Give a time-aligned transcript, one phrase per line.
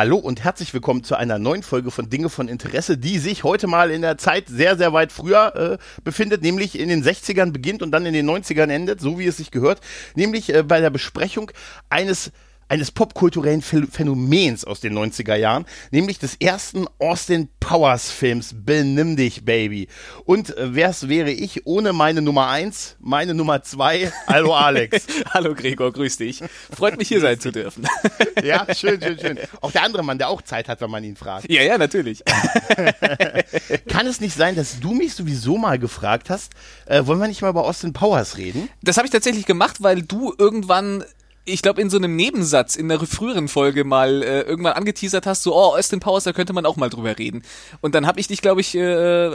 [0.00, 3.66] Hallo und herzlich willkommen zu einer neuen Folge von Dinge von Interesse, die sich heute
[3.66, 7.82] mal in der Zeit sehr, sehr weit früher äh, befindet, nämlich in den 60ern beginnt
[7.82, 9.82] und dann in den 90ern endet, so wie es sich gehört,
[10.14, 11.50] nämlich äh, bei der Besprechung
[11.90, 12.32] eines
[12.70, 19.44] eines popkulturellen Phänomens aus den 90er Jahren, nämlich des ersten Austin Powers Films Benimm dich,
[19.44, 19.88] Baby.
[20.24, 24.12] Und äh, wer's wäre ich ohne meine Nummer eins, meine Nummer zwei.
[24.28, 25.04] Hallo Alex.
[25.34, 26.44] Hallo Gregor, grüß dich.
[26.72, 27.88] Freut mich hier sein zu dürfen.
[28.44, 29.38] ja, schön, schön, schön.
[29.60, 31.50] Auch der andere Mann, der auch Zeit hat, wenn man ihn fragt.
[31.50, 32.22] Ja, ja, natürlich.
[33.88, 36.52] Kann es nicht sein, dass du mich sowieso mal gefragt hast,
[36.86, 38.68] äh, wollen wir nicht mal über Austin Powers reden?
[38.80, 41.04] Das habe ich tatsächlich gemacht, weil du irgendwann
[41.44, 45.42] ich glaube, in so einem Nebensatz in der früheren Folge mal äh, irgendwann angeteasert hast,
[45.42, 47.42] so, oh, Austin Powers, da könnte man auch mal drüber reden.
[47.80, 49.30] Und dann habe ich dich, glaube ich, äh,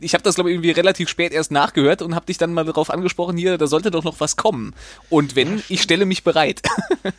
[0.00, 2.64] ich habe das, glaube ich, irgendwie relativ spät erst nachgehört und habe dich dann mal
[2.64, 4.74] darauf angesprochen, hier, da sollte doch noch was kommen.
[5.08, 6.62] Und wenn, ich stelle mich bereit.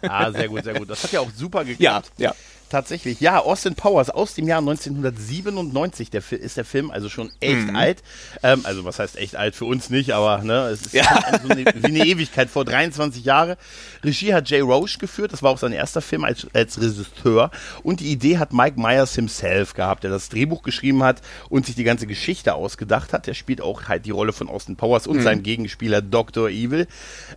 [0.03, 0.89] ah, sehr gut, sehr gut.
[0.89, 2.11] Das hat ja auch super geklappt.
[2.17, 2.35] Ja, ja.
[2.71, 7.67] Tatsächlich, ja, Austin Powers aus dem Jahr 1997 der, ist der Film, also schon echt
[7.67, 7.75] mhm.
[7.75, 8.01] alt.
[8.43, 11.03] Ähm, also was heißt echt alt für uns nicht, aber ne, es ist ja.
[11.43, 13.57] so eine, wie eine Ewigkeit, vor 23 Jahren.
[14.05, 17.51] Regie hat Jay Roche geführt, das war auch sein erster Film als, als Regisseur.
[17.83, 21.75] Und die Idee hat Mike Myers himself gehabt, der das Drehbuch geschrieben hat und sich
[21.75, 23.27] die ganze Geschichte ausgedacht hat.
[23.27, 25.23] Der spielt auch halt die Rolle von Austin Powers und mhm.
[25.23, 26.47] seinem Gegenspieler Dr.
[26.47, 26.87] Evil.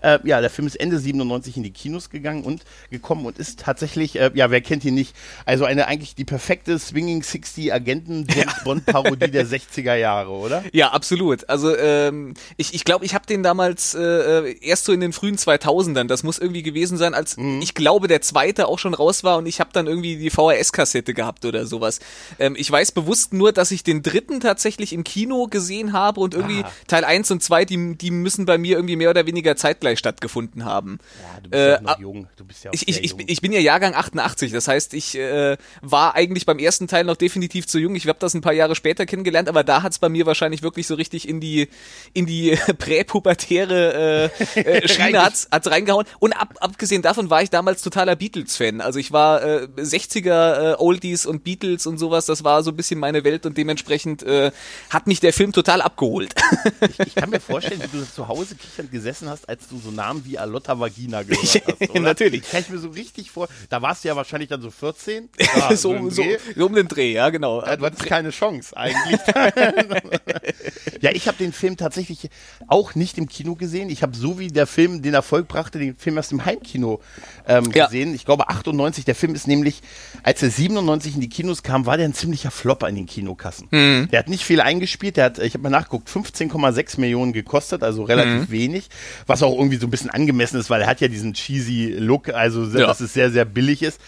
[0.01, 3.59] Äh, ja, der Film ist Ende 97 in die Kinos gegangen und gekommen und ist
[3.59, 5.13] tatsächlich, äh, ja, wer kennt ihn nicht,
[5.45, 10.65] also eine eigentlich die perfekte Swinging 60 Agenten James Bond Parodie der 60er Jahre, oder?
[10.73, 11.49] Ja, absolut.
[11.49, 15.13] Also ähm, ich ich glaube, ich habe den damals äh, äh erst so in den
[15.13, 17.61] frühen 2000ern, das muss irgendwie gewesen sein, als mhm.
[17.63, 21.15] ich glaube, der zweite auch schon raus war und ich habe dann irgendwie die VHS-Kassette
[21.15, 22.01] gehabt oder sowas.
[22.39, 26.35] Ähm, ich weiß bewusst nur, dass ich den dritten tatsächlich im Kino gesehen habe und
[26.35, 26.73] irgendwie ah.
[26.87, 30.65] Teil 1 und 2, die, die müssen bei mir irgendwie mehr oder weniger zeitgleich stattgefunden
[30.65, 30.99] haben.
[31.21, 32.29] Ja, du bist äh, ja noch jung.
[32.37, 35.57] Du bist ja ich, ich, ich, ich bin ja Jahrgang 88, das heißt, ich äh,
[35.83, 37.95] war eigentlich beim ersten Teil noch definitiv zu jung.
[37.95, 40.63] Ich habe das ein paar Jahre später kennengelernt, aber da hat es bei mir wahrscheinlich
[40.63, 41.69] wirklich so richtig in die
[42.13, 46.07] in die präpubertäre äh, äh, Schiene hat's, hat's reingehauen.
[46.19, 48.81] Und ab, abgesehen davon war ich damals totaler Beatles-Fan.
[48.81, 52.27] Also ich war äh, 60er äh, Oldies und Beatles und sowas.
[52.27, 54.51] Das war so ein bisschen meine Welt und dementsprechend äh,
[54.91, 56.35] hat mich der Film total abgeholt.
[56.81, 59.91] ich, ich kann mir vorstellen, wie du zu Hause kichernd gesessen hast, als du so
[59.91, 61.91] Namen wie Alotta Vagina gehört hast.
[61.91, 62.01] Oder?
[62.01, 62.49] Natürlich.
[62.51, 63.49] Kann ich mir so richtig vor.
[63.69, 65.04] Da warst du ja wahrscheinlich dann so 14.
[65.57, 66.23] Ja, so, so,
[66.57, 67.63] so, um den Dreh, ja, genau.
[67.63, 69.21] Ja, du hattest keine Chance eigentlich.
[71.01, 72.29] ja, ich habe den Film tatsächlich
[72.67, 73.91] auch nicht im Kino gesehen.
[73.91, 77.01] Ich habe so wie der Film den Erfolg brachte, den Film erst im Heimkino
[77.47, 78.11] ähm, gesehen.
[78.11, 78.15] Ja.
[78.15, 79.05] Ich glaube 98.
[79.05, 79.83] Der Film ist nämlich,
[80.23, 83.69] als er 97 in die Kinos kam, war der ein ziemlicher Flop an den Kinokassen.
[83.71, 84.09] Mhm.
[84.11, 85.17] Der hat nicht viel eingespielt.
[85.17, 88.51] Der hat, ich habe mal nachgeguckt, 15,6 Millionen gekostet, also relativ mhm.
[88.51, 88.89] wenig,
[89.27, 92.29] was auch irgendwie so ein bisschen angemessen ist, weil er hat ja diesen cheesy Look,
[92.29, 92.87] also ja.
[92.87, 94.01] dass es sehr sehr billig ist.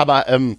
[0.00, 0.56] Aber ähm,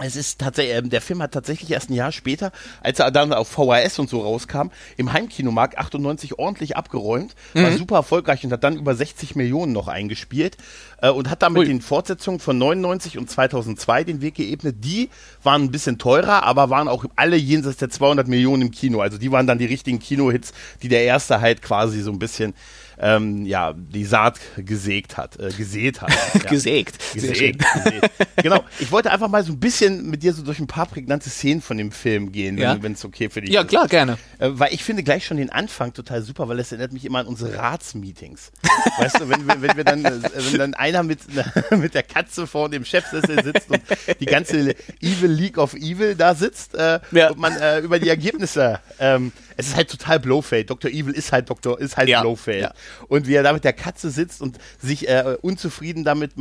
[0.00, 3.32] es ist tatsächlich, äh, der Film hat tatsächlich erst ein Jahr später, als er dann
[3.32, 7.62] auf VHS und so rauskam, im Heimkinomarkt 98 ordentlich abgeräumt, mhm.
[7.64, 10.56] war super erfolgreich und hat dann über 60 Millionen noch eingespielt
[11.02, 11.66] äh, und hat damit Ui.
[11.66, 14.76] den Fortsetzungen von 99 und 2002 den Weg geebnet.
[14.84, 15.10] Die
[15.42, 19.00] waren ein bisschen teurer, aber waren auch alle jenseits der 200 Millionen im Kino.
[19.00, 20.52] Also die waren dann die richtigen Kinohits,
[20.82, 22.54] die der erste halt quasi so ein bisschen
[23.00, 26.12] ähm, ja, die Saat gesägt hat, äh, gesät hat.
[26.38, 26.50] Ja.
[26.50, 26.98] gesägt.
[27.14, 27.64] Gesägt.
[27.74, 28.10] gesägt.
[28.36, 28.62] genau.
[28.78, 31.62] Ich wollte einfach mal so ein bisschen mit dir so durch ein paar prägnante Szenen
[31.62, 32.80] von dem Film gehen, ja.
[32.82, 33.72] wenn es okay für dich ja, ist.
[33.72, 34.18] Ja, klar, gerne.
[34.38, 37.20] Äh, weil ich finde gleich schon den Anfang total super, weil es erinnert mich immer
[37.20, 38.52] an unsere Ratsmeetings.
[38.98, 40.20] weißt du, wenn, wenn, wenn wir dann, äh,
[40.50, 41.20] wenn dann einer mit,
[41.70, 43.80] mit der Katze vor dem Chefsessel sitzt und
[44.20, 47.30] die ganze Evil League of Evil da sitzt äh, ja.
[47.30, 50.64] und man äh, über die Ergebnisse ähm, es ist halt total Blowfade.
[50.64, 50.88] Dr.
[50.88, 51.80] Evil ist halt Dr.
[51.80, 52.60] ist halt ja, Blowfade.
[52.60, 52.72] Ja.
[53.08, 56.32] Und wie er da mit der Katze sitzt und sich äh, unzufrieden damit,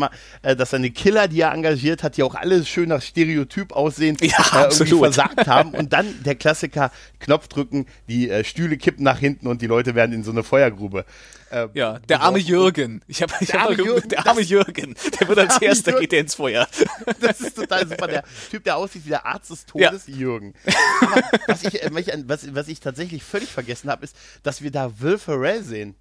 [0.44, 4.18] äh, dass seine Killer, die er engagiert hat, die auch alle schön nach Stereotyp aussehen,
[4.22, 5.72] ja, äh, irgendwie versagt haben.
[5.72, 9.96] Und dann der Klassiker, Knopf drücken, die äh, Stühle kippen nach hinten und die Leute
[9.96, 11.04] werden in so eine Feuergrube.
[11.50, 13.02] Äh, ja, der arme Jürgen.
[13.08, 14.96] Ich habe ich der, hab arme Jürgen, der arme Jürgen.
[15.20, 16.68] Der wird als erster geht der ins Feuer.
[17.20, 18.08] Das ist total super.
[18.08, 20.16] Der Typ, der aussieht wie der Arzt des Todes, ja.
[20.16, 20.54] Jürgen.
[21.02, 21.90] Aber was ich, äh,
[22.28, 25.96] was, was ich tatsächlich völlig vergessen habe, ist, dass wir da Will Ferrell sehen.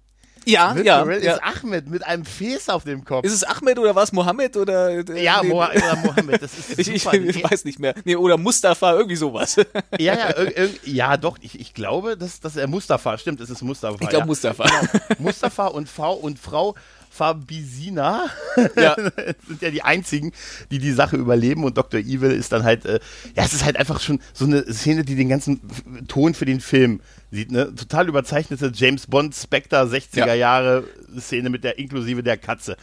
[0.47, 1.33] Ja, Will ja, Ferrell ja.
[1.33, 3.25] ist Ahmed mit einem Fes auf dem Kopf.
[3.25, 4.13] Ist es Ahmed oder was?
[4.13, 4.89] Mohammed oder?
[4.89, 6.41] Äh, ja, nee, Mo oder Mohammed.
[6.41, 7.93] Das ist ich, ich, ich, weiß nicht mehr.
[8.05, 9.57] Nee, oder Mustafa, irgendwie sowas.
[9.99, 10.33] ja, ja,
[10.85, 11.37] ja, doch.
[11.41, 13.97] Ich, ich glaube, dass, dass er Mustafa, stimmt, es ist Mustafa.
[13.99, 14.25] Ich glaube ja.
[14.25, 14.63] Mustafa.
[14.63, 15.15] Genau.
[15.19, 16.75] Mustafa und Frau und Frau
[17.09, 18.27] Fabisina
[18.75, 18.95] ja.
[19.47, 20.33] sind ja die einzigen,
[20.69, 21.99] die die Sache überleben und Dr.
[21.99, 22.99] Evil ist dann halt, äh,
[23.35, 25.61] ja, es ist halt einfach schon so eine Szene, die den ganzen
[26.07, 27.01] Ton für den Film
[27.31, 30.33] sieht eine total überzeichnete James Bond Spectre 60er ja.
[30.33, 30.85] Jahre
[31.19, 32.77] Szene mit der inklusive der Katze.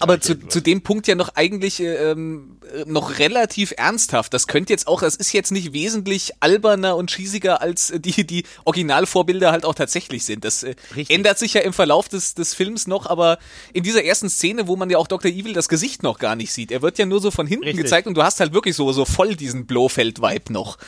[0.00, 4.34] Aber zu, zu dem Punkt ja noch eigentlich äh, ähm, noch relativ ernsthaft.
[4.34, 8.44] Das könnte jetzt auch, das ist jetzt nicht wesentlich alberner und schießiger als die die
[8.64, 10.44] Originalvorbilder halt auch tatsächlich sind.
[10.44, 10.74] Das äh,
[11.08, 13.38] ändert sich ja im Verlauf des des Films noch, aber
[13.72, 15.30] in dieser ersten Szene, wo man ja auch Dr.
[15.30, 17.84] Evil das Gesicht noch gar nicht sieht, er wird ja nur so von hinten Richtig.
[17.84, 20.78] gezeigt und du hast halt wirklich so so voll diesen Blofeld-Vibe noch.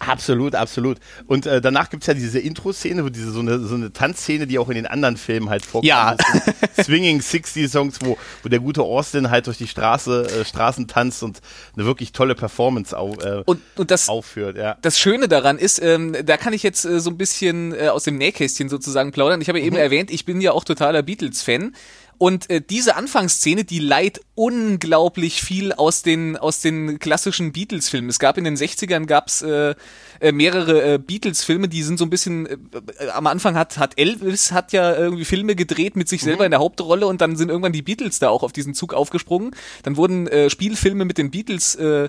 [0.00, 0.98] Absolut, absolut.
[1.26, 4.58] Und äh, danach gibt's ja diese Intro-Szene, wo diese so eine, so eine Tanzszene, die
[4.58, 5.88] auch in den anderen Filmen halt vorkommt.
[5.88, 6.16] Ja.
[6.80, 11.22] Swinging 60 Songs, wo, wo der gute Austin halt durch die Straße, äh, Straßen tanzt
[11.22, 11.40] und
[11.76, 14.56] eine wirklich tolle Performance au, äh, und, und das, aufführt.
[14.56, 14.76] Ja.
[14.82, 18.04] Das Schöne daran ist, ähm, da kann ich jetzt äh, so ein bisschen äh, aus
[18.04, 19.40] dem Nähkästchen sozusagen plaudern.
[19.40, 19.82] Ich habe ja eben mhm.
[19.82, 21.74] erwähnt, ich bin ja auch totaler Beatles-Fan.
[22.18, 28.10] Und äh, diese Anfangsszene, die leiht unglaublich viel aus den aus den klassischen Beatles-Filmen.
[28.10, 29.74] Es gab in den 60ern gab's äh,
[30.20, 32.56] äh, mehrere äh, Beatles-Filme, die sind so ein bisschen äh,
[32.98, 36.46] äh, am Anfang hat hat Elvis hat ja irgendwie Filme gedreht mit sich selber mhm.
[36.46, 39.54] in der Hauptrolle und dann sind irgendwann die Beatles da auch auf diesen Zug aufgesprungen.
[39.82, 42.08] Dann wurden äh, Spielfilme mit den Beatles äh,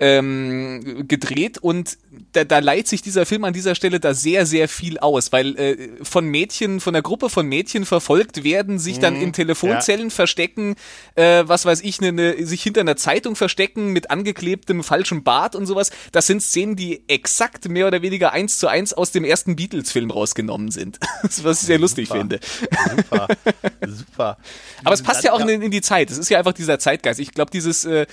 [0.00, 1.98] ähm, gedreht und
[2.32, 5.56] da, da leiht sich dieser Film an dieser Stelle da sehr, sehr viel aus, weil
[5.58, 10.08] äh, von Mädchen, von der Gruppe von Mädchen verfolgt werden, sich dann mhm, in Telefonzellen
[10.08, 10.10] ja.
[10.10, 10.76] verstecken,
[11.14, 15.54] äh, was weiß ich, ne, ne, sich hinter einer Zeitung verstecken mit angeklebtem falschem Bart
[15.54, 15.90] und sowas.
[16.12, 20.10] Das sind Szenen, die exakt mehr oder weniger eins zu eins aus dem ersten Beatles-Film
[20.10, 20.98] rausgenommen sind.
[21.42, 22.40] was ich sehr lustig super, finde.
[22.96, 23.28] Super,
[23.86, 24.38] super.
[24.84, 26.10] Aber es passt ja auch in, in, die Zeit.
[26.10, 27.20] Es ist ja einfach dieser Zeitgeist.
[27.20, 28.06] Ich glaube, dieses äh,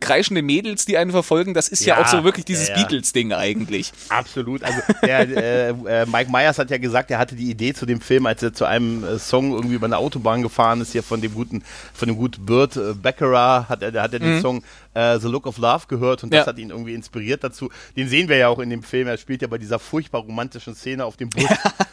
[0.00, 2.82] kreischende Mädels, die einen verfolgen, das ist ja, ja auch so wirklich dieses ja, ja.
[2.82, 3.92] Beatles-Ding eigentlich.
[4.08, 4.62] Absolut.
[4.62, 8.00] Also der, äh, äh, Mike Myers hat ja gesagt, er hatte die Idee zu dem
[8.00, 11.20] Film, als er zu einem äh, Song irgendwie über eine Autobahn gefahren ist, hier von
[11.20, 11.62] dem guten,
[11.94, 14.40] von dem guten Burt äh, Beckerer, hat er, hat er den mhm.
[14.40, 14.62] Song
[14.98, 17.70] äh, The Look of Love gehört und das hat ihn irgendwie inspiriert dazu.
[17.96, 19.06] Den sehen wir ja auch in dem Film.
[19.06, 21.48] Er spielt ja bei dieser furchtbar romantischen Szene auf dem Bus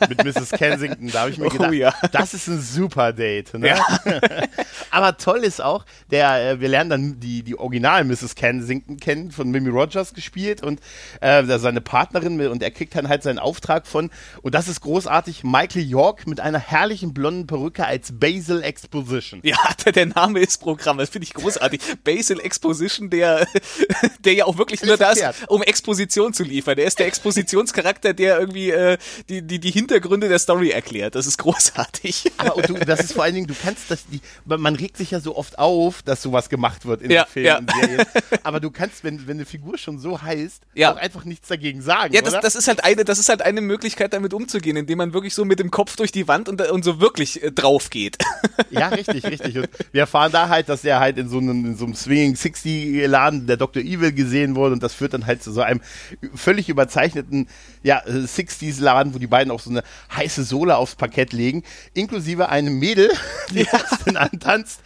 [0.09, 0.51] mit Mrs.
[0.51, 1.11] Kensington.
[1.11, 1.93] Da habe ich mir oh, gedacht, ja.
[2.11, 3.53] das ist ein super Date.
[3.53, 3.67] Ne?
[3.67, 3.99] Ja.
[4.91, 8.35] Aber toll ist auch, der, äh, wir lernen dann die, die Original Mrs.
[8.35, 10.79] Kensington kennen, von Mimi Rogers gespielt und
[11.19, 14.09] äh, seine Partnerin und er kriegt dann halt seinen Auftrag von,
[14.41, 19.41] und das ist großartig, Michael York mit einer herrlichen blonden Perücke als Basil Exposition.
[19.43, 21.81] Ja, der, der Name ist Programm, das finde ich großartig.
[22.03, 23.47] Basil Exposition, der,
[24.19, 26.75] der ja auch wirklich nur da ist, um Exposition zu liefern.
[26.75, 28.97] Der ist der Expositionscharakter, der irgendwie äh,
[29.29, 31.15] die, die, die Hintergründe der Story erklärt.
[31.15, 32.31] Das ist großartig.
[32.37, 35.19] Aber du, das ist vor allen Dingen, du kannst das, die, man regt sich ja
[35.19, 37.87] so oft auf, dass sowas gemacht wird in ja, den Filmen ja.
[37.87, 38.05] Serien.
[38.43, 40.93] Aber du kannst, wenn, wenn eine Figur schon so heißt, ja.
[40.93, 42.13] auch einfach nichts dagegen sagen.
[42.13, 45.13] Ja, das, das, ist halt eine, das ist halt eine Möglichkeit, damit umzugehen, indem man
[45.13, 48.17] wirklich so mit dem Kopf durch die Wand und, und so wirklich äh, drauf geht.
[48.69, 49.57] Ja, richtig, richtig.
[49.57, 52.35] Und wir erfahren da halt, dass er halt in so einem, in so einem Swinging
[52.35, 52.74] 60
[53.05, 53.83] Laden der Dr.
[53.83, 55.81] Evil gesehen wurde und das führt dann halt zu so einem
[56.33, 57.47] völlig überzeichneten
[57.83, 59.83] ja, 60s Laden, wo die beiden auch so eine
[60.15, 61.63] heiße Sohle aufs Parkett legen,
[61.93, 63.11] inklusive einem Mädel,
[63.51, 63.81] die ja.
[64.05, 64.81] dann antanzt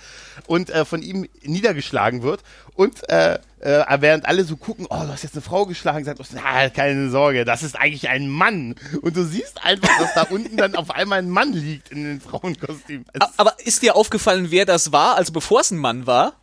[0.47, 2.43] und äh, von ihm niedergeschlagen wird.
[2.75, 6.19] Und äh, äh, während alle so gucken, oh, du hast jetzt eine Frau geschlagen, sagt,
[6.33, 8.75] na, keine Sorge, das ist eigentlich ein Mann.
[9.01, 12.21] Und du siehst einfach, dass da unten dann auf einmal ein Mann liegt in den
[12.21, 13.05] Frauenkostüm.
[13.37, 16.33] Aber ist dir aufgefallen, wer das war, also bevor es ein Mann war?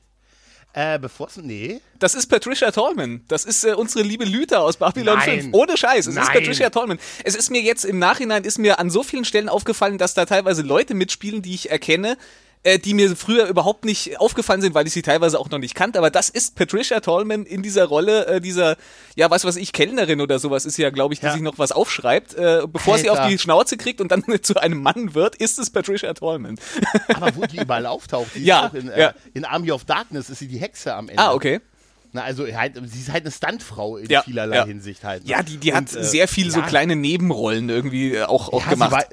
[0.76, 1.38] Äh, bevor es.
[1.38, 1.80] Nee.
[1.98, 3.22] Das ist Patricia Tallman.
[3.28, 5.40] Das ist äh, unsere liebe Lüther aus Babylon Nein.
[5.40, 5.54] 5.
[5.54, 6.06] Ohne Scheiß.
[6.06, 6.24] Es Nein.
[6.24, 6.98] ist Patricia Tallman.
[7.24, 10.26] Es ist mir jetzt im Nachhinein ist mir an so vielen Stellen aufgefallen, dass da
[10.26, 12.18] teilweise Leute mitspielen, die ich erkenne,
[12.62, 15.74] äh, die mir früher überhaupt nicht aufgefallen sind, weil ich sie teilweise auch noch nicht
[15.74, 15.98] kannte.
[15.98, 18.76] Aber das ist Patricia Tallman in dieser Rolle, äh, dieser,
[19.14, 21.32] ja, was weiß ich, Kellnerin oder sowas ist ja, glaube ich, die ja.
[21.32, 22.34] sich noch was aufschreibt.
[22.34, 23.04] Äh, bevor Alter.
[23.04, 26.58] sie auf die Schnauze kriegt und dann zu einem Mann wird, ist es Patricia Tallman.
[27.14, 29.14] Aber wo die überall auftaucht, die ja, ist auch in, äh, ja.
[29.34, 31.22] in Army of Darkness ist sie die Hexe am Ende.
[31.22, 31.60] Ah, okay.
[32.16, 34.64] Na, also halt, sie ist halt eine Stuntfrau in ja, vielerlei ja.
[34.64, 35.24] Hinsicht halt.
[35.24, 35.30] Ne?
[35.30, 36.52] Ja, die, die und, hat äh, sehr viel ja.
[36.52, 38.90] so kleine Nebenrollen irgendwie äh, auch, auch gemacht.
[38.90, 39.04] War,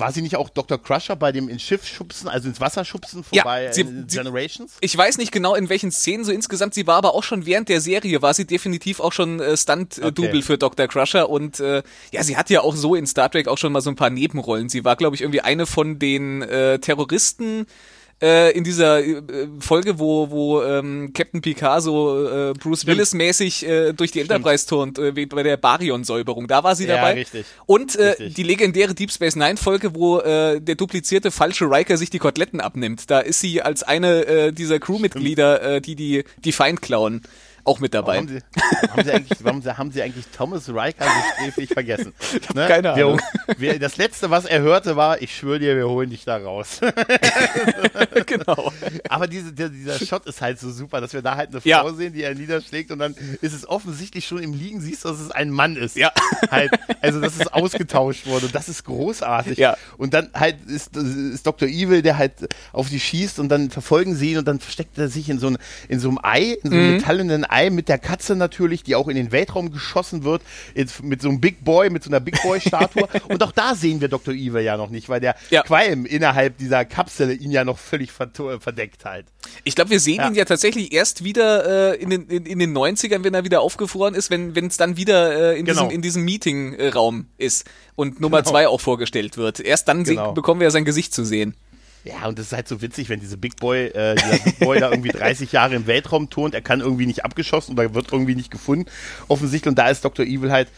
[0.00, 0.82] war, sie nicht auch Dr.
[0.82, 4.72] Crusher bei dem ins Schiff schubsen, also ins Wasser schubsen vorbei ja, sie, in Generations?
[4.80, 7.68] ich weiß nicht genau in welchen Szenen so insgesamt, sie war aber auch schon während
[7.68, 10.42] der Serie, war sie definitiv auch schon äh, Stunt-Double okay.
[10.42, 10.88] für Dr.
[10.88, 13.80] Crusher und äh, ja, sie hatte ja auch so in Star Trek auch schon mal
[13.80, 14.68] so ein paar Nebenrollen.
[14.68, 17.66] Sie war, glaube ich, irgendwie eine von den äh, Terroristen,
[18.22, 19.22] äh, in dieser äh,
[19.60, 24.98] Folge, wo, wo ähm, Captain Picard so äh, Bruce Willis-mäßig äh, durch die Enterprise turnt,
[24.98, 26.46] äh, bei der Baryon-Säuberung.
[26.46, 27.14] Da war sie ja, dabei.
[27.14, 27.46] Richtig.
[27.66, 28.34] Und äh, richtig.
[28.34, 33.10] die legendäre Deep Space Nine-Folge, wo äh, der duplizierte falsche Riker sich die Koteletten abnimmt.
[33.10, 37.22] Da ist sie als eine äh, dieser Crewmitglieder, äh, die die, die Feind klauen
[37.64, 38.14] auch mit dabei.
[38.16, 38.40] Warum haben Sie,
[38.90, 41.10] haben Sie, eigentlich, warum haben Sie eigentlich Thomas Riker so
[41.42, 42.12] sträflich vergessen?
[42.54, 42.66] Ne?
[42.66, 43.20] Keine Ahnung.
[43.58, 46.36] Wir, wir, das letzte, was er hörte, war, ich schwöre dir, wir holen dich da
[46.38, 46.80] raus.
[48.26, 48.72] genau.
[49.08, 51.68] Aber diese, der, dieser Shot ist halt so super, dass wir da halt eine Frau
[51.68, 51.92] Ja.
[51.92, 55.20] sehen, die er niederschlägt und dann ist es offensichtlich schon im Liegen, siehst du, dass
[55.20, 55.96] es ein Mann ist.
[55.96, 56.12] Ja.
[56.50, 58.46] Halt, also, dass es ausgetauscht wurde.
[58.46, 59.58] Und das ist großartig.
[59.58, 59.76] Ja.
[59.96, 61.68] Und dann halt ist, ist Dr.
[61.68, 62.32] Evil, der halt
[62.72, 65.48] auf die schießt und dann verfolgen sie ihn und dann versteckt er sich in so,
[65.48, 66.82] ein, in so einem Ei, in so Mhm.
[66.82, 70.42] einem metallenen Ei mit der Katze natürlich, die auch in den Weltraum geschossen wird,
[71.02, 73.08] mit so einem Big Boy, mit so einer Big Boy-Statue.
[73.28, 74.32] und auch da sehen wir Dr.
[74.34, 75.62] Evil ja noch nicht, weil der Ja.
[75.62, 79.26] Qualm innerhalb dieser Kapsel ihn ja noch völlig verdeckt halt.
[79.64, 80.28] Ich glaube, wir sehen Ja.
[80.28, 83.60] ihn ja tatsächlich erst wieder äh, in, den, in, in den 90ern, wenn er wieder
[83.60, 85.82] aufgefroren ist, wenn es dann wieder äh, in, Genau.
[85.82, 88.50] diesem, in diesem Meeting-Raum ist und Nummer Genau.
[88.50, 89.60] zwei auch vorgestellt wird.
[89.60, 90.32] Erst dann Genau.
[90.32, 91.54] bekommen wir ja sein Gesicht zu sehen.
[92.04, 94.80] Ja, und das ist halt so witzig, wenn diese Big Boy, äh, dieser Big Boy
[94.80, 98.34] da irgendwie 30 Jahre im Weltraum turnt, er kann irgendwie nicht abgeschossen oder wird irgendwie
[98.34, 98.86] nicht gefunden,
[99.28, 99.68] offensichtlich.
[99.68, 100.24] Und da ist Dr.
[100.24, 100.68] Evil halt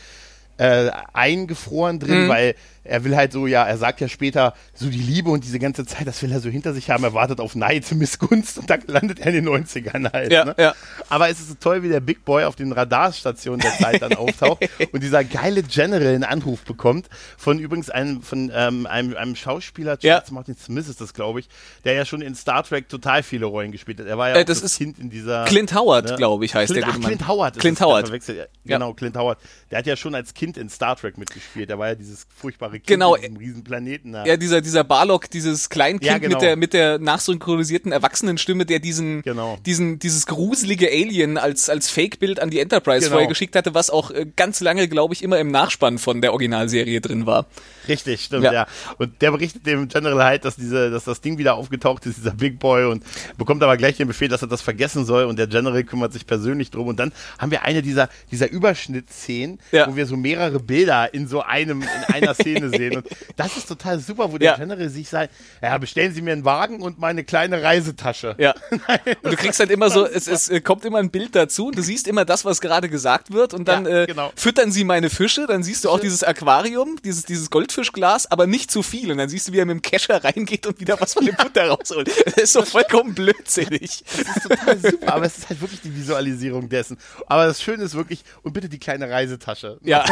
[0.59, 4.99] äh, eingefroren drin, weil er will halt so, ja, er sagt ja später, so die
[4.99, 7.55] Liebe und diese ganze Zeit, das will er so hinter sich haben, er wartet auf
[7.55, 10.33] Neid, Missgunst und dann landet er in den 90ern halt.
[10.33, 10.55] Ja, ne?
[10.59, 10.75] ja.
[11.09, 14.15] Aber es ist so toll, wie der Big Boy auf den Radarstationen der Zeit dann
[14.15, 19.37] auftaucht und dieser geile General einen Anruf bekommt von übrigens einem, von ähm, einem, einem
[19.37, 20.15] Schauspieler, Ja.
[20.17, 21.49] Charles Martin Smith ist das, glaube ich,
[21.85, 24.07] der ja schon in Star Trek total viele Rollen gespielt hat.
[24.07, 25.45] Er war ja Äh, das das, ist Kind in dieser...
[25.45, 26.17] Clint Howard, ne?
[26.17, 27.01] glaube ich, heißt Clint, der ach.
[27.01, 27.57] Clint Howard.
[27.57, 28.07] ist Clint Howard.
[28.07, 28.39] verwechselt.
[28.39, 28.79] Ja, Ja.
[28.79, 29.39] Genau, Clint Howard.
[29.71, 31.69] Der hat ja schon als Kind in Star Trek mitgespielt.
[31.71, 33.15] Der war ja dieses furchtbare Kind Genau.
[33.15, 34.13] in diesem riesen Planeten.
[34.13, 34.25] da.
[34.25, 36.35] Ja, dieser, dieser Barlock, dieses Kleinkind Ja, genau.
[36.35, 39.59] mit der, mit der nachsynchronisierten Erwachsenenstimme, der diesen, Genau.
[39.65, 43.13] diesen, dieses gruselige Alien als, als Fake-Bild an die Enterprise Genau.
[43.13, 46.33] vorher geschickt hatte, was auch äh, ganz lange, glaube ich, immer im Nachspann von der
[46.33, 47.47] Originalserie drin war.
[47.89, 48.53] Richtig, stimmt, Ja.
[48.53, 48.67] ja.
[48.99, 52.31] Und der berichtet dem General halt, dass diese, dass das Ding wieder aufgetaucht ist, dieser
[52.33, 53.05] Big Boy, und
[53.39, 55.25] bekommt aber gleich den Befehl, dass er das vergessen soll.
[55.25, 56.87] Und der General kümmert sich persönlich drum.
[56.87, 59.89] Und dann haben wir eine dieser, dieser Überschnittszenen, Ja.
[59.89, 62.97] wo wir so mehrere Bilder in so einem, in einer Szene sehen.
[62.97, 64.57] Und das ist total super, wo der Ja.
[64.57, 68.35] General sich sagt, ja, bestellen Sie mir einen Wagen und meine kleine Reisetasche.
[68.39, 68.55] Ja.
[69.23, 71.77] Und du kriegst halt immer so, es, es äh, kommt immer ein Bild dazu und
[71.79, 74.33] du siehst immer das, was gerade gesagt wird und dann Ja, äh, genau.
[74.37, 78.71] füttern sie meine Fische, dann siehst du auch dieses Aquarium, dieses, dieses Goldfischglas, aber nicht
[78.71, 81.15] zu viel und dann siehst du, wie er mit dem Kescher reingeht und wieder was
[81.15, 82.11] von dem Futter rausholt.
[82.25, 84.05] Das ist so vollkommen blödsinnig.
[84.17, 86.99] Das ist total super, aber es ist halt wirklich die Visualisierung dessen.
[87.27, 89.79] Aber das Schöne ist wirklich, und bitte die kleine Reisetasche.
[89.83, 90.05] Ja.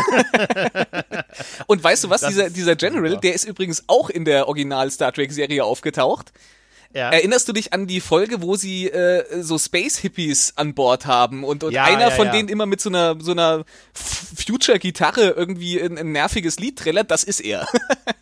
[1.67, 4.91] Und weißt du was, Das dieser, dieser General, der ist übrigens auch in der Original
[4.91, 6.33] Star Trek Serie aufgetaucht.
[6.93, 7.11] Ja.
[7.11, 11.45] Erinnerst du dich an die Folge, wo sie äh, so Space Hippies an Bord haben
[11.45, 15.81] und, und Ja, einer ja, von denen immer mit so einer so einer Future-Gitarre irgendwie
[15.81, 17.13] ein, ein nerviges Lied trällert?
[17.13, 17.67] Das ist er.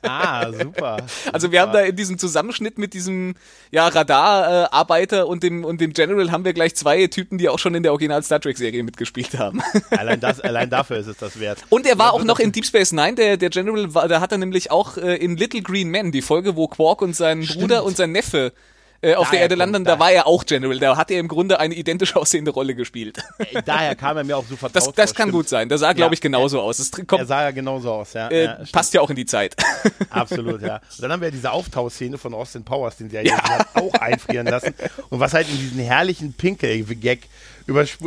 [0.02, 0.98] Ah, super.
[1.32, 3.34] Also wir haben da in diesem Zusammenschnitt mit diesem
[3.70, 7.74] ja, Radararbeiter und dem und dem General haben wir gleich zwei Typen, die auch schon
[7.74, 9.62] in der Original Star Trek Serie mitgespielt haben.
[9.90, 11.58] Allein, das, allein dafür ist es das wert.
[11.68, 14.32] Und er war auch noch in Deep Space Nine, der, der General, war, da hat
[14.32, 17.84] er nämlich auch äh, in Little Green Men, die Folge, wo Quark und sein Bruder
[17.84, 18.52] und sein Neffe
[19.00, 20.78] äh, auf der Erde kommt landen, da- war er auch General.
[20.78, 23.18] Da hat er im Grunde eine identisch aussehende Rolle gespielt.
[23.38, 25.32] Ey, Daher kam er mir auch so vertraut Das, vor, das kann stimmt.
[25.32, 25.68] gut sein.
[25.68, 26.14] Der sah, glaube Ja.
[26.14, 26.78] ich, genauso aus.
[26.78, 28.28] Es tr- Er kommt, sah ja genauso aus, ja.
[28.28, 29.54] äh, ja passt ja auch in die Zeit.
[30.10, 30.76] Absolut, ja.
[30.76, 33.94] Und dann haben wir diese Auftauszene von Austin Powers, den sie ja, jetzt hat auch
[33.94, 34.74] einfrieren lassen.
[35.10, 37.20] Und was halt in diesen herrlichen Pinkel-Gag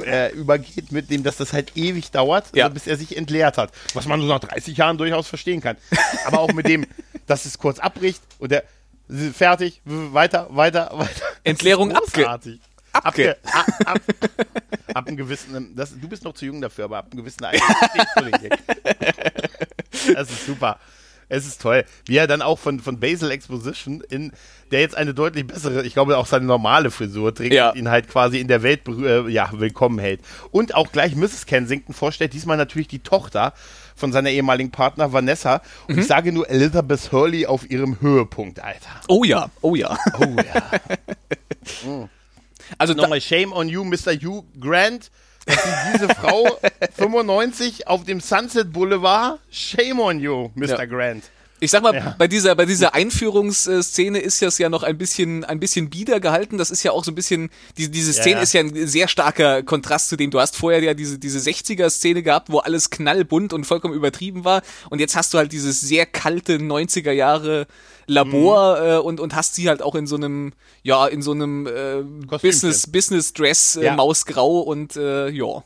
[0.05, 2.65] äh, übergeht mit dem, dass das halt ewig dauert, Ja.
[2.65, 3.71] also bis er sich entleert hat.
[3.93, 5.77] Was man so nach 30 Jahren durchaus verstehen kann.
[6.25, 6.85] Aber auch mit dem,
[7.27, 8.63] dass es kurz abbricht und der
[9.33, 11.25] fertig, weiter, weiter, weiter.
[11.43, 12.25] Entleerung abge-
[12.93, 13.99] abge- ab, ab,
[14.93, 17.63] ab einem gewissen, das, du bist noch zu jung dafür, aber ab einem gewissen Alter.
[20.15, 20.79] Das ist super.
[21.29, 21.85] Es ist toll.
[22.05, 24.33] Wie er dann auch von, von Basil Exposition in,
[24.71, 27.71] der jetzt eine deutlich bessere, ich glaube auch seine normale Frisur trägt, Ja.
[27.73, 30.19] ihn halt quasi in der Welt äh, ja, willkommen hält.
[30.51, 31.45] Und auch gleich Mrs.
[31.45, 33.53] Kensington vorstellt, diesmal natürlich die Tochter
[33.95, 35.61] von seiner ehemaligen Partner Vanessa.
[35.87, 36.01] Und Mhm.
[36.01, 38.89] ich sage nur Elizabeth Hurley auf ihrem Höhepunkt, Alter.
[39.07, 39.97] Oh ja, oh ja.
[40.19, 42.07] Oh ja.
[42.77, 44.13] Also da, Nochmal Shame on you, Mr.
[44.13, 45.11] Hugh Grant.
[45.45, 45.57] Dass
[45.93, 46.57] diese Frau
[46.95, 50.79] 95 auf dem Sunset Boulevard, shame on you, Mr.
[50.79, 50.85] Ja.
[50.85, 51.23] Grant.
[51.63, 52.15] Ich sag mal, Ja.
[52.17, 56.57] bei dieser, bei dieser Einführungsszene ist das ja noch ein bisschen, ein bisschen bieder gehalten.
[56.57, 58.41] Das ist ja auch so ein bisschen, die, diese Szene ja.
[58.41, 60.31] ist ja ein sehr starker Kontrast zu dem.
[60.31, 64.63] Du hast vorher ja diese, diese 60er-Szene gehabt, wo alles knallbunt und vollkommen übertrieben war.
[64.89, 67.67] Und jetzt hast du halt dieses sehr kalte 90er Jahre
[68.07, 68.85] Labor Mhm.
[68.89, 72.01] äh, und, und hast sie halt auch in so einem, ja, in so einem äh.
[72.41, 73.95] Business, Business Dress, äh, Ja.
[73.95, 75.63] Mausgrau und äh, ja.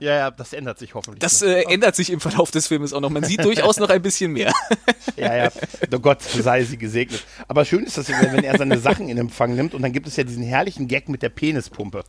[0.00, 1.20] Ja, ja, das ändert sich hoffentlich.
[1.20, 3.10] Das äh, ändert sich im Verlauf des Filmes auch noch.
[3.10, 4.52] Man sieht durchaus noch ein bisschen mehr.
[5.16, 5.52] ja, ja.
[5.94, 7.24] Oh Gott, sei sie gesegnet.
[7.48, 10.16] Aber schön ist das, wenn er seine Sachen in Empfang nimmt und dann gibt es
[10.16, 12.04] ja diesen herrlichen Gag mit der Penispumpe.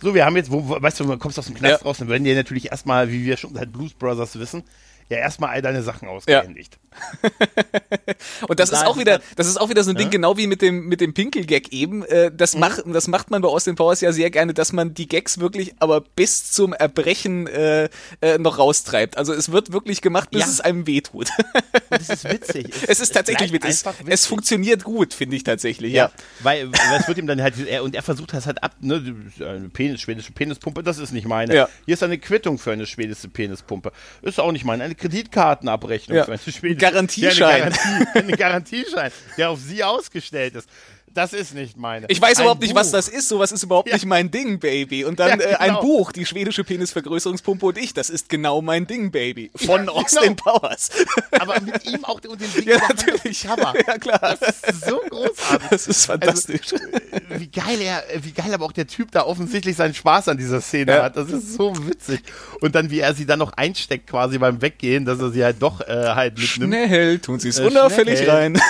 [0.00, 1.86] So, wir haben jetzt, wo, weißt du, du kommst aus dem Knast Ja.
[1.86, 4.62] raus, dann werden dir natürlich erstmal, wie wir schon seit Blues Brothers wissen,
[5.08, 6.78] ja erstmal all deine Sachen ausgehändigt.
[8.48, 9.96] und das da ist auch wieder, das ist auch wieder so ein?
[9.96, 12.04] Ding, genau wie mit dem, mit dem Pinkel-Gag eben.
[12.04, 12.60] Äh, das mhm.
[12.60, 15.74] macht, das macht man bei Austin Powers ja sehr gerne, dass man die Gags wirklich
[15.78, 17.88] aber bis zum Erbrechen äh,
[18.20, 19.18] äh, noch raustreibt.
[19.18, 20.46] Also es wird wirklich gemacht, bis ja.
[20.46, 21.28] es einem wehtut.
[21.90, 22.68] Und es ist witzig.
[22.82, 23.70] Es, es ist tatsächlich witzig.
[23.70, 25.92] Es, es funktioniert gut, finde ich tatsächlich.
[25.92, 26.10] Ja, ja.
[26.40, 29.02] weil, es wird ihm dann halt, er, und er versucht das halt ab, ne,
[29.40, 31.54] eine Penis, schwedische Penispumpe, das ist nicht meine.
[31.54, 31.68] Ja.
[31.86, 33.92] Hier ist eine Quittung für eine schwedische Penispumpe.
[34.22, 34.84] Ist auch nicht meine.
[34.84, 36.24] Eine Kreditkartenabrechnung ja.
[36.24, 37.58] für eine schwedische Garantieschein.
[37.60, 40.68] Ja, eine, Garantie, eine Garantieschein, der auf sie ausgestellt ist
[41.14, 42.06] das ist nicht meine.
[42.08, 43.28] Ich weiß ein überhaupt nicht, was das ist.
[43.28, 43.94] Sowas ist überhaupt ja.
[43.94, 45.04] nicht mein Ding, Baby.
[45.04, 45.50] Und dann ja, genau.
[45.50, 45.80] äh, ein genau.
[45.80, 47.94] Buch, die schwedische Penisvergrößerungspumpe und ich.
[47.94, 49.50] Das ist genau mein Ding, Baby.
[49.54, 50.58] Von ja, Austin genau.
[50.58, 50.90] Powers.
[51.38, 53.42] Aber mit ihm auch und den Ding ja, natürlich.
[53.44, 54.36] Ja, klar.
[54.40, 55.68] Das ist so großartig.
[55.70, 56.72] Das ist fantastisch.
[56.72, 60.36] Also, wie geil er, wie geil aber auch der Typ da offensichtlich seinen Spaß an
[60.36, 61.02] dieser Szene ja.
[61.04, 61.16] hat.
[61.16, 62.20] Das ist so witzig.
[62.60, 65.60] Und dann, wie er sie dann noch einsteckt quasi beim Weggehen, dass er sie halt
[65.60, 66.74] doch äh, halt mitnimmt.
[66.74, 68.60] Schnell tun sie es äh, unauffällig rein.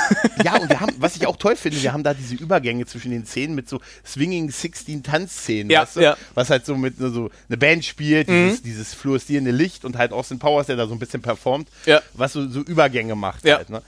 [0.45, 3.11] Ja, und wir haben, was ich auch toll finde, wir haben da diese Übergänge zwischen
[3.11, 6.01] den Szenen mit so Swinging 16 Tanzszenen, ja, weißt du?
[6.01, 6.17] ja.
[6.35, 8.47] was halt so mit ne, so eine Band spielt, mhm.
[8.47, 12.03] dieses, dieses fluoreszierende Licht und halt Austin Powers, der da so ein bisschen performt, ja.
[12.15, 13.83] was so, so Übergänge macht halt, ne?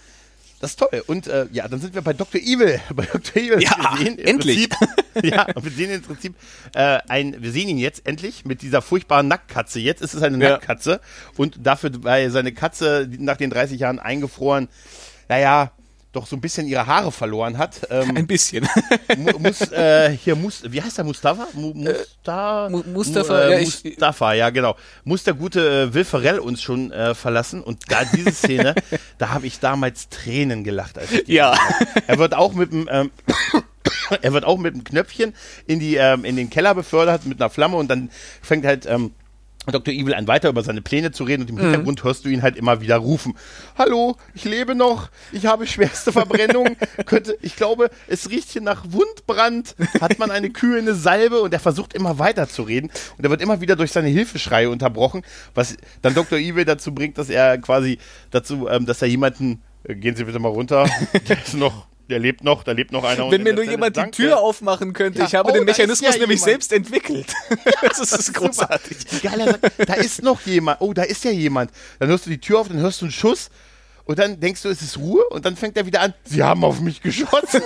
[0.61, 1.03] Das ist toll.
[1.07, 2.39] Und äh, ja, dann sind wir bei Dr.
[2.39, 2.81] Evil.
[2.95, 3.43] Bei Dr.
[3.43, 3.63] Evil.
[3.63, 4.69] Ja, wir sehen endlich.
[4.69, 6.35] Prinzip, ja, wir sehen im Prinzip
[6.75, 9.81] äh, ein, wir sehen ihn jetzt endlich mit dieser furchtbaren Nacktkatze.
[9.81, 10.51] Jetzt ist es eine ja.
[10.51, 11.01] Nacktkatze.
[11.39, 14.69] Und dafür, weil seine Katze nach den 30 Jahren eingefroren,
[15.31, 15.73] naja,
[16.13, 17.87] doch so ein bisschen ihre Haare verloren hat.
[17.91, 18.69] Ähm, ein bisschen.
[19.39, 21.49] muss, äh, hier muss, wie heißt der Mustafa?
[21.53, 24.77] Mu, Musta, äh, Mustafa, äh, ja, Mustafa, ja genau.
[25.05, 28.75] Muss der gute äh, Will Ferrell uns schon äh, verlassen und da diese Szene,
[29.19, 30.99] da habe ich damals Tränen gelacht.
[30.99, 31.57] Als ich ja.
[32.07, 33.11] Er wird auch mit dem ähm,
[34.23, 35.35] er wird auch mit dem Knöpfchen
[35.67, 38.11] in die ähm, in den Keller befördert mit einer Flamme und dann
[38.43, 39.13] fängt halt ähm,
[39.67, 39.93] Dr.
[39.93, 41.61] Evil an, weiter über seine Pläne zu reden und im mhm.
[41.61, 43.35] Hintergrund hörst du ihn halt immer wieder rufen.
[43.77, 46.77] Hallo, ich lebe noch, ich habe schwerste Verbrennung,
[47.07, 51.61] könnte, ich glaube, es riecht hier nach Wundbrand, hat man eine kühlende Salbe und er
[51.61, 55.23] versucht immer weiter zu reden und er wird immer wieder durch seine Hilfeschreie unterbrochen,
[55.55, 56.39] was dann Dr.
[56.39, 57.99] Evil dazu bringt, dass er quasi
[58.31, 60.89] dazu, ähm, dass er jemanden, äh, gehen Sie bitte mal runter,
[61.29, 63.31] der ist noch der lebt noch, da lebt noch einer.
[63.31, 64.11] Wenn mir nur jemand Danke.
[64.11, 65.21] die Tür aufmachen könnte.
[65.21, 65.27] Ja.
[65.27, 66.65] Ich habe oh, den Mechanismus ja nämlich jemand.
[66.65, 67.33] selbst entwickelt.
[67.83, 69.23] das ist, das ist großartig.
[69.23, 70.81] Geil, er sagt, da ist noch jemand.
[70.81, 71.71] Oh, da ist ja jemand.
[71.99, 73.49] Dann hörst du die Tür auf, dann hörst du einen Schuss
[74.05, 76.65] und dann denkst du, es ist Ruhe und dann fängt er wieder an, sie haben
[76.65, 77.63] auf mich geschossen.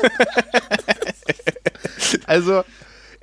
[2.27, 2.63] also,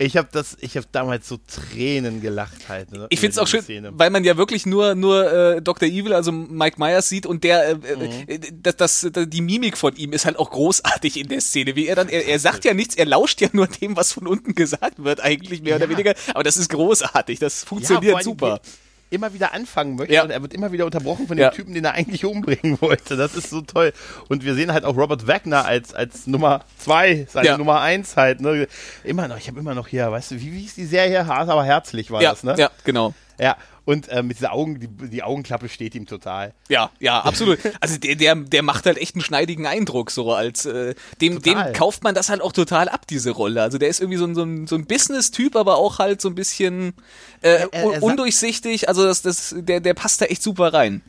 [0.02, 2.92] ich habe das, ich habe damals so Tränen gelacht halt.
[2.92, 3.92] Ne, ich finde es auch schön, Szene.
[3.94, 5.88] weil man ja wirklich nur nur äh, Dr.
[5.88, 8.24] Evil, also Mike Myers sieht und der, äh, äh mhm.
[8.28, 11.76] äh, das, das, die Mimik von ihm ist halt auch großartig in der Szene.
[11.76, 14.28] Wie er dann, er, er sagt ja nichts, er lauscht ja nur dem, was von
[14.28, 15.76] unten gesagt wird, eigentlich mehr ja.
[15.78, 16.16] oder weniger.
[16.34, 18.60] Aber das ist großartig, das funktioniert ja, super.
[18.64, 18.70] Die,
[19.12, 20.24] immer wieder anfangen möchte ja.
[20.24, 21.50] und er wird immer wieder unterbrochen von dem ja.
[21.52, 23.17] Typen, den er eigentlich umbringen wollte.
[23.17, 23.93] Das ist so toll.
[24.30, 27.58] Und wir sehen halt auch Robert Wagner als, als Nummer zwei, seine ja.
[27.58, 28.41] Nummer eins halt.
[28.41, 28.67] Ne?
[29.04, 31.28] Immer noch, ich habe immer noch hier, weißt du, wie, wie ist die Serie?
[31.28, 32.56] Hart, aber herzlich war das, ne?
[32.58, 33.13] Ja, genau.
[33.38, 36.54] Ja, und äh, mit dieser Augen, die, die, Augenklappe steht ihm total.
[36.70, 37.60] Ja, ja, absolut.
[37.80, 41.58] Also der, der, der macht halt echt einen schneidigen Eindruck, so als äh, dem, dem
[41.74, 43.62] kauft man das halt auch total ab, diese Rolle.
[43.62, 46.30] Also der ist irgendwie so ein, so ein, so ein Business-Typ, aber auch halt so
[46.30, 46.94] ein bisschen
[47.41, 48.88] äh, er, er, er undurchsichtig.
[48.88, 51.02] Also das, das, der, der passt da echt super rein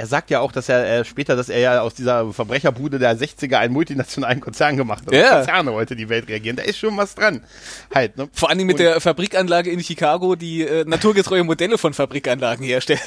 [0.00, 3.18] er sagt ja auch, dass er äh, später, dass er ja aus dieser Verbrecherbude der
[3.18, 5.12] 60er einen multinationalen Konzern gemacht hat.
[5.12, 5.38] Ja.
[5.38, 6.54] Konzerne heute die Welt reagieren.
[6.54, 7.42] Da ist schon was dran.
[7.92, 8.28] Halt, ne?
[8.32, 13.00] Vor allem mit Und der Fabrikanlage in Chicago, die äh, naturgetreue Modelle von Fabrikanlagen herstellt.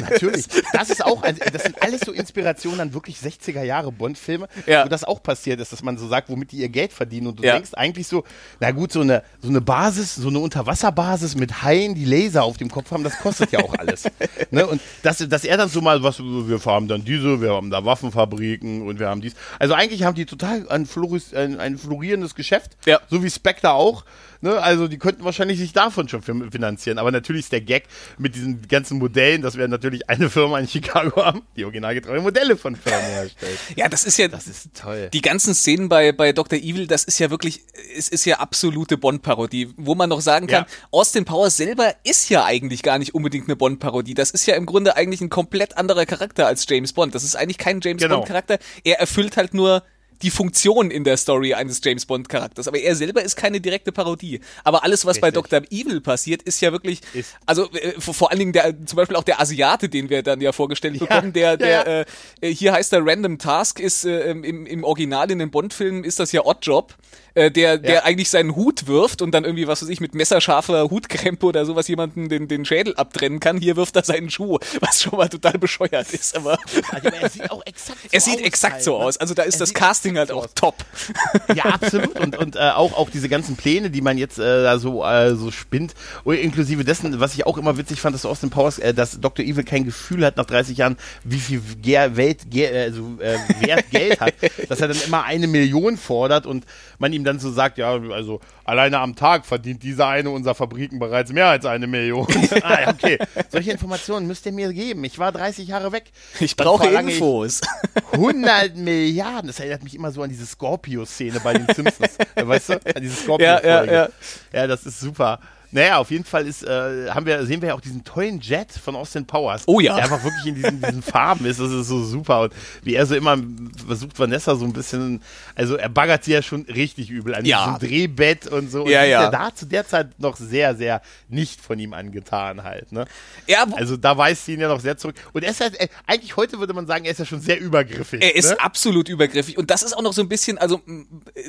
[0.00, 0.46] Natürlich.
[0.72, 4.84] Das ist auch, also, das sind alles so Inspirationen an wirklich 60er Jahre Bond-Filme, ja.
[4.84, 7.26] wo das auch passiert ist, dass man so sagt, womit die ihr Geld verdienen.
[7.26, 7.54] Und du ja.
[7.54, 8.22] denkst eigentlich so,
[8.60, 12.58] na gut, so eine, so eine Basis, so eine Unterwasserbasis mit Haien, die Laser auf
[12.58, 14.04] dem Kopf haben, das kostet ja auch alles.
[14.52, 14.68] ne?
[14.68, 17.70] Und dass, dass er dann so mal was was, wir haben dann diese, wir haben
[17.70, 19.34] da Waffenfabriken und wir haben dies.
[19.58, 23.00] Also eigentlich haben die total ein, Floris, ein, ein florierendes Geschäft, ja.
[23.08, 24.04] so wie Spectre auch.
[24.42, 24.60] Ne?
[24.60, 26.98] Also die könnten wahrscheinlich sich davon schon finanzieren.
[26.98, 27.84] Aber natürlich ist der Gag
[28.18, 32.56] mit diesen ganzen Modellen, dass wir natürlich eine Firma in Chicago haben, die originalgetreue Modelle
[32.56, 33.58] von Firmen herstellt.
[33.76, 35.08] Ja, das ist ja, das ist toll.
[35.12, 36.58] Die ganzen Szenen bei, bei Dr.
[36.58, 37.62] Evil, das ist ja wirklich,
[37.96, 40.88] es ist ja absolute Bond-Parodie, wo man noch sagen kann, ja.
[40.90, 44.14] Austin Powers selber ist ja eigentlich gar nicht unbedingt eine Bond-Parodie.
[44.14, 47.14] Das ist ja im Grunde eigentlich ein komplett anderer Charakter als James Bond.
[47.14, 48.16] Das ist eigentlich kein James genau.
[48.16, 48.58] Bond-Charakter.
[48.84, 49.82] Er erfüllt halt nur
[50.22, 52.68] die Funktion in der Story eines James Bond Charakters.
[52.68, 54.40] Aber er selber ist keine direkte Parodie.
[54.64, 55.20] Aber alles, was Richtig.
[55.20, 55.62] bei Dr.
[55.70, 57.34] Evil passiert, ist ja wirklich, ist.
[57.44, 60.52] also äh, vor allen Dingen der, zum Beispiel auch der Asiate, den wir dann ja
[60.52, 61.06] vorgestellt ja.
[61.06, 62.04] bekommen, der, der, ja, ja.
[62.40, 66.20] Äh, hier heißt der Random Task, ist äh, im, im Original in den Bond-Filmen ist
[66.20, 66.94] das ja Oddjob.
[67.34, 68.02] Äh, der, der ja.
[68.04, 71.88] eigentlich seinen Hut wirft und dann irgendwie, was weiß ich, mit messerscharfer Hutkrempe oder sowas
[71.88, 73.58] jemanden den, den Schädel abtrennen kann.
[73.58, 76.36] Hier wirft er seinen Schuh, was schon mal total bescheuert ist.
[76.36, 76.58] Aber,
[76.90, 79.04] also, er sieht auch exakt so Er sieht aus exakt halt, so ne?
[79.04, 79.16] aus.
[79.16, 80.54] Also da ist das Casting halt auch aus.
[80.54, 80.76] top.
[81.54, 82.18] Ja, absolut.
[82.18, 85.34] Und, und äh, auch, auch diese ganzen Pläne, die man jetzt äh, da so, äh,
[85.34, 89.20] so spinnt, inklusive dessen, was ich auch immer witzig fand, dass Austin Powers, äh, dass
[89.20, 89.44] Dr.
[89.44, 93.90] Evil kein Gefühl hat nach 30 Jahren, wie viel Ge Welt, Ge also, äh, Wert
[93.90, 94.34] Geld hat,
[94.68, 96.64] dass er dann immer eine Million fordert und
[96.98, 100.98] man ihm dann so sagt, ja, also alleine am Tag verdient dieser eine unserer Fabriken
[100.98, 102.26] bereits mehr als eine Million.
[102.62, 103.18] ah, okay.
[103.48, 105.04] Solche Informationen müsst ihr mir geben.
[105.04, 106.04] Ich war 30 Jahre weg.
[106.40, 107.60] Ich brauche Infos.
[108.12, 109.48] 100 Milliarden.
[109.48, 112.18] Das erinnert mich immer so an diese Scorpio-Szene bei den Simpsons.
[112.34, 112.72] weißt du?
[112.74, 113.66] An diese Scorpio-Folge.
[113.66, 114.08] Ja, ja, ja.
[114.52, 115.40] ja, das ist super.
[115.74, 118.70] Naja, auf jeden Fall ist, äh, haben wir, sehen wir ja auch diesen tollen Jet
[118.72, 119.62] von Austin Powers.
[119.66, 119.94] Oh ja.
[119.94, 121.60] Der einfach wirklich in diesen, diesen Farben ist.
[121.60, 122.42] Das ist so super.
[122.42, 123.38] Und wie er so immer
[123.86, 125.22] versucht, Vanessa so ein bisschen,
[125.54, 127.78] also er baggert sie ja schon richtig übel an ja.
[127.78, 128.82] diesem Drehbett und so.
[128.82, 129.20] Und ja, ja.
[129.20, 132.92] Ist ja da zu der Zeit noch sehr, sehr nicht von ihm angetan halt.
[132.92, 133.06] Ne?
[133.46, 135.16] Ja, also da weist sie ihn ja noch sehr zurück.
[135.32, 137.58] Und er ist halt, äh, eigentlich heute würde man sagen, er ist ja schon sehr
[137.58, 138.22] übergriffig.
[138.22, 138.60] Er ist ne?
[138.60, 139.56] absolut übergriffig.
[139.56, 140.82] Und das ist auch noch so ein bisschen, also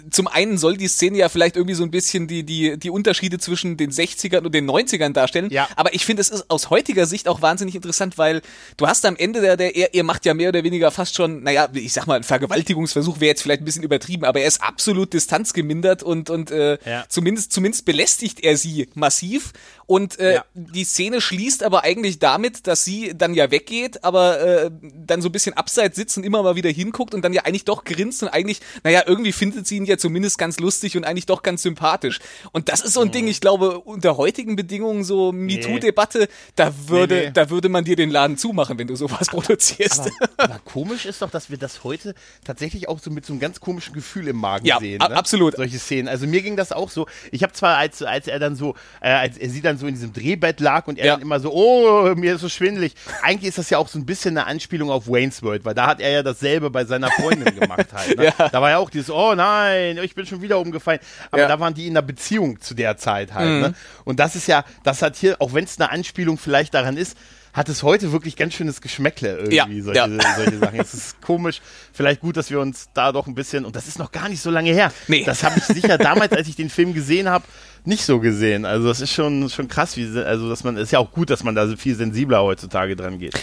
[0.09, 3.37] zum einen soll die Szene ja vielleicht irgendwie so ein bisschen die, die, die Unterschiede
[3.37, 5.49] zwischen den 60 60ern und den 90ern darstellen.
[5.51, 5.67] Ja.
[5.75, 8.41] Aber ich finde, es ist aus heutiger Sicht auch wahnsinnig interessant, weil
[8.77, 11.43] du hast am Ende der, der er, ihr macht ja mehr oder weniger fast schon,
[11.43, 14.61] naja, ich sag mal, ein Vergewaltigungsversuch wäre jetzt vielleicht ein bisschen übertrieben, aber er ist
[14.61, 17.05] absolut distanzgemindert und, und äh, ja.
[17.09, 19.53] zumindest, zumindest belästigt er sie massiv
[19.85, 20.45] und äh, ja.
[20.53, 25.29] die Szene schließt aber eigentlich damit, dass sie dann ja weggeht, aber äh, dann so
[25.29, 28.23] ein bisschen abseits sitzt und immer mal wieder hinguckt und dann ja eigentlich doch grinst
[28.23, 31.63] und eigentlich, naja, irgendwie findet sie ihn ja zumindest ganz lustig und eigentlich doch ganz
[31.63, 32.19] sympathisch.
[32.51, 33.11] Und das ist so ein mhm.
[33.11, 37.31] Ding, ich glaube, unter heutigen Bedingungen, so MeToo-Debatte, da würde, nee, nee.
[37.31, 40.11] da würde man dir den Laden zumachen, wenn du sowas produzierst.
[40.37, 42.13] Aber, aber, komisch ist doch, dass wir das heute
[42.43, 44.99] tatsächlich auch so mit so einem ganz komischen Gefühl im Magen ja, sehen.
[45.01, 45.15] Ja, ne?
[45.15, 45.55] absolut.
[45.55, 46.09] Solche Szenen.
[46.09, 47.07] Also mir ging das auch so.
[47.31, 49.93] Ich habe zwar, als, als er dann so, äh, als er sie dann so in
[49.93, 51.13] diesem Drehbett lag und er ja.
[51.13, 52.93] dann immer so, oh, mir ist so schwindelig.
[53.21, 55.87] Eigentlich ist das ja auch so ein bisschen eine Anspielung auf Wayne's World, weil da
[55.87, 58.17] hat er ja dasselbe bei seiner Freundin gemacht halt.
[58.17, 58.25] Ne?
[58.37, 58.49] Ja.
[58.49, 60.99] Da war ja auch dieses, oh nein, ich bin schon wieder umgefallen.
[61.31, 63.49] Aber da waren die in einer Beziehung zu der Zeit halt.
[63.49, 63.61] Mhm.
[63.61, 63.73] Ne?
[64.03, 67.17] Und das ist ja, das hat hier, auch wenn es eine Anspielung vielleicht daran ist,
[67.53, 70.35] hat es heute wirklich ganz schönes Geschmäckle irgendwie, ja, solche, ja.
[70.35, 70.79] solche Sachen.
[70.79, 71.61] Es ist komisch,
[71.93, 74.41] vielleicht gut, dass wir uns da doch ein bisschen, und das ist noch gar nicht
[74.41, 74.91] so lange her.
[75.07, 75.23] Nee.
[75.23, 77.45] Das habe ich sicher damals, als ich den Film gesehen habe,
[77.85, 78.65] nicht so gesehen.
[78.65, 81.43] Also das ist schon, schon krass, wie, also dass man, ist ja auch gut, dass
[81.43, 83.39] man da viel sensibler heutzutage dran geht.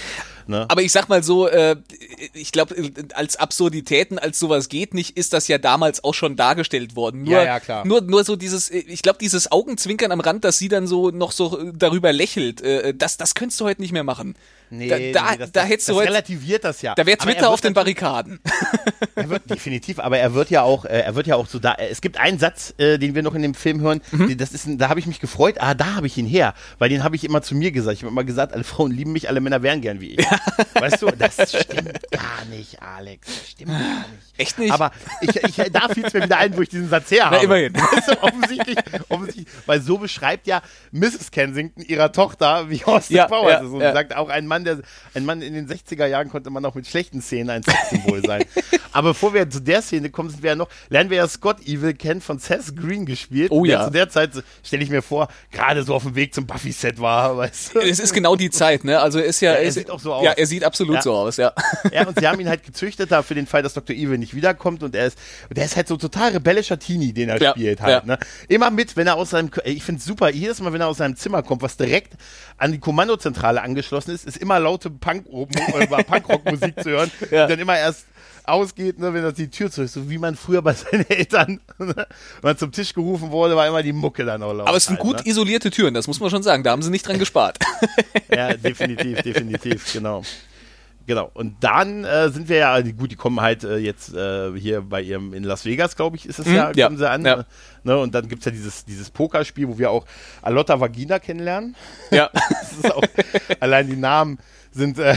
[0.50, 0.66] Ne?
[0.68, 1.76] Aber ich sag mal so, äh,
[2.34, 2.74] ich glaube,
[3.14, 7.22] als Absurditäten, als sowas geht nicht, ist das ja damals auch schon dargestellt worden.
[7.22, 7.86] Nur, ja, ja, klar.
[7.86, 11.32] Nur, nur so dieses, ich glaube, dieses Augenzwinkern am Rand, dass sie dann so noch
[11.32, 14.34] so darüber lächelt, äh, das, das könntest du heute nicht mehr machen.
[14.70, 16.94] Nee, da, da, nee, das, da hättest das, du heute, relativiert das ja.
[16.94, 18.40] Da wäre Twitter auf den Barrikaden.
[19.16, 21.74] er wird definitiv, aber er wird ja auch, äh, er wird ja auch so da.
[21.74, 24.00] Es gibt einen Satz, äh, den wir noch in dem Film hören.
[24.12, 24.36] Mhm.
[24.38, 25.56] Das ist, da habe ich mich gefreut.
[25.58, 27.96] Ah, da habe ich ihn her, weil den habe ich immer zu mir gesagt.
[27.96, 30.26] Ich habe immer gesagt, alle Frauen lieben mich, alle Männer wären gern wie ich.
[30.74, 33.26] weißt du, das stimmt gar nicht, Alex.
[33.26, 34.38] Das stimmt gar nicht.
[34.38, 34.72] Echt nicht?
[34.72, 37.36] Aber ich, ich, da fiel es mir wieder ein, wo ich diesen Satz her habe.
[37.36, 37.74] Na, immerhin.
[37.74, 38.78] Weißt du, offensichtlich,
[39.08, 41.30] offensichtlich, weil so beschreibt ja Mrs.
[41.30, 43.72] Kensington ihrer Tochter, wie Austin ja, Powers ja, ist.
[43.72, 43.92] Und ja.
[43.92, 44.80] sagt auch ein Mann, der,
[45.14, 48.44] ein Mann in den 60er Jahren konnte man auch mit schlechten Szenen ein Sexsymbol sein.
[48.92, 51.60] Aber bevor wir zu der Szene kommen, sind wir ja noch, lernen wir ja Scott
[51.66, 53.50] Evil kennen von Seth Green gespielt.
[53.50, 53.84] Oh ja.
[53.84, 54.30] zu der Zeit,
[54.64, 57.80] stelle ich mir vor, gerade so auf dem Weg zum Buffy-Set war, weißt du?
[57.80, 59.00] Es ist genau die Zeit, ne?
[59.00, 60.24] Also er ist ja, ja er, er sieht auch so aus.
[60.24, 61.02] Ja, er sieht absolut ja.
[61.02, 61.52] so aus, ja.
[61.92, 63.94] Ja, und sie haben ihn halt gezüchtet da für den Fall, dass Dr.
[63.94, 65.18] Evil nicht wiederkommt und er ist,
[65.50, 67.50] der ist halt so total rebellischer Teenie, den er ja.
[67.50, 68.18] spielt halt, ne?
[68.48, 71.16] Immer mit, wenn er aus seinem, ich finde super, jedes Mal, wenn er aus seinem
[71.16, 72.14] Zimmer kommt, was direkt
[72.56, 77.46] an die Kommandozentrale angeschlossen ist, ist immer laute Punk, äh, Punkrock-Musik zu hören, ja.
[77.46, 78.06] die dann immer erst
[78.44, 81.60] ausgeht, ne, wenn das die Tür zu ist, so wie man früher bei seinen Eltern,
[81.78, 82.06] ne, wenn
[82.42, 84.68] man zum Tisch gerufen wurde, war immer die Mucke dann auch laut.
[84.68, 85.30] Aber es sind halt, gut ne?
[85.30, 87.58] isolierte Türen, das muss man schon sagen, da haben sie nicht dran gespart.
[88.34, 90.22] ja, definitiv, definitiv, genau.
[91.06, 91.30] Genau.
[91.34, 95.02] Und dann äh, sind wir ja, gut, die kommen halt äh, jetzt äh, hier bei
[95.02, 97.24] ihrem in Las Vegas, glaube ich, ist es mhm, ja, kommen sie an.
[97.24, 97.44] Ja.
[97.82, 97.98] Ne?
[97.98, 100.06] Und dann gibt es ja dieses, dieses Pokerspiel, wo wir auch
[100.42, 101.74] Alotta Vagina kennenlernen.
[102.10, 102.30] Ja.
[102.32, 103.02] das ist auch
[103.60, 104.38] allein die Namen
[104.72, 105.14] sind, äh,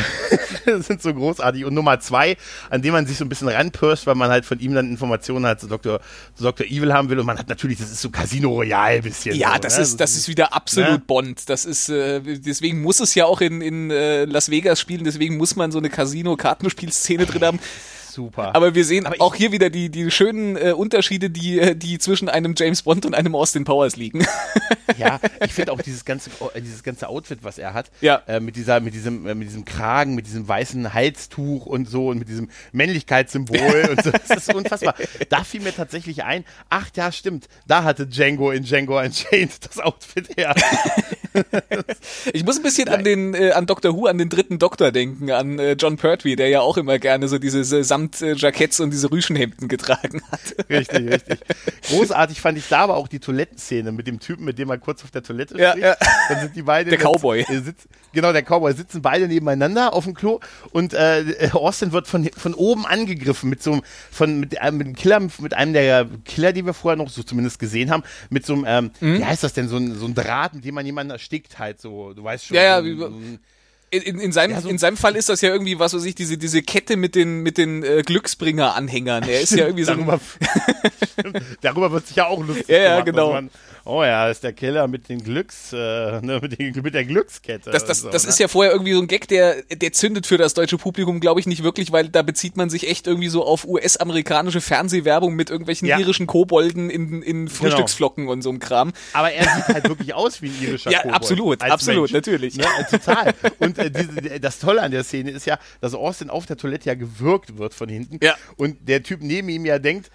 [0.65, 1.65] sind so großartig.
[1.65, 2.37] Und Nummer zwei,
[2.69, 5.45] an dem man sich so ein bisschen ranpirscht, weil man halt von ihm dann Informationen
[5.45, 5.99] hat zu Dr.
[6.35, 6.65] zu Dr.
[6.65, 7.19] Evil haben will.
[7.19, 9.35] Und man hat natürlich, das ist so Casino Royale bisschen.
[9.35, 9.83] Ja, so, das, ne?
[9.83, 10.99] ist, das ist wieder absolut ne?
[10.99, 11.49] Bond.
[11.49, 15.37] Das ist, äh, deswegen muss es ja auch in, in äh, Las Vegas spielen, deswegen
[15.37, 17.59] muss man so eine Casino-Kartenspielszene drin haben.
[18.13, 18.55] Super.
[18.55, 21.97] Aber wir sehen Aber auch hier wieder die, die schönen äh, Unterschiede, die, äh, die
[21.97, 24.25] zwischen einem James Bond und einem Austin Powers liegen.
[24.97, 28.21] ja, ich finde auch dieses ganze, äh, dieses ganze Outfit, was er hat, ja.
[28.27, 32.09] äh, mit, dieser, mit, diesem, äh, mit diesem Kragen, mit diesem weißen Halstuch und so
[32.09, 34.11] und mit diesem Männlichkeitssymbol und so.
[34.11, 34.95] Das ist unfassbar.
[35.29, 39.79] Da fiel mir tatsächlich ein, ach ja, stimmt, da hatte Django in Django Unchained das
[39.79, 40.53] Outfit her.
[42.33, 42.99] ich muss ein bisschen Nein.
[42.99, 46.35] an den äh, an Doctor Who, an den dritten Doktor denken, an äh, John Pertwee,
[46.35, 50.69] der ja auch immer gerne so diese äh, Samtjacketts und diese Rüschenhemden getragen hat.
[50.69, 51.39] Richtig, richtig.
[51.89, 55.03] Großartig fand ich da aber auch die Toilettenszene mit dem Typen, mit dem er kurz
[55.03, 55.83] auf der Toilette ja, steht.
[55.83, 55.95] Ja.
[56.29, 57.41] Dann sind die beiden der Cowboy.
[57.41, 60.39] Äh, sitz, genau, der Cowboy sitzen beide nebeneinander auf dem Klo
[60.71, 64.87] und äh, Austin wird von, von oben angegriffen mit so einem von mit einem mit
[64.87, 68.45] einem Killer mit einem der Killer, die wir vorher noch so zumindest gesehen haben, mit
[68.45, 69.19] so einem ähm, mhm.
[69.19, 71.79] wie heißt das denn so ein, so ein Draht, mit dem man jemanden erstickt halt
[71.79, 72.55] so, du weißt schon.
[72.55, 73.39] Ja, ja, wie,
[74.01, 76.15] in, in, seinem, ja, so in seinem Fall ist das ja irgendwie, was weiß ich,
[76.15, 79.23] diese, diese Kette mit den, mit den äh, Glücksbringer-Anhängern.
[79.23, 79.93] Er ist ja irgendwie so.
[79.93, 80.19] darüber,
[81.61, 83.33] darüber wird sich ja auch lustig Ja, ja, genau.
[83.33, 83.49] Man,
[83.85, 87.69] oh ja, ist der Killer mit den Glücks, äh, ne, mit, den, mit der Glückskette.
[87.69, 88.29] Das, das, so, das ne?
[88.29, 91.39] ist ja vorher irgendwie so ein Gag, der, der zündet für das deutsche Publikum, glaube
[91.39, 95.49] ich, nicht wirklich, weil da bezieht man sich echt irgendwie so auf US-amerikanische Fernsehwerbung mit
[95.49, 95.99] irgendwelchen ja.
[95.99, 97.51] irischen Kobolden in, in genau.
[97.51, 98.33] Frühstücksflocken genau.
[98.33, 98.93] und so einem Kram.
[99.13, 101.15] Aber er sieht halt wirklich aus wie ein irischer ja, Kobold.
[101.15, 102.13] Absolut, absolut, Mensch.
[102.13, 102.57] natürlich.
[102.57, 103.33] Ne, total.
[103.59, 106.95] Und diese, das Tolle an der Szene ist ja, dass Austin auf der Toilette ja
[106.95, 108.19] gewürgt wird von hinten.
[108.21, 108.35] Ja.
[108.57, 110.11] Und der Typ neben ihm ja denkt,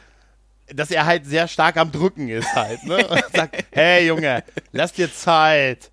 [0.67, 2.85] dass er halt sehr stark am Drücken ist halt.
[2.85, 3.07] Ne?
[3.09, 5.91] Und sagt, hey Junge, lass dir Zeit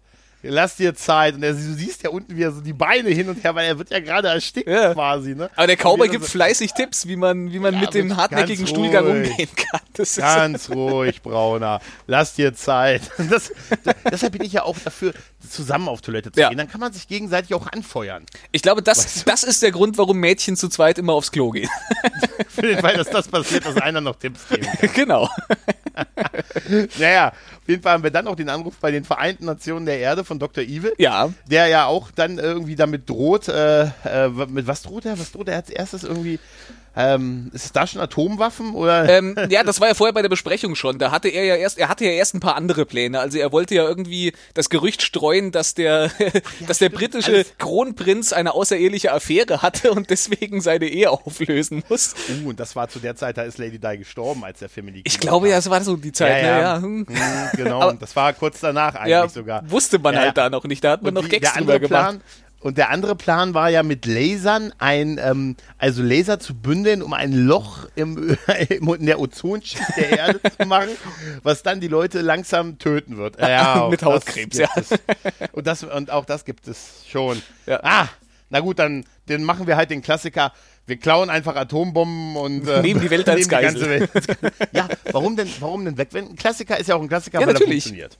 [0.48, 1.36] lass dir Zeit.
[1.36, 3.68] Und er, du siehst ja unten, wie er so die Beine hin und her, weil
[3.68, 4.94] er wird ja gerade erstickt ja.
[4.94, 5.36] quasi.
[5.36, 5.50] Ne?
[5.56, 8.68] Aber der Cowboy gibt so fleißig Tipps, wie man, wie man ja, mit dem hartnäckigen
[8.68, 9.82] Stuhlgang umgehen kann.
[9.94, 11.80] Das ganz ruhig, Brauner.
[12.08, 13.02] Lass dir Zeit.
[13.18, 13.52] Das,
[13.84, 15.14] das, deshalb bin ich ja auch dafür,
[15.50, 16.50] zusammen auf Toilette zu ja.
[16.50, 16.58] gehen.
[16.58, 18.26] Dann kann man sich gegenseitig auch anfeuern.
[18.52, 19.32] Ich glaube, das, weißt du?
[19.32, 21.70] das ist der Grund, warum Mädchen zu zweit immer aufs Klo gehen.
[22.48, 24.90] Für den Fall, dass das passiert, dass einer noch Tipps geben kann.
[24.96, 25.30] Genau.
[26.98, 27.34] naja,
[27.66, 30.24] auf jeden Fall haben wir dann auch den Anruf bei den Vereinten Nationen der Erde
[30.24, 30.64] von Dr.
[30.64, 30.94] Evil.
[31.00, 31.34] Ja.
[31.50, 35.18] Der ja auch dann irgendwie damit droht, äh, äh, mit was droht er?
[35.18, 36.38] Was droht er als erstes irgendwie?
[36.96, 39.10] Ähm, ist es da schon Atomwaffen oder?
[39.10, 40.98] Ähm, ja, das war ja vorher bei der Besprechung schon.
[40.98, 43.20] Da hatte er ja erst, er hatte ja erst ein paar andere Pläne.
[43.20, 46.30] Also er wollte ja irgendwie das Gerücht streuen, dass der, ja,
[46.68, 47.58] dass der britische Alles.
[47.58, 52.16] Kronprinz eine außereheliche Affäre hatte und deswegen seine Ehe auflösen muss.
[52.30, 55.02] Uh, und das war zu der Zeit, da ist Lady Di gestorben, als der die
[55.04, 56.44] Ich glaube ja, es war so die Zeit.
[56.44, 56.56] Ja, ja.
[56.56, 56.62] Ne?
[56.62, 56.82] ja.
[56.82, 57.08] Hm.
[57.08, 59.70] Hm, genau, Aber, das war kurz danach eigentlich sogar.
[59.70, 60.84] Wusste man halt da noch nicht.
[60.84, 62.20] Da hat man und noch die, Gags drüber gemacht.
[62.20, 62.22] Plan,
[62.62, 67.14] und der andere Plan war ja mit Lasern ein, ähm, also Laser zu bündeln, um
[67.14, 68.38] ein Loch im,
[68.70, 70.90] in der Ozonschicht der Erde zu machen,
[71.44, 73.40] was dann die Leute langsam töten wird.
[73.40, 74.68] Ja, mit Hautkrebs, ja.
[74.76, 74.90] Es.
[75.52, 77.42] Und, das, und auch das gibt es schon.
[77.68, 77.82] Ja.
[77.84, 78.10] Ah,
[78.50, 80.52] na gut, dann, dann machen wir halt den Klassiker.
[80.88, 83.90] Wir klauen einfach Atombomben und äh, nehmen die Welt als Geisel.
[83.90, 84.10] Welt.
[84.72, 86.34] ja, warum denn, warum denn wegwenden?
[86.34, 87.86] Ein Klassiker ist ja auch ein Klassiker, ja, weil natürlich.
[87.86, 88.18] er funktioniert.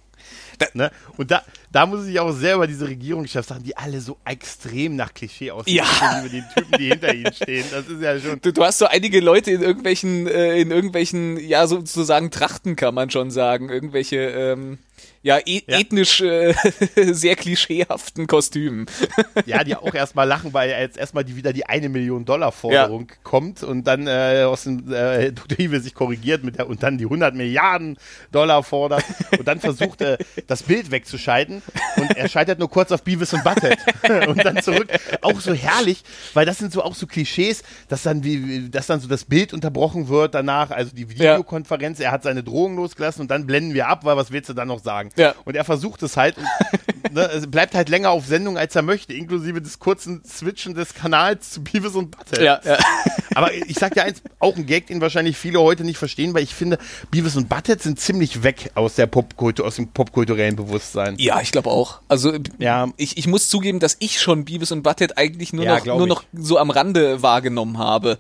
[0.74, 0.92] Ne?
[1.16, 1.42] Und da,
[1.72, 5.52] da muss ich auch sehr über diese Regierungschefs sagen, die alle so extrem nach Klischee
[5.52, 6.20] aussehen, ja.
[6.20, 7.66] über die Typen, die hinter ihnen stehen.
[7.72, 8.42] Das ist ja schon.
[8.42, 12.94] Du, du hast so einige Leute in irgendwelchen, äh, in irgendwelchen, ja, sozusagen Trachten kann
[12.94, 14.80] man schon sagen, irgendwelche ähm,
[15.26, 15.80] ja, e ja.
[15.80, 16.54] ethnisch äh,
[16.96, 18.86] sehr klischeehaften Kostümen.
[19.48, 23.08] ja, die auch erstmal lachen, weil jetzt erstmal die wieder die eine Million Dollar Forderung
[23.10, 23.16] ja.
[23.24, 25.60] kommt und dann äh, aus dem äh, Dr.
[25.60, 27.98] Evil sich korrigiert mit der und dann die 100 Milliarden
[28.32, 29.04] Dollar fordert
[29.36, 31.64] und dann versucht äh, das Bild wegzuschalten
[31.98, 33.80] und er scheitert nur kurz auf Beavis und Butthead
[34.28, 34.88] und dann zurück.
[35.22, 36.04] Auch so herrlich,
[36.36, 39.54] weil das sind so auch so Klischees, dass dann wie dass dann so das Bild
[39.54, 42.06] unterbrochen wird danach, also die Videokonferenz, ja.
[42.06, 44.68] er hat seine Drohung losgelassen und dann blenden wir ab, weil was willst du dann
[44.68, 45.10] noch sagen?
[45.18, 45.36] Ja.
[45.44, 46.46] Und er versucht es halt und
[47.14, 50.94] ne, es bleibt halt länger auf Sendung, als er möchte, inklusive des kurzen Switchen des
[50.94, 52.42] Kanals zu Beavis und Butthead.
[52.42, 52.78] Ja, ja.
[53.36, 56.44] Aber ich sag dir eins, auch ein Gag, den wahrscheinlich viele heute nicht verstehen, weil
[56.44, 56.78] ich finde,
[57.12, 61.16] Beavis und Butthead sind ziemlich weg aus der Popkultur, aus dem popkulturellen Bewusstsein.
[61.18, 62.00] Ja, ich glaube auch.
[62.08, 62.88] Also ja.
[62.96, 66.08] ich, ich muss zugeben, dass ich schon Beavis und Butthead eigentlich nur, ja, noch, nur
[66.08, 68.20] noch so am Rande wahrgenommen habe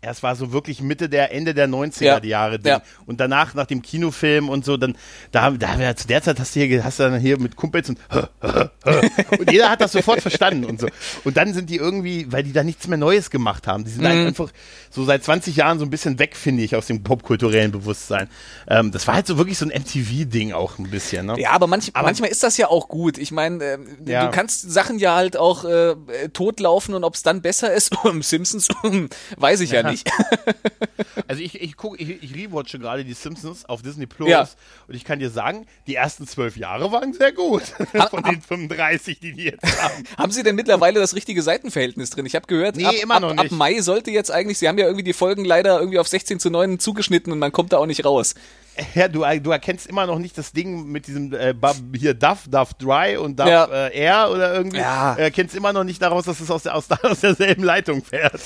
[0.00, 2.22] es war so wirklich Mitte der Ende der 90er ja.
[2.22, 2.58] Jahre.
[2.64, 2.82] Ja.
[3.06, 4.96] Und danach, nach dem Kinofilm und so, dann,
[5.30, 7.90] da, da ja, zu der Zeit hast du hier, hast du dann hier mit Kumpels
[7.90, 7.98] und,
[9.38, 10.88] und jeder hat das sofort verstanden und so.
[11.22, 13.84] Und dann sind die irgendwie, weil die da nichts mehr Neues gemacht haben.
[13.84, 14.26] Die sind mhm.
[14.26, 14.50] einfach
[14.90, 18.28] so seit 20 Jahren so ein bisschen weg, finde ich, aus dem popkulturellen Bewusstsein.
[18.66, 21.26] Ähm, das war halt so wirklich so ein MTV-Ding auch ein bisschen.
[21.26, 21.38] Ne?
[21.38, 23.18] Ja, aber, manch, aber, manchmal ist das ja auch gut.
[23.18, 24.24] Ich meine, äh, ja.
[24.24, 25.94] du kannst Sachen ja halt auch äh,
[26.32, 28.68] totlaufen und ob es dann besser ist, Simpsons,
[29.36, 30.10] weiß ich ja nicht.
[31.28, 34.48] Also ich, ich gucke, ich, ich rewatche gerade die Simpsons auf Disney Plus ja.
[34.86, 37.62] und ich kann dir sagen, die ersten zwölf Jahre waren sehr gut
[38.10, 40.04] von den 35, die die jetzt haben.
[40.16, 42.26] haben Sie denn mittlerweile das richtige Seitenverhältnis drin?
[42.26, 43.52] Ich habe gehört, nee, ab, immer noch ab, nicht.
[43.52, 46.38] ab Mai sollte jetzt eigentlich, Sie haben ja irgendwie die Folgen leider irgendwie auf 16
[46.38, 48.34] zu 9 zugeschnitten und man kommt da auch nicht raus.
[48.94, 51.54] Ja, du, du erkennst immer noch nicht das Ding mit diesem äh,
[51.96, 53.64] hier Duff, Duff Dry und Duff ja.
[53.64, 54.78] äh, Air oder irgendwie.
[54.78, 55.14] Ja.
[55.14, 58.40] Erkennst immer noch nicht daraus, dass es aus, der, aus, aus derselben Leitung fährt.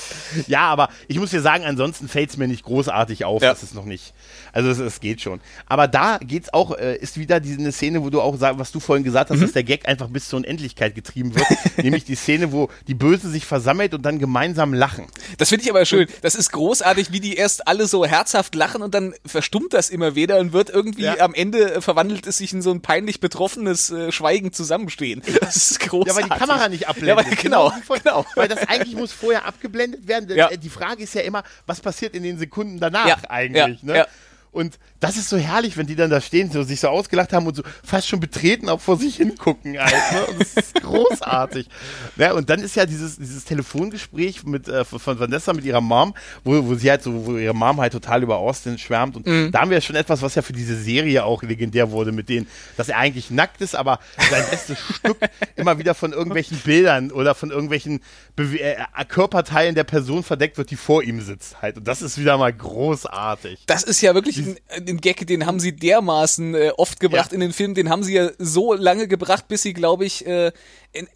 [0.46, 3.50] Ja, aber ich muss dir sagen, ansonsten fällt es mir nicht großartig auf, ja.
[3.50, 4.14] dass es noch nicht.
[4.52, 5.40] Also es, es geht schon.
[5.66, 8.80] Aber da geht's auch, äh, ist wieder diese Szene, wo du auch sagst, was du
[8.80, 9.42] vorhin gesagt hast, mhm.
[9.42, 11.46] dass der Gag einfach bis zur Unendlichkeit getrieben wird.
[11.82, 15.06] nämlich die Szene, wo die Böse sich versammelt und dann gemeinsam lachen.
[15.38, 16.06] Das finde ich aber schön.
[16.22, 20.14] Das ist großartig, wie die erst alle so herzhaft lachen und dann verstummt das immer
[20.14, 21.18] wieder und wird irgendwie ja.
[21.20, 25.22] am Ende äh, verwandelt es sich in so ein peinlich betroffenes äh, Schweigen zusammenstehen.
[25.40, 26.14] Das ist großartig.
[26.14, 27.18] Ja, weil die Kamera nicht abblendet.
[27.18, 28.26] Ja, weil, genau, genau, genau.
[28.34, 30.36] Weil das eigentlich muss vorher abgeblendet werden.
[30.36, 30.48] Ja.
[30.48, 33.82] Die Frage ist ja immer, was passiert in den Sekunden danach eigentlich?
[33.82, 34.06] Ne?
[34.52, 37.46] Und das ist so herrlich, wenn die dann da stehen, so sich so ausgelacht haben
[37.46, 39.78] und so fast schon betreten auch vor sich hingucken.
[39.78, 40.34] Halt, ne?
[40.38, 41.68] Das ist großartig.
[42.16, 46.14] ja, und dann ist ja dieses, dieses Telefongespräch mit, äh, von Vanessa mit ihrer Mom,
[46.42, 49.16] wo, wo sie halt so, wo ihre Mom halt total über Austin schwärmt.
[49.16, 49.52] Und mhm.
[49.52, 52.28] da haben wir ja schon etwas, was ja für diese Serie auch legendär wurde, mit
[52.28, 55.18] denen, dass er eigentlich nackt ist, aber sein bestes Stück
[55.54, 58.00] immer wieder von irgendwelchen Bildern oder von irgendwelchen
[58.34, 61.78] Be äh, Körperteilen der Person verdeckt wird, die vor ihm sitzt halt.
[61.78, 63.60] Und das ist wieder mal großartig.
[63.66, 67.34] Das ist ja wirklich ein, ein Gag, den haben sie dermaßen äh, oft gebracht ja.
[67.34, 70.52] in den Film, den haben sie ja so lange gebracht, bis sie, glaube ich, äh,
[70.92, 71.08] in,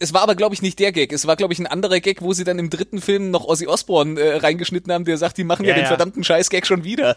[0.00, 1.12] es war aber, glaube ich, nicht der Gag.
[1.12, 3.66] Es war, glaube ich, ein anderer Gag, wo sie dann im dritten Film noch Ozzy
[3.66, 5.88] Osbourne äh, reingeschnitten haben, der sagt, die machen ja, ja den ja.
[5.88, 7.16] verdammten Scheiß-Gag schon wieder.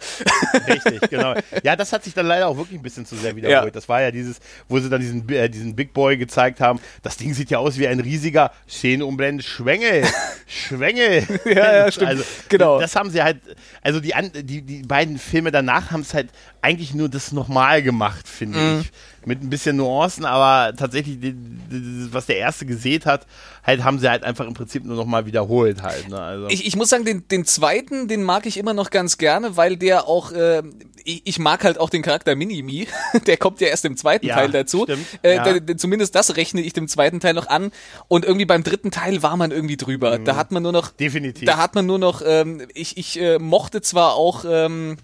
[0.67, 1.35] Richtig, genau.
[1.63, 3.65] Ja, das hat sich dann leider auch wirklich ein bisschen zu sehr wiederholt.
[3.65, 3.71] Ja.
[3.71, 6.79] Das war ja dieses, wo sie dann diesen, äh, diesen Big Boy gezeigt haben.
[7.03, 10.03] Das Ding sieht ja aus wie ein riesiger Szenenumblende Schwengel.
[10.47, 11.23] Schwengel.
[11.45, 12.01] ja, ja, stimmt.
[12.11, 12.79] Also, genau.
[12.79, 13.37] Das haben sie halt,
[13.81, 14.13] also die,
[14.43, 16.29] die, die beiden Filme danach haben es halt
[16.61, 18.81] eigentlich nur das nochmal gemacht, finde mhm.
[18.81, 18.91] ich
[19.25, 23.27] mit ein bisschen Nuancen, aber tatsächlich, die, die, was der erste gesehen hat,
[23.63, 26.10] halt haben sie halt einfach im Prinzip nur nochmal wiederholt halt.
[26.10, 26.19] Ne?
[26.19, 26.47] Also.
[26.49, 29.77] Ich, ich muss sagen, den, den zweiten, den mag ich immer noch ganz gerne, weil
[29.77, 30.63] der auch, äh,
[31.03, 32.88] ich, ich mag halt auch den Charakter Minimi,
[33.27, 34.84] der kommt ja erst im zweiten ja, Teil dazu.
[34.84, 35.60] Stimmt, äh, ja.
[35.60, 37.71] der, zumindest das rechne ich dem zweiten Teil noch an.
[38.07, 40.17] Und irgendwie beim dritten Teil war man irgendwie drüber.
[40.17, 40.25] Mhm.
[40.25, 40.89] Da hat man nur noch.
[40.89, 41.45] Definitiv.
[41.45, 44.97] Da hat man nur noch, ähm, ich, ich äh, mochte zwar auch, ähm,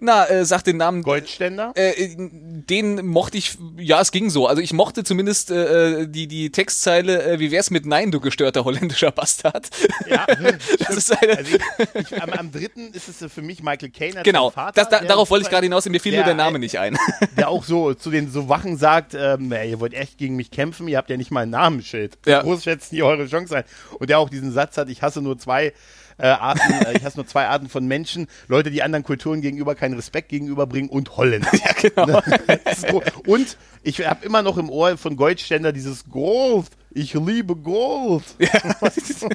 [0.00, 1.02] na, äh, sag den Namen.
[1.02, 1.72] Goldständer?
[1.74, 4.46] Äh, den mochte ich, ja, es ging so.
[4.46, 8.64] Also ich mochte zumindest äh, die, die Textzeile, äh, wie wär's mit Nein, du gestörter
[8.64, 9.68] holländischer Bastard.
[10.08, 10.26] Ja,
[10.78, 14.22] das ist eine also ich, ich, am, am, dritten ist es für mich Michael Caine
[14.22, 16.58] Genau, Vater, das, da, darauf wollte ich gerade hinaus, mir fiel der, nur der Name
[16.58, 16.96] nicht ein.
[17.36, 20.88] Der auch so zu den so Wachen sagt, ähm, ihr wollt echt gegen mich kämpfen,
[20.88, 22.18] ihr habt ja nicht mal ein Namensschild.
[22.26, 22.42] Ja.
[22.42, 23.64] Groß schätzen die eure Chance ein.
[23.98, 25.72] Und der auch diesen Satz hat, ich hasse nur zwei
[26.18, 29.74] äh, Arten, äh, ich hasse nur zwei Arten von Menschen, Leute, die anderen Kulturen gegenüber
[29.74, 31.48] keinen Respekt gegenübberbringen und Holländer.
[31.58, 32.22] Ja, genau.
[33.26, 36.68] und ich habe immer noch im Ohr von Goldständer dieses Gold.
[36.90, 38.24] Ich liebe Gold.
[38.38, 38.48] Ja.
[38.96, 39.26] ist,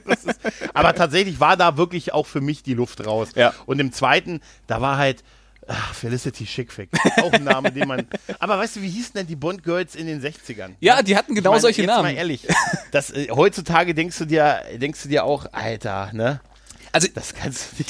[0.74, 3.30] aber tatsächlich war da wirklich auch für mich die Luft raus.
[3.36, 3.54] Ja.
[3.66, 5.24] Und im zweiten, da war halt,
[5.68, 6.90] Ach, Felicity Schickfick.
[7.22, 8.08] Auch ein Name, den man.
[8.40, 10.72] Aber weißt du, wie hießen denn die Bond Girls in den 60ern?
[10.80, 12.04] Ja, die hatten genau ich mein, solche jetzt Namen.
[12.04, 12.48] Mal ehrlich.
[12.92, 16.42] Das, äh, heutzutage denkst du dir, denkst du dir auch, Alter, ne?
[16.94, 17.08] Also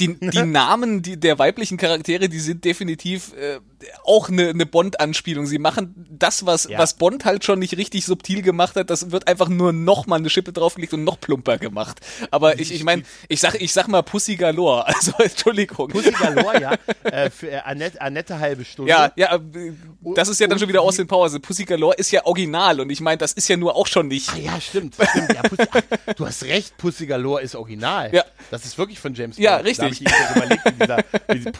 [0.00, 3.60] die, die Namen die, der weiblichen Charaktere, die sind definitiv äh,
[4.04, 5.46] auch eine, eine Bond-Anspielung.
[5.46, 6.78] Sie machen das, was, ja.
[6.78, 10.16] was Bond halt schon nicht richtig subtil gemacht hat, das wird einfach nur noch mal
[10.16, 12.00] eine Schippe draufgelegt und noch plumper gemacht.
[12.30, 15.88] Aber ich, ich meine, ich sag, ich sag mal Pussy Galore, also Entschuldigung.
[15.88, 16.74] Pussy Galore, ja.
[17.04, 18.90] Äh, für äh, Annette, Annette halbe Stunde.
[18.90, 19.72] Ja, ja, äh,
[20.14, 21.32] das ist ja dann schon wieder Austin Powers.
[21.32, 24.08] Also Pussy Galore ist ja original und ich meine, das ist ja nur auch schon
[24.08, 24.30] nicht.
[24.30, 25.32] Ah, ja, stimmt, stimmt.
[25.34, 28.12] Ja, Pussy, ach, du hast recht, Pussy Galore ist original.
[28.12, 28.24] Ja.
[28.50, 29.44] Das ist wirklich von James Bond.
[29.44, 30.02] Ja, richtig.
[30.36, 31.52] Überlegt, dieser, dieser,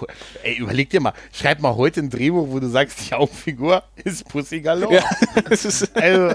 [0.43, 4.29] ey, überleg dir mal, schreib mal heute ein Drehbuch, wo du sagst, die Hauptfigur ist
[4.29, 4.95] Pussy Galore.
[4.95, 5.05] Ja,
[5.95, 6.35] also,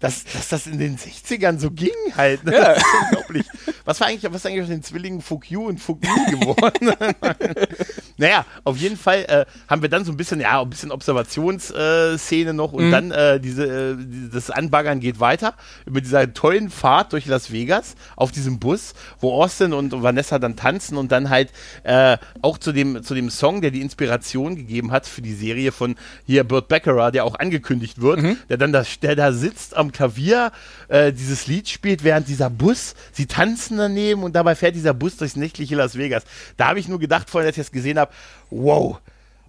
[0.00, 2.44] dass, dass das in den 60ern so ging halt.
[2.44, 2.54] Ne?
[2.54, 2.74] Ja.
[3.04, 3.46] Unglaublich.
[3.84, 6.92] Was war eigentlich, was ist eigentlich aus den Zwillingen Fuck You und Fuck You geworden?
[8.16, 12.50] naja, auf jeden Fall äh, haben wir dann so ein bisschen, ja, ein bisschen Observationsszene
[12.50, 12.90] äh, noch und mhm.
[12.90, 13.96] dann äh, diese, äh,
[14.32, 15.54] das Anbaggern geht weiter
[15.86, 20.56] über dieser tollen Fahrt durch Las Vegas auf diesem Bus, wo Austin und Vanessa dann
[20.56, 21.50] tanzen und dann halt
[21.82, 25.72] äh, auch zu dem, zu dem Song, der die Inspiration gegeben hat für die Serie
[25.72, 25.96] von
[26.26, 28.36] hier Burt Baccarat, der auch angekündigt wird, mhm.
[28.48, 30.52] der dann da, der da sitzt am Klavier,
[30.88, 35.16] äh, dieses Lied spielt, während dieser Bus, sie tanzen daneben und dabei fährt dieser Bus
[35.16, 36.24] durchs nächtliche Las Vegas.
[36.56, 38.12] Da habe ich nur gedacht, vorhin, als ich das gesehen habe,
[38.50, 38.98] wow,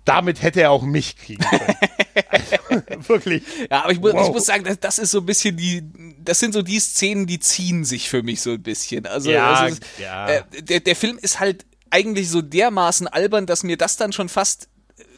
[0.05, 1.75] damit hätte er auch mich kriegen können.
[2.29, 3.43] Also, wirklich.
[3.71, 4.27] Ja, aber ich, mu wow.
[4.27, 5.83] ich muss sagen, das, das, ist so ein bisschen die,
[6.23, 9.05] das sind so die Szenen, die ziehen sich für mich so ein bisschen.
[9.05, 10.27] Also, ja, also ja.
[10.27, 14.29] Äh, der, der Film ist halt eigentlich so dermaßen albern, dass mir das dann schon
[14.29, 14.67] fast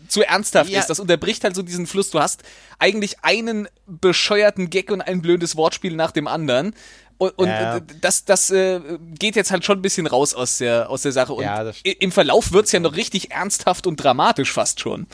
[0.08, 0.80] zu ernsthaft ja.
[0.80, 0.90] ist.
[0.90, 2.10] Das unterbricht halt so diesen Fluss.
[2.10, 2.44] Du hast
[2.80, 6.74] eigentlich einen bescheuerten Gag und ein blödes Wortspiel nach dem anderen.
[7.18, 7.80] Und, und ja.
[8.02, 8.82] das, das äh,
[9.18, 11.34] geht jetzt halt schon ein bisschen raus aus der, aus der Sache.
[11.34, 15.08] Und ja, im Verlauf wird's ja noch richtig ernsthaft und dramatisch fast schon.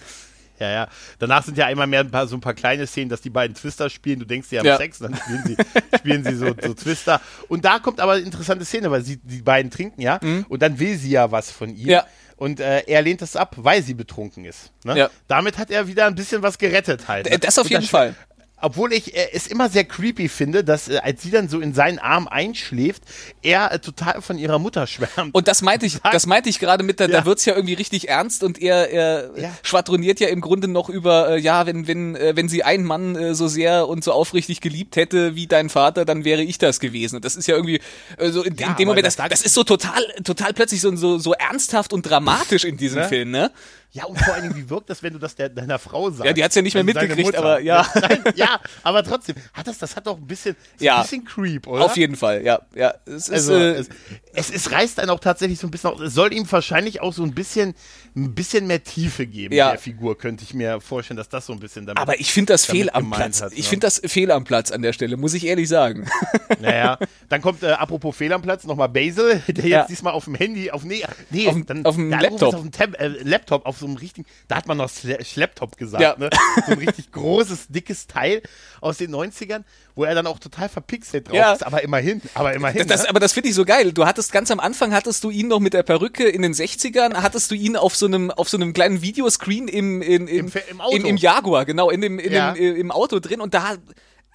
[0.61, 0.87] Ja, ja.
[1.17, 3.55] Danach sind ja einmal mehr ein paar, so ein paar kleine Szenen, dass die beiden
[3.55, 4.19] Twister spielen.
[4.19, 4.77] Du denkst, sie haben ja.
[4.77, 5.57] Sex, dann spielen sie,
[5.97, 7.19] spielen sie so, so Twister.
[7.47, 10.19] Und da kommt aber eine interessante Szene, weil sie, die beiden trinken ja.
[10.21, 10.45] Mhm.
[10.49, 11.87] Und dann will sie ja was von ihm.
[11.87, 12.05] Ja.
[12.41, 14.71] Und äh, er lehnt das ab, weil sie betrunken ist.
[14.83, 14.97] Ne?
[14.97, 15.09] Ja.
[15.27, 17.29] Damit hat er wieder ein bisschen was gerettet halt.
[17.29, 17.37] Ne?
[17.37, 18.15] Das auf jeden Fall
[18.61, 21.73] obwohl ich äh, es immer sehr creepy finde, dass äh, als sie dann so in
[21.73, 23.03] seinen Arm einschläft,
[23.41, 25.33] er äh, total von ihrer Mutter schwärmt.
[25.33, 27.19] Und das meinte ich, das meinte ich gerade mit, da, ja.
[27.19, 29.51] da wird's ja irgendwie richtig ernst und er, er ja.
[29.63, 33.15] schwadroniert ja im Grunde noch über, äh, ja, wenn, wenn, äh, wenn sie einen Mann
[33.15, 36.79] äh, so sehr und so aufrichtig geliebt hätte wie dein Vater, dann wäre ich das
[36.79, 37.17] gewesen.
[37.17, 37.81] Und das ist ja irgendwie
[38.17, 40.95] äh, so in, ja, in dem Moment, das, das ist so total, total plötzlich so,
[40.95, 43.07] so, so ernsthaft und dramatisch in diesem ne?
[43.07, 43.51] Film, ne?
[43.93, 46.23] Ja, und vor allen Dingen, wie wirkt das, wenn du das der, deiner Frau sagst?
[46.23, 47.85] Ja, die hat's ja nicht mehr mitgekriegt, aber ja.
[47.95, 51.67] Nein, ja, aber trotzdem, hat das, das hat doch ein bisschen, ja, ein bisschen Creep,
[51.67, 51.83] oder?
[51.83, 52.61] Auf jeden Fall, ja.
[52.73, 52.93] ja.
[53.05, 53.89] Es, ist, also, äh, es,
[54.33, 57.23] es, es reißt einen auch tatsächlich so ein bisschen, es soll ihm wahrscheinlich auch so
[57.23, 57.75] ein bisschen,
[58.15, 59.71] ein bisschen mehr Tiefe geben, ja.
[59.71, 62.53] der Figur, könnte ich mir vorstellen, dass das so ein bisschen damit Aber ich finde
[62.53, 63.41] das fehl am Platz.
[63.41, 63.63] Hat, ich ne?
[63.65, 66.07] finde das fehl am Platz an der Stelle, muss ich ehrlich sagen.
[66.59, 69.85] Naja, dann kommt, äh, apropos fehl am Platz, nochmal Basil, der jetzt ja.
[69.87, 72.53] diesmal auf dem Handy, auf, nee, nee, auf, dann, auf dem Laptop.
[72.53, 76.01] Auf dem Tab, äh, Laptop, auf so einem richtigen, da hat man noch Schlepptop gesagt,
[76.01, 76.15] ja.
[76.17, 76.29] ne?
[76.65, 78.41] So ein richtig großes, dickes Teil
[78.79, 79.63] aus den 90ern,
[79.95, 81.53] wo er dann auch total verpixelt drauf ja.
[81.53, 82.87] ist, aber immerhin, aber immerhin.
[82.87, 83.09] Das, ne?
[83.09, 83.91] Aber das finde ich so geil.
[83.91, 87.15] Du hattest ganz am Anfang hattest du ihn noch mit der Perücke in den 60ern,
[87.15, 90.51] hattest du ihn auf so einem, auf so einem kleinen Videoscreen im, in, in, Im,
[90.69, 90.95] im, Auto.
[90.95, 92.53] Im, im Jaguar, genau, in dem, in ja.
[92.53, 93.77] dem, im Auto drin und da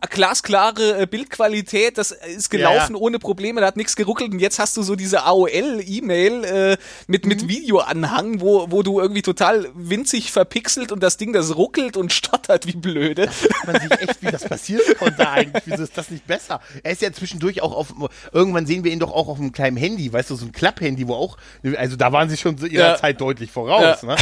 [0.03, 3.03] glasklare äh, Bildqualität, das ist gelaufen ja, ja.
[3.03, 6.77] ohne Probleme, da hat nichts geruckelt und jetzt hast du so diese AOL-E-Mail äh,
[7.07, 7.29] mit, mhm.
[7.29, 12.13] mit Videoanhang, wo, wo du irgendwie total winzig verpixelt und das Ding, das ruckelt und
[12.13, 13.27] stottert wie blöde.
[13.27, 16.61] Da fragt man sich echt, wie das passieren konnte eigentlich, wieso ist das nicht besser?
[16.83, 17.95] Er ist ja zwischendurch auch auf,
[18.33, 21.09] irgendwann sehen wir ihn doch auch auf einem kleinen Handy, weißt du, so ein Klapphandy,
[21.09, 21.39] wo auch,
[21.77, 22.97] also da waren sie schon zu ihrer ja.
[22.97, 24.17] Zeit deutlich voraus, ne?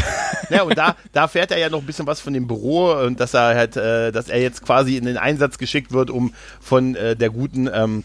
[0.51, 3.18] Ja, und da, da fährt er ja noch ein bisschen was von dem Büro und
[3.18, 6.95] dass er halt, äh, dass er jetzt quasi in den Einsatz geschickt wird, um von
[6.95, 8.05] äh, der guten ähm,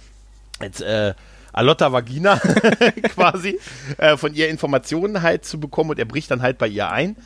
[0.61, 1.13] jetzt, äh,
[1.51, 2.37] Alotta Vagina
[3.15, 3.59] quasi
[3.97, 7.17] äh, von ihr Informationen halt zu bekommen und er bricht dann halt bei ihr ein.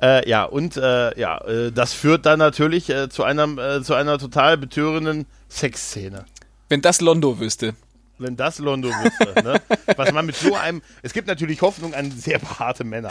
[0.00, 3.94] Äh, ja, und äh, ja, äh, das führt dann natürlich äh, zu, einem, äh, zu
[3.94, 6.24] einer total betörenden Sexszene.
[6.68, 7.74] Wenn das Londo wüsste.
[8.18, 9.60] Wenn das Londo wüsste, ne?
[9.96, 10.82] Was man mit so einem.
[11.02, 13.10] Es gibt natürlich Hoffnung an sehr behaarte Männer.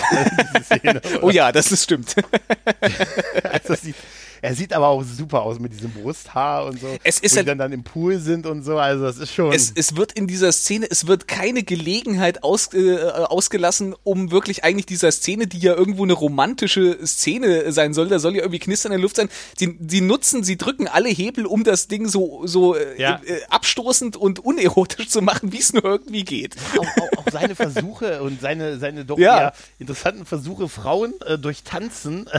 [0.63, 2.13] Szene, oh ja, das ist stimmt.
[3.43, 3.95] also das sieht,
[4.41, 6.87] er sieht aber auch super aus mit diesem Brusthaar und so.
[7.03, 8.77] Es ist wo halt, die dann, dann im Pool sind und so.
[8.77, 9.51] Also das ist schon.
[9.51, 14.63] Es, es wird in dieser Szene, es wird keine Gelegenheit aus, äh, ausgelassen, um wirklich
[14.63, 18.59] eigentlich dieser Szene, die ja irgendwo eine romantische Szene sein soll, da soll ja irgendwie
[18.59, 19.29] knistern in der Luft sein.
[19.57, 23.21] Sie, sie nutzen, sie drücken alle Hebel, um das Ding so, so äh, ja.
[23.25, 26.55] äh, abstoßend und unerotisch zu machen, wie es nur irgendwie geht.
[26.77, 29.53] Auch, auch, auch, seine Versuche und seine, seine doch ja.
[29.79, 32.29] interessanten Versuche, Frauen äh, durch Tanzen,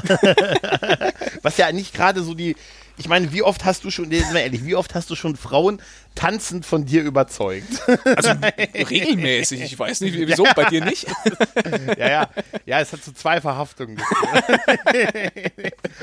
[1.42, 2.54] was ja nicht gerade so die.
[2.98, 5.36] Ich meine, wie oft hast du schon, nee, mal ehrlich, wie oft hast du schon
[5.36, 5.80] Frauen
[6.16, 7.80] tanzend von dir überzeugt?
[8.04, 8.30] Also
[8.74, 10.52] regelmäßig, ich weiß nicht, wieso, ja.
[10.52, 11.06] bei dir nicht?
[11.96, 12.28] ja, ja,
[12.66, 13.98] ja, es hat so zwei Verhaftungen.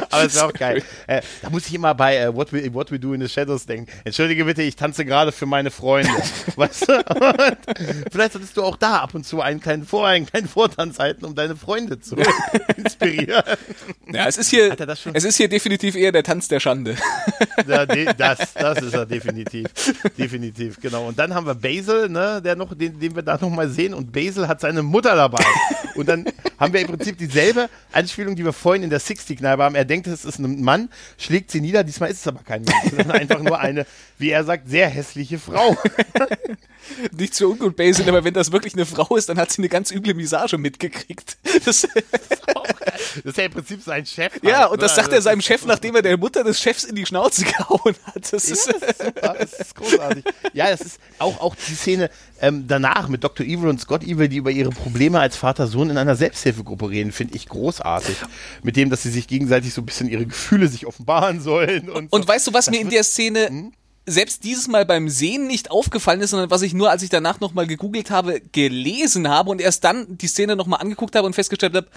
[0.10, 0.82] Aber es ist auch geil.
[1.08, 3.66] Äh, da muss ich immer bei äh, What, We, What We Do in the Shadows
[3.66, 3.92] denken.
[4.06, 6.14] Entschuldige bitte, ich tanze gerade für meine Freunde.
[6.56, 6.96] weißt du?
[6.96, 7.58] Und
[8.10, 11.26] vielleicht solltest du auch da ab und zu einen kleinen, Vor einen kleinen Vortanz halten,
[11.26, 12.16] um deine Freunde zu
[12.78, 13.44] inspirieren.
[14.14, 14.78] Ja, es ist hier,
[15.14, 16.85] es ist hier definitiv eher der Tanz der Schande.
[17.68, 19.68] Ja, das, das ist er definitiv.
[20.18, 21.08] definitiv, genau.
[21.08, 23.94] Und dann haben wir Basil, ne, der noch, den, den wir da nochmal sehen.
[23.94, 25.44] Und Basil hat seine Mutter dabei.
[25.96, 26.26] Und dann
[26.60, 29.76] haben wir im Prinzip dieselbe Anspielung, die wir vorhin in der 60-Kneipe haben.
[29.76, 31.84] Er denkt, es ist ein Mann, schlägt sie nieder.
[31.84, 33.86] Diesmal ist es aber kein Mann, sondern einfach nur eine,
[34.18, 35.78] wie er sagt, sehr hässliche Frau.
[37.18, 39.70] Nicht so ungut Basil, aber wenn das wirklich eine Frau ist, dann hat sie eine
[39.70, 41.38] ganz üble Misage mitgekriegt.
[41.66, 41.88] Das,
[42.86, 44.34] das, ist, ja im Prinzip sein Chef.
[44.42, 44.96] Ja, halt, und das ne?
[44.96, 47.96] sagt er also seinem Chef, nachdem er der Mutter des Chefs in die Schnauze gehauen
[48.06, 48.32] hat.
[48.32, 50.24] Das, ja, ist, das ist super, das ist großartig.
[50.54, 52.10] Ja, das ist auch, auch die Szene
[52.42, 53.46] ähm, danach mit Dr.
[53.46, 57.36] Evil und Scott Evil, die über ihre Probleme als Vater-Sohn in einer Selbsthilfegruppe reden, finde
[57.36, 58.18] ich großartig.
[58.64, 61.90] Mit dem, dass sie sich gegenseitig so ein bisschen ihre Gefühle sich offenbaren sollen.
[61.90, 62.28] Und, und so.
[62.28, 63.74] weißt du, was das mir in der Szene hm?
[64.06, 67.40] selbst dieses Mal beim Sehen nicht aufgefallen ist, sondern was ich nur, als ich danach
[67.40, 71.76] nochmal gegoogelt habe, gelesen habe und erst dann die Szene nochmal angeguckt habe und festgestellt
[71.76, 71.88] habe,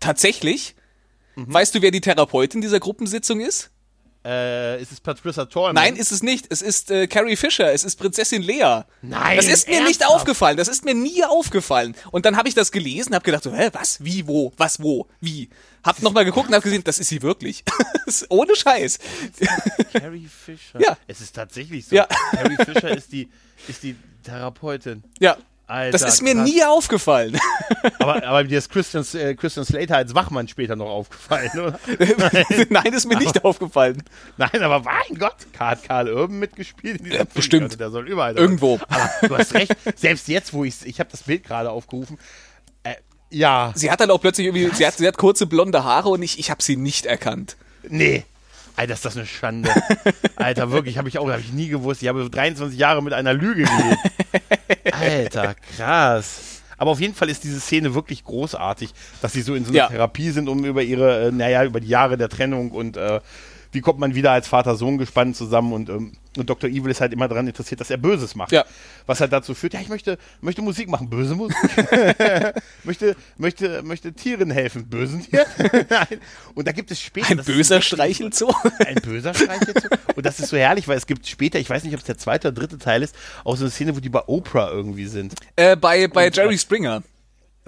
[0.00, 0.74] tatsächlich,
[1.36, 1.52] Mhm.
[1.52, 3.70] Weißt du, wer die Therapeutin dieser Gruppensitzung ist?
[4.24, 5.74] Äh, ist es Patricia Tallman?
[5.74, 6.46] Nein, ist es nicht.
[6.50, 7.72] Es ist äh, Carrie Fisher.
[7.72, 8.82] Es ist Prinzessin Lea.
[9.02, 9.36] Nein.
[9.36, 9.88] Das ist mir ernsthaft?
[10.00, 10.56] nicht aufgefallen.
[10.56, 11.94] Das ist mir nie aufgefallen.
[12.10, 15.06] Und dann habe ich das gelesen, habe gedacht so, hä, was, wie, wo, was, wo,
[15.20, 15.48] wie.
[15.84, 17.62] Hab nochmal geguckt und hab gesehen, das ist sie wirklich.
[18.30, 18.98] Ohne Scheiß.
[19.92, 20.80] Carrie Fisher.
[20.80, 20.96] Ja.
[21.06, 21.94] Es ist tatsächlich so.
[21.94, 22.08] Ja.
[22.32, 23.28] Carrie Fisher ist die,
[23.68, 23.94] ist die
[24.24, 25.04] Therapeutin.
[25.20, 25.36] Ja.
[25.68, 26.48] Alter, Das ist mir krass.
[26.48, 27.38] nie aufgefallen.
[27.98, 31.78] Aber, aber dir ist Christian, äh, Christian Slater als Wachmann später noch aufgefallen, oder?
[32.70, 34.02] Nein, ist mir nicht aufgefallen.
[34.36, 37.28] Nein, aber mein Gott, hat Karl Urban mitgespielt in dieser Film?
[37.34, 37.64] bestimmt.
[37.64, 38.36] Also, der soll überall.
[38.36, 38.78] Irgendwo.
[38.88, 39.74] Aber du hast recht.
[39.96, 42.18] Selbst jetzt, wo ich ich habe das Bild gerade aufgerufen.
[42.84, 42.94] Äh,
[43.30, 46.22] ja, Sie hat dann auch plötzlich irgendwie, sie hat, sie hat kurze blonde Haare und
[46.22, 47.56] ich, ich habe sie nicht erkannt.
[47.88, 48.24] nee.
[48.76, 49.70] Alter, ist das eine Schande.
[50.36, 52.02] Alter, wirklich, habe ich auch hab ich nie gewusst.
[52.02, 54.92] Ich habe 23 Jahre mit einer Lüge gelebt.
[54.92, 56.62] Alter, krass.
[56.78, 58.90] Aber auf jeden Fall ist diese Szene wirklich großartig,
[59.22, 59.86] dass sie so in so einer Ja.
[59.88, 63.20] Therapie sind, um über ihre, äh, naja, über die Jahre der Trennung und äh,
[63.72, 66.68] wie kommt man wieder als Vater-Sohn gespannt zusammen und, ähm, und Dr.
[66.68, 68.52] Evil ist halt immer daran interessiert, dass er Böses macht.
[68.52, 68.64] Ja.
[69.06, 71.56] Was halt dazu führt, ja, ich möchte, möchte Musik machen, böse Musik.
[72.84, 75.46] möchte, möchte, möchte Tieren helfen, bösen Tieren.
[76.54, 77.30] Und da gibt es später.
[77.30, 78.52] Ein böser Streichelzoo.
[78.86, 79.88] ein böser Streichelzoo.
[80.14, 82.18] Und das ist so herrlich, weil es gibt später, ich weiß nicht, ob es der
[82.18, 83.14] zweite oder dritte Teil ist,
[83.44, 85.34] auch so eine Szene, wo die bei Oprah irgendwie sind.
[85.56, 87.02] äh, bei, bei Jerry Springer.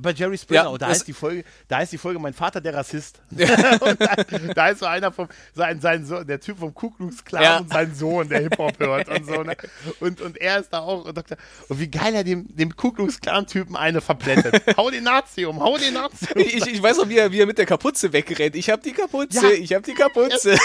[0.01, 0.62] Bei Jerry Springer.
[0.62, 3.20] Ja, und da ist die Folge, da ist die Folge, mein Vater der Rassist.
[3.30, 4.16] da,
[4.55, 7.59] da ist so einer vom, sein, sein Sohn, der Typ vom Ku Klux Klan Ja.
[7.59, 9.42] und sein Sohn, der Hip-Hop hört und so.
[9.42, 9.57] Ne?
[10.01, 11.36] Und, und er ist da auch, und, Dr.
[11.68, 14.76] und wie geil er dem, dem Ku Klux Klan-Typen eine verplättet.
[14.76, 16.40] hau den Nazi um, hau den Nazi um.
[16.42, 18.55] Ich, ich weiß auch, wie er, wie er mit der Kapuze wegrennt.
[18.55, 19.51] Ich hab die Kapuze, Ja.
[19.51, 20.57] ich hab die Kapuze.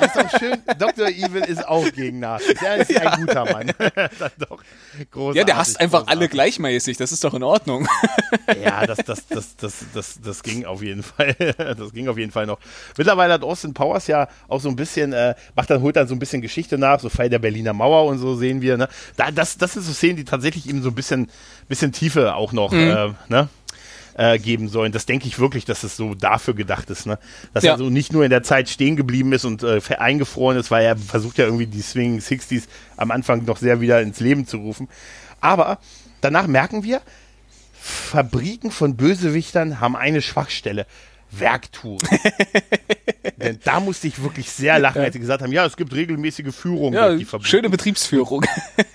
[0.00, 0.56] Das ist auch schön.
[0.78, 1.08] Dr.
[1.08, 2.60] Evil ist auch gegen Nazis.
[2.62, 3.72] Er ist ein guter Mann.
[4.38, 4.62] Doch
[5.10, 6.30] großartig, Ja, der hasst einfach alle großartig.
[6.30, 6.96] gleichmäßig.
[6.98, 7.88] Das ist doch in Ordnung.
[8.62, 11.34] Ja, das, das, das, das, das, das ging auf jeden Fall.
[11.76, 12.58] Das ging auf jeden Fall noch.
[12.96, 16.14] Mittlerweile hat Austin Powers ja auch so ein bisschen, äh, macht dann, holt dann so
[16.14, 18.76] ein bisschen Geschichte nach, so Fall der Berliner Mauer und so sehen wir.
[18.76, 18.88] Ne?
[19.16, 21.28] Da, das, das sind so Szenen, die tatsächlich ihm so ein bisschen,
[21.68, 23.48] bisschen Tiefe auch noch äh, ne?
[24.16, 24.92] äh, geben sollen.
[24.92, 27.18] Das denke ich wirklich, dass es so dafür gedacht ist, ne?
[27.52, 27.72] Dass Ja.
[27.72, 30.84] er so nicht nur in der Zeit stehen geblieben ist und äh, eingefroren ist, weil
[30.84, 34.58] er versucht ja irgendwie die Swinging Sixties am Anfang noch sehr wieder ins Leben zu
[34.58, 34.88] rufen.
[35.40, 35.78] Aber
[36.22, 37.00] danach merken wir,
[37.86, 40.86] Fabriken von Bösewichtern haben eine Schwachstelle.
[41.30, 41.98] Werktouren.
[43.36, 46.54] Denn da musste ich wirklich sehr lachen, als sie gesagt haben, ja, es gibt regelmäßige
[46.54, 47.48] Führungen Ja, durch die Fabrik.
[47.48, 48.44] schöne Betriebsführung.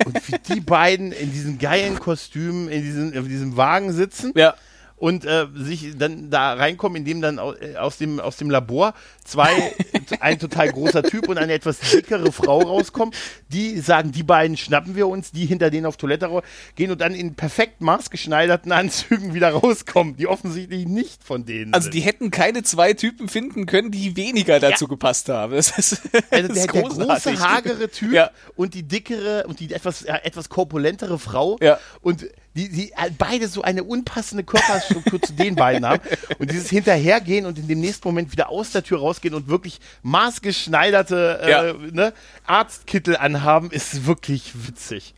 [0.05, 4.55] Und wie die beiden in diesen geilen Kostümen, in diesem, in diesem Wagen sitzen ja.
[5.01, 8.93] Und äh, sich dann da reinkommen, indem dann äh, aus dem, aus dem Labor
[9.25, 9.49] zwei,
[10.19, 13.11] ein total großer Typ und eine etwas dickere Frau rauskommen.
[13.49, 16.29] Die sagen, die beiden schnappen wir uns, die hinter denen auf Toilette
[16.75, 21.85] gehen und dann in perfekt maßgeschneiderten Anzügen wieder rauskommen, die offensichtlich nicht von denen Also
[21.85, 21.95] sind.
[21.95, 25.53] die hätten keine zwei Typen finden können, die weniger dazu gepasst haben.
[25.55, 25.99] Das ist,
[26.29, 28.29] Also das der, der große, hagere Typ Ja.
[28.55, 31.57] und die dickere und die etwas, ja, etwas korpulentere Frau.
[31.59, 31.79] Ja.
[32.01, 36.01] Und die, die äh, beide so eine unpassende Körperstruktur zu den beiden haben.
[36.39, 39.79] Und dieses Hinterhergehen und in dem nächsten Moment wieder aus der Tür rausgehen und wirklich
[40.03, 41.73] maßgeschneiderte äh, Ja.
[41.91, 42.13] ne,
[42.45, 45.13] Arztkittel anhaben, ist wirklich witzig.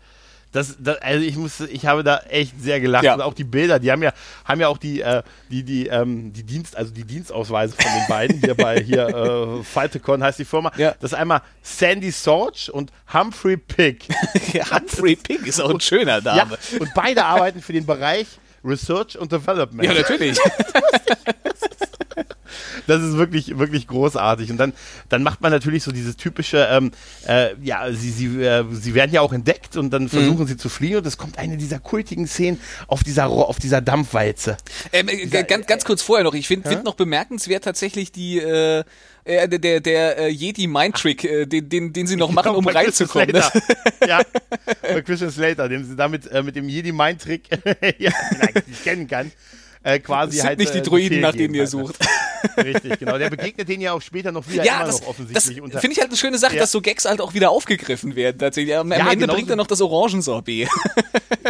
[0.54, 3.04] Das, das, also ich musste, ich habe da echt sehr gelacht.
[3.04, 3.16] Ja.
[3.16, 4.14] Und auch die Bilder, die haben ja,
[4.45, 8.08] haben ja auch die, äh, die, die, ähm, die Dienst, also die Dienstausweise von den
[8.08, 10.72] beiden hier bei hier äh, Faltecon heißt die Firma.
[10.78, 10.95] Ja.
[10.99, 14.08] Das ist einmal Sandy Sorge und Humphrey Pig.
[14.72, 16.58] Humphrey Pig ist auch ein schöner ja, Name.
[16.80, 18.28] und beide arbeiten für den Bereich
[18.64, 19.84] Research und Development.
[19.84, 20.38] Ja, natürlich.
[22.88, 24.51] Das ist wirklich, wirklich großartig.
[24.51, 24.74] Und dann,
[25.09, 26.91] dann macht man natürlich so dieses typische, ähm,
[27.28, 30.70] äh, ja, sie, sie, äh, sie werden ja auch entdeckt und dann versuchen sie zu
[30.70, 34.57] fliehen und es kommt eine dieser kultigen Szenen auf dieser, auf dieser Dampfwalze.
[34.91, 38.39] Ähm, äh, g- ganz, ganz kurz vorher noch, ich finde find noch bemerkenswert tatsächlich die
[38.39, 38.84] äh,
[39.26, 42.55] äh, der, der, der äh, Jedi Mind Trick, äh, den, den, den sie noch machen,
[42.55, 43.30] um reinzukommen.
[43.30, 43.61] Slater.
[44.07, 44.22] ja,
[44.82, 47.43] bei Christian Slater, dem sie damit äh, mit dem Jedi-Mind-Trick,
[47.99, 49.32] ja, den er eigentlich nicht kennen kann,
[49.84, 50.60] äh, quasi sind halt.
[50.60, 51.86] nicht die äh, Befehl nach denen ihr halt, ne?
[51.86, 51.96] sucht.
[52.58, 53.18] Richtig, genau.
[53.18, 55.80] Der begegnet den ja auch später noch wieder Ja, immer das, noch das offensichtlich unter.
[55.80, 56.62] finde ich halt eine schöne Sache, Ja.
[56.62, 58.38] dass so Gags halt auch wieder aufgegriffen werden.
[58.40, 58.76] Tatsächlich.
[58.76, 59.54] Am, am Ja, Ende genau bringt so.
[59.54, 60.68] er noch das Orangensorbet.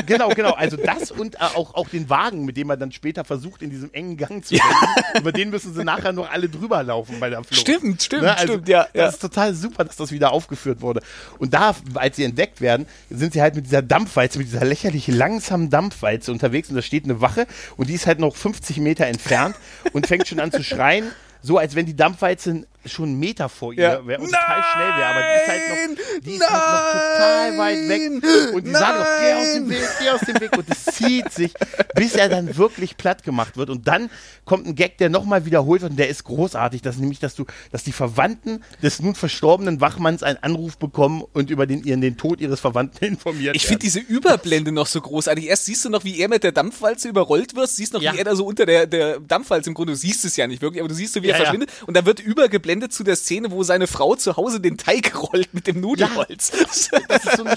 [0.08, 0.54] Genau, genau.
[0.54, 3.70] Also das und äh, auch, auch den Wagen, mit dem er dann später versucht, in
[3.70, 5.20] diesem engen Gang zu rennen.
[5.20, 7.62] Über den müssen sie nachher noch alle drüber laufen bei der Flucht.
[7.62, 9.08] Stimmt, stimmt, Ne, also stimmt, ja, Das ja.
[9.10, 11.02] ist total super, dass das wieder aufgeführt wurde.
[11.38, 15.08] Und da, als sie entdeckt werden, sind sie halt mit dieser Dampfwalze, mit dieser lächerlich
[15.08, 17.46] langsamen Dampfwalze unterwegs und da steht eine Wache
[17.78, 19.56] und die ist halt noch 50 Meter entfernt
[19.92, 21.12] und fängt schon an zu schreien,
[21.42, 24.08] so als wenn die Dampfwalze schon einen Meter vor ihr ja.
[24.08, 27.58] wäre und total schnell wäre, aber die ist halt noch, die ist halt noch total
[27.58, 28.54] weit weg.
[28.54, 28.82] Und die Nein.
[28.82, 30.58] sagen noch, geh aus dem Weg, geh aus dem Weg.
[30.58, 31.54] Und es zieht sich,
[31.96, 33.70] bis er dann wirklich platt gemacht wird.
[33.70, 34.10] Und dann
[34.46, 36.82] kommt ein Gag, der nochmal wiederholt wird und der ist großartig.
[36.82, 41.24] Das ist nämlich, dass du, dass die Verwandten des nun verstorbenen Wachmanns einen Anruf bekommen
[41.34, 45.02] und über den, ihren, den Tod ihres Verwandten informiert Ich finde diese Überblende noch so
[45.02, 45.48] großartig.
[45.48, 48.14] Erst siehst du noch, wie er mit der Dampfwalze überrollt wird, siehst noch, ja.
[48.14, 50.62] wie er da so unter der, der Dampfwalze im Grunde, du siehst es ja nicht
[50.62, 51.72] wirklich, aber du siehst so, wie er ja, verschwindet.
[51.72, 51.88] Ja.
[51.88, 55.54] Und dann wird übergeblendet zu der Szene, wo seine Frau zu Hause den Teig rollt
[55.54, 56.52] mit dem Nudelholz.
[56.92, 57.54] Ja, das ist so eine,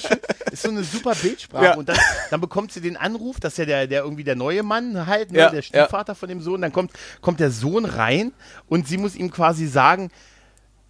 [0.53, 1.79] ist so eine super Bildsprache.
[1.79, 1.99] Und dann,
[2.31, 5.51] dann, bekommt sie den Anruf, dass ja der, der irgendwie der neue Mann halt, ne,
[5.53, 8.33] der Stiefvater von dem Sohn, dann kommt, kommt der Sohn rein
[8.69, 10.11] und sie muss ihm quasi sagen,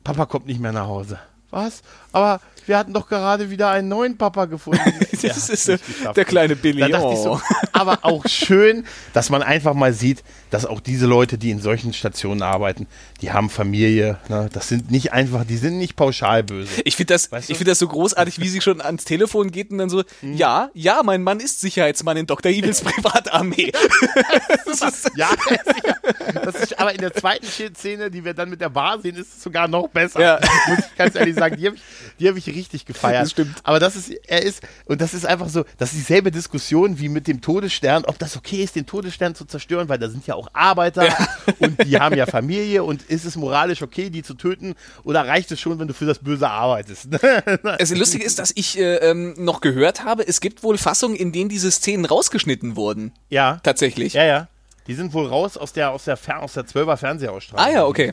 [0.04, 1.18] Papa kommt nicht mehr nach Hause.
[1.56, 1.80] Was?
[2.12, 4.92] Aber wir hatten doch gerade wieder einen neuen Papa gefunden.
[5.22, 5.78] das ist der,
[6.14, 6.92] der kleine Billy.
[6.92, 7.40] So,
[7.72, 11.92] aber auch schön, dass man einfach mal sieht, dass auch diese Leute, die in solchen
[11.92, 12.86] Stationen arbeiten,
[13.20, 14.18] die haben Familie.
[14.28, 14.50] Ne?
[14.52, 16.82] Das sind nicht einfach, die sind nicht pauschal böse.
[16.84, 17.52] Ich finde das, weißt du?
[17.52, 20.34] ich das so großartig, wie sie schon ans Telefon geht und dann so, hm.
[20.34, 22.50] ja, ja, mein Mann ist Sicherheitsmann in Dr.
[22.50, 23.72] Evils Privatarmee.
[25.16, 25.96] ja, sicher.
[26.44, 29.36] Das ist, aber in der zweiten Szene, die wir dann mit der Bar sehen, ist
[29.36, 30.20] es sogar noch besser.
[30.20, 30.40] Ja.
[30.68, 33.22] Muss ich ganz ehrlich sagen, die habe ich, hab ich richtig gefeiert.
[33.22, 33.56] Das stimmt.
[33.62, 37.08] Aber das ist, er ist, und das ist einfach so, das ist dieselbe Diskussion wie
[37.08, 40.34] mit dem Todesstern, ob das okay ist, den Todesstern zu zerstören, weil da sind ja
[40.34, 41.28] auch Arbeiter ja.
[41.58, 44.74] und die haben ja Familie und ist es moralisch okay, die zu töten
[45.04, 47.08] oder reicht es schon, wenn du für das Böse arbeitest?
[47.62, 51.32] also lustig ist, dass ich äh, ähm, noch gehört habe, es gibt wohl Fassungen, in
[51.32, 53.12] denen diese Szenen rausgeschnitten wurden.
[53.28, 53.60] Ja.
[53.62, 54.14] Tatsächlich.
[54.14, 54.48] Ja, ja.
[54.86, 57.66] Die sind wohl raus aus der, aus der, Fer aus der 12er Fernsehausstrahlung.
[57.66, 58.12] Ah ja, okay.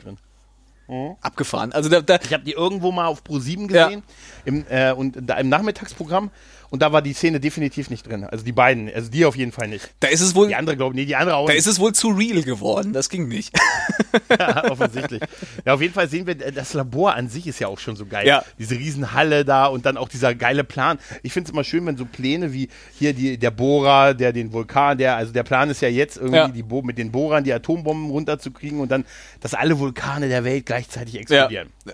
[0.88, 1.16] Mhm.
[1.20, 1.72] Abgefahren.
[1.72, 4.42] Also da, da ich habe die irgendwo mal auf Pro 7 gesehen ja.
[4.44, 6.30] im, äh, und da im Nachmittagsprogramm
[6.74, 8.24] und da war die Szene definitiv nicht drin.
[8.24, 9.94] Also die beiden, also die auf jeden Fall nicht.
[10.00, 10.48] Da ist es wohl.
[10.48, 11.46] Die andere, glaube ich, nee, die andere auch.
[11.46, 11.60] Da nicht.
[11.60, 12.92] ist es wohl zu real geworden.
[12.92, 13.56] Das ging nicht.
[14.28, 15.22] ja, offensichtlich.
[15.64, 18.06] Ja, auf jeden Fall sehen wir, das Labor an sich ist ja auch schon so
[18.06, 18.26] geil.
[18.26, 18.44] Ja.
[18.58, 20.98] Diese Riesenhalle da und dann auch dieser geile Plan.
[21.22, 22.68] Ich finde es immer schön, wenn so Pläne wie
[22.98, 26.36] hier die, der Bohrer, der den Vulkan, der, also der Plan ist ja jetzt irgendwie
[26.38, 26.48] ja.
[26.48, 29.04] die Bo mit den Bohrern die Atombomben runterzukriegen und dann,
[29.38, 31.68] dass alle Vulkane der Welt gleichzeitig explodieren.
[31.86, 31.92] Ja.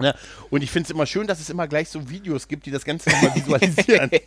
[0.00, 0.14] Ne?
[0.50, 2.84] Und ich finde es immer schön, dass es immer gleich so Videos gibt, die das
[2.84, 4.10] Ganze nochmal visualisieren.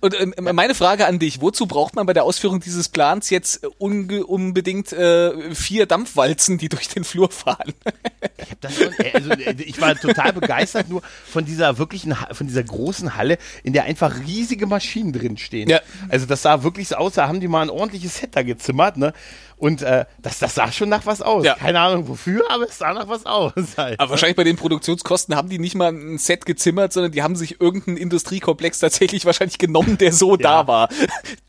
[0.00, 3.64] Und ähm, meine Frage an dich, wozu braucht man bei der Ausführung dieses Plans jetzt
[3.78, 7.72] unbedingt äh, vier Dampfwalzen, die durch den Flur fahren?
[8.38, 12.46] ich, hab das schon, also, äh, ich war total begeistert nur von dieser wirklichen, von
[12.46, 15.68] dieser großen Halle, in der einfach riesige Maschinen drin stehen.
[15.68, 15.80] Ja.
[16.08, 18.96] Also das sah wirklich so aus, da haben die mal ein ordentliches Set da gezimmert,
[18.96, 19.12] ne?
[19.58, 21.44] Und äh, das, das sah schon nach was aus.
[21.44, 21.54] Ja.
[21.54, 23.52] Keine Ahnung wofür, aber es sah nach was aus.
[23.76, 23.98] Halt.
[23.98, 27.36] Aber wahrscheinlich bei den Produktionskosten haben die nicht mal ein Set gezimmert, sondern die haben
[27.36, 30.36] sich irgendeinen Industriekomplex tatsächlich wahrscheinlich genommen, der so ja.
[30.36, 30.88] da war.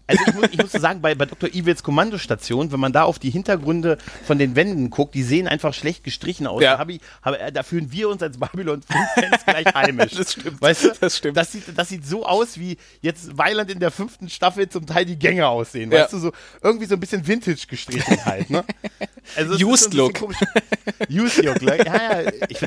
[0.07, 1.49] Also ich muss, ich muss sagen, bei, bei Dr.
[1.49, 5.73] Evils Kommandostation, wenn man da auf die Hintergründe von den Wänden guckt, die sehen einfach
[5.73, 6.61] schlecht gestrichen aus.
[6.61, 6.77] Ja.
[6.77, 10.13] Da, ich, hab, äh, da fühlen wir uns als Babylon 5-Fans gleich heimisch.
[10.17, 10.61] Das stimmt.
[10.61, 10.91] Weißt du?
[10.99, 11.37] Das stimmt.
[11.37, 15.05] Das sieht, das sieht so aus, wie jetzt Weiland in der fünften Staffel zum Teil
[15.05, 15.91] die Gänge aussehen.
[15.91, 16.03] Ja.
[16.03, 16.31] Weißt du, so
[16.61, 18.49] irgendwie so ein bisschen Vintage gestrichen halt.
[18.49, 18.63] Ne?
[19.35, 20.21] Also Used Look.
[21.09, 21.61] Used Look.
[21.61, 22.31] Ja, ja.
[22.49, 22.59] Ich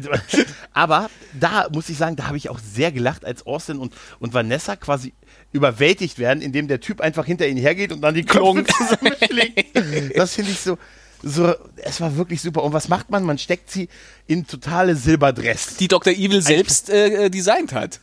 [0.73, 4.35] aber da muss ich sagen, da habe ich auch sehr gelacht, als Austin und, und
[4.35, 5.13] Vanessa quasi
[5.53, 9.77] überwältigt werden, indem der Typ einfach hinter ihnen hergeht und dann die Klonk zusammenschlägt.
[10.17, 10.79] das finde ich so,
[11.23, 12.63] so, es war wirklich super.
[12.63, 13.25] Und was macht man?
[13.25, 13.89] Man steckt sie
[14.27, 15.77] in totale Silberdress.
[15.77, 16.13] Die Dr.
[16.13, 18.01] Evil selbst äh, designt hat.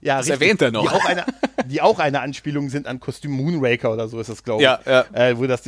[0.00, 0.82] Ja, das richtig, erwähnt er noch.
[0.82, 1.24] Die auch, eine,
[1.66, 4.64] die auch eine Anspielung sind an Kostüm Moonraker oder so ist das, glaube ich.
[4.64, 5.04] Ja, ja.
[5.12, 5.62] Äh, wo das,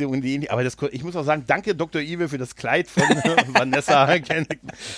[0.49, 2.01] aber das, ich muss auch sagen, danke Dr.
[2.01, 3.03] Evil für das Kleid von
[3.47, 4.07] Vanessa.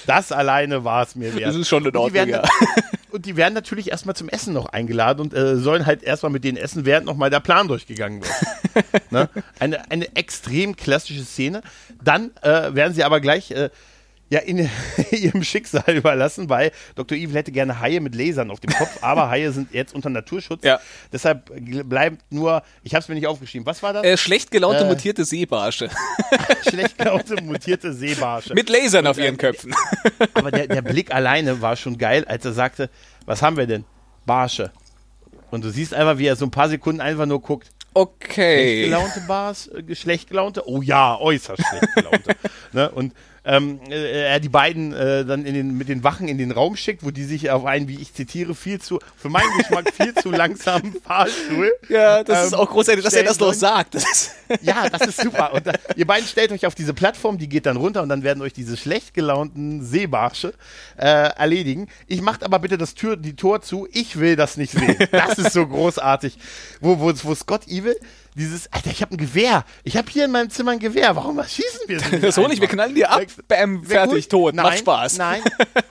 [0.06, 1.50] Das alleine war es mir wert.
[1.50, 2.44] Das ist schon in Ordnung, werden, ja.
[3.14, 6.44] Und die werden natürlich erstmal zum Essen noch eingeladen und äh, sollen halt erstmal mit
[6.44, 9.12] denen essen, während nochmal der Plan durchgegangen wird.
[9.12, 9.30] ne?
[9.60, 11.62] eine, eine extrem klassische Szene.
[12.04, 13.70] Dann äh, werden sie aber gleich äh,
[14.34, 14.68] ja, in
[15.12, 17.16] ihrem Schicksal überlassen, weil Dr.
[17.16, 20.64] Evil hätte gerne Haie mit Lasern auf dem Kopf, aber Haie sind jetzt unter Naturschutz.
[20.64, 20.80] Ja.
[21.12, 21.52] Deshalb
[21.88, 24.04] bleibt nur, ich habe es mir nicht aufgeschrieben, was war das?
[24.04, 25.90] Äh, schlecht gelaunte äh, mutierte Seebarsche.
[26.68, 28.56] schlecht gelaunte mutierte Seebarsche.
[28.56, 29.76] Mit Lasern Und, auf ihren Köpfen.
[30.34, 32.90] aber der, der Blick alleine war schon geil, als er sagte,
[33.28, 33.86] was haben wir denn?
[34.26, 34.72] Barsche.
[35.52, 37.70] Und du siehst einfach, wie er so ein paar Sekunden einfach nur guckt.
[37.94, 38.64] Okay.
[38.64, 40.68] Schlecht gelaunte Bars, äh, schlecht gelaunte?
[40.68, 42.36] Oh ja, äußerst schlecht gelaunte.
[42.72, 42.90] ne?
[42.90, 43.14] Und
[43.46, 46.76] ähm, äh, er die beiden äh, dann in den, mit den Wachen in den Raum
[46.76, 50.14] schickt, wo die sich auf einen, wie ich zitiere, viel zu, für meinen Geschmack viel
[50.16, 51.72] zu langsamen Fahrstuhl.
[51.90, 53.96] Ja, das ähm, ist auch großartig, dass er das noch sagt.
[53.96, 54.32] Das
[54.62, 55.54] ja, das ist super.
[55.54, 58.24] Und da, ihr beiden stellt euch auf diese Plattform, die geht dann runter und dann
[58.24, 60.54] werden euch diese schlecht gelaunten Seebarsche
[60.98, 61.88] äh, erledigen.
[62.08, 63.88] Ich macht aber bitte das Tür, die Tor zu.
[63.92, 64.96] Ich will das nicht sehen.
[65.12, 66.38] Das ist so großartig.
[66.80, 67.96] Wo, wo, wo Scott Evil
[68.36, 69.66] dieses, Alter, ich habe ein Gewehr.
[69.84, 71.16] Ich habe hier in meinem Zimmer ein Gewehr.
[71.16, 72.18] Warum was schießen wir so?
[72.22, 73.22] Das hol ich, wir knallen dir ab.
[73.48, 74.56] Bam, fertig, tot.
[74.56, 75.18] Nein, Macht Spaß.
[75.18, 75.42] Nein,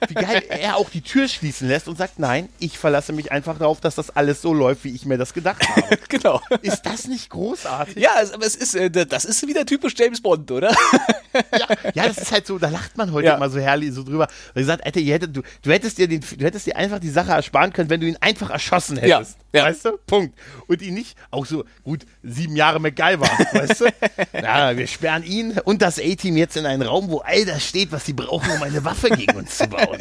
[0.08, 3.58] wie geil er auch die Tür schließen lässt und sagt, nein, ich verlasse mich einfach
[3.58, 5.98] darauf, dass das alles so läuft, wie ich mir das gedacht habe.
[6.08, 6.40] genau.
[6.62, 7.96] Ist das nicht großartig?
[7.96, 10.70] Ja, aber es ist, äh, das ist wieder typisch James Bond, oder?
[11.34, 13.36] ja, ja, das ist halt so, da lacht man heute Ja.
[13.36, 14.28] immer so herrlich so drüber.
[14.54, 17.10] Weil gesagt, Alter, ihr hättet, du, du hättest dir den, du hättest dir einfach die
[17.10, 19.36] Sache ersparen können, wenn du ihn einfach erschossen hättest.
[19.52, 19.64] Ja, ja.
[19.66, 19.98] Weißt du?
[20.06, 20.38] Punkt.
[20.66, 23.86] Und ihn nicht, auch so, gut, sieben Jahre MacGyver, weißt du?
[24.32, 27.92] Ja, wir sperren ihn und das A-Team jetzt in einen Raum, wo all das steht,
[27.92, 29.98] was sie brauchen, um eine Waffe gegen uns zu bauen.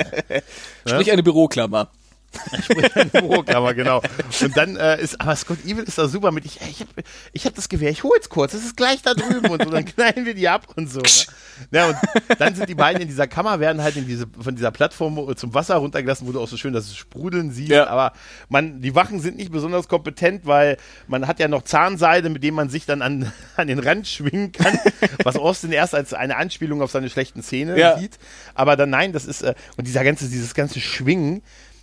[0.86, 1.89] Sprich eine Büroklammer.
[3.11, 4.01] Büroklammer, genau.
[4.41, 6.89] Und dann äh, ist, aber Scott Evil ist da super mit, ich, ich habe
[7.34, 9.86] ich hab das Gewehr, ich hol's kurz, es ist gleich da drüben und so, dann
[9.95, 10.99] knallen wir die ab und so.
[11.01, 11.07] Ne?
[11.71, 11.95] Ja, und
[12.39, 15.53] dann sind die beiden in dieser Kammer, werden halt in diese, von dieser Plattform zum
[15.53, 17.88] Wasser runtergelassen, wo du auch so schön das Sprudeln siehst, Ja.
[17.88, 18.13] aber
[18.49, 20.77] man, die Wachen sind nicht besonders kompetent, weil
[21.07, 24.51] man hat ja noch Zahnseide, mit dem man sich dann an, an den Rand schwingen
[24.51, 24.79] kann,
[25.23, 27.97] was Austin erst als eine Anspielung auf seine schlechten Zähne Ja.
[27.97, 28.17] sieht,
[28.55, 31.41] aber dann nein, das ist, äh, und dieser ganze, dieses ganze Schwingen,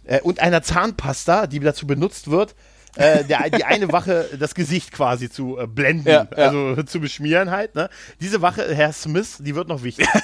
[0.09, 2.54] äh, und einer Zahnpasta, die dazu benutzt wird,
[2.96, 6.36] äh, der, die eine Wache das Gesicht quasi zu äh, blenden, Ja, ja.
[6.36, 7.74] also zu beschmieren halt.
[7.74, 7.90] Ne?
[8.20, 10.09] Diese Wache, Herr Smith, die wird noch wichtig.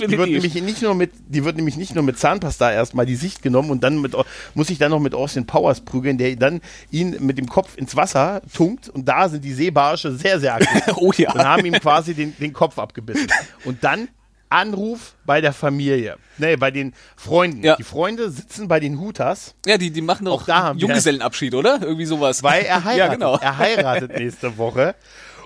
[0.00, 3.16] Die wird, nämlich nicht nur mit, die wird nämlich nicht nur mit Zahnpasta erstmal die
[3.16, 4.14] Sicht genommen und dann mit,
[4.54, 6.60] muss sich dann noch mit Austin Powers prügeln, der dann
[6.90, 10.82] ihn mit dem Kopf ins Wasser tunkt und da sind die Seebarsche sehr, sehr aktiv
[10.96, 11.32] Oh ja.
[11.32, 13.26] und haben ihm quasi den, den Kopf abgebissen.
[13.64, 14.08] Und dann
[14.50, 16.16] Anruf bei der Familie.
[16.38, 17.62] Nee, bei den Freunden.
[17.62, 17.76] Ja.
[17.76, 20.86] Die Freunde sitzen bei den Hutas, Ja, die, die machen Auch doch da haben wir-
[20.88, 21.78] Junggesellenabschied, oder?
[21.80, 22.42] Irgendwie sowas.
[22.42, 22.98] weil er heiratet.
[22.98, 23.38] Ja, genau.
[23.38, 24.94] Er heiratet nächste Woche.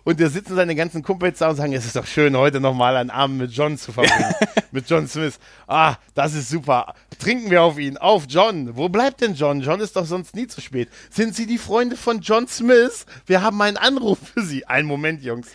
[0.06, 2.94] Und da sitzen seine ganzen Kumpels da und sagen, es ist doch schön, heute nochmal
[2.98, 4.34] einen Abend mit John zu verbringen.
[4.70, 5.38] mit John Smith.
[5.66, 6.94] Ah, das ist super.
[7.18, 7.96] Trinken wir auf ihn.
[7.96, 8.76] Auf John.
[8.76, 9.62] Wo bleibt denn John?
[9.62, 10.90] John ist doch sonst nie zu spät.
[11.10, 13.06] Sind Sie die Freunde von John Smith?
[13.24, 14.66] Wir haben einen Anruf für Sie.
[14.66, 15.48] Einen Moment, Jungs.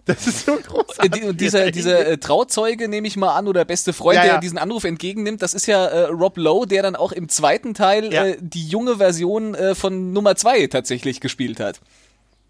[0.06, 1.10] Das ist so Äh, großartig.
[1.12, 4.32] die- Und dieser, dieser äh, Trauzeuge, nehme ich mal an, oder beste Freund, Ja, ja.
[4.32, 7.74] der diesen Anruf entgegennimmt, das ist ja äh, Rob Lowe, der dann auch im zweiten
[7.74, 8.24] Teil Ja.
[8.26, 11.80] äh, die junge Version äh, von Nummer zwei tatsächlich gespielt hat.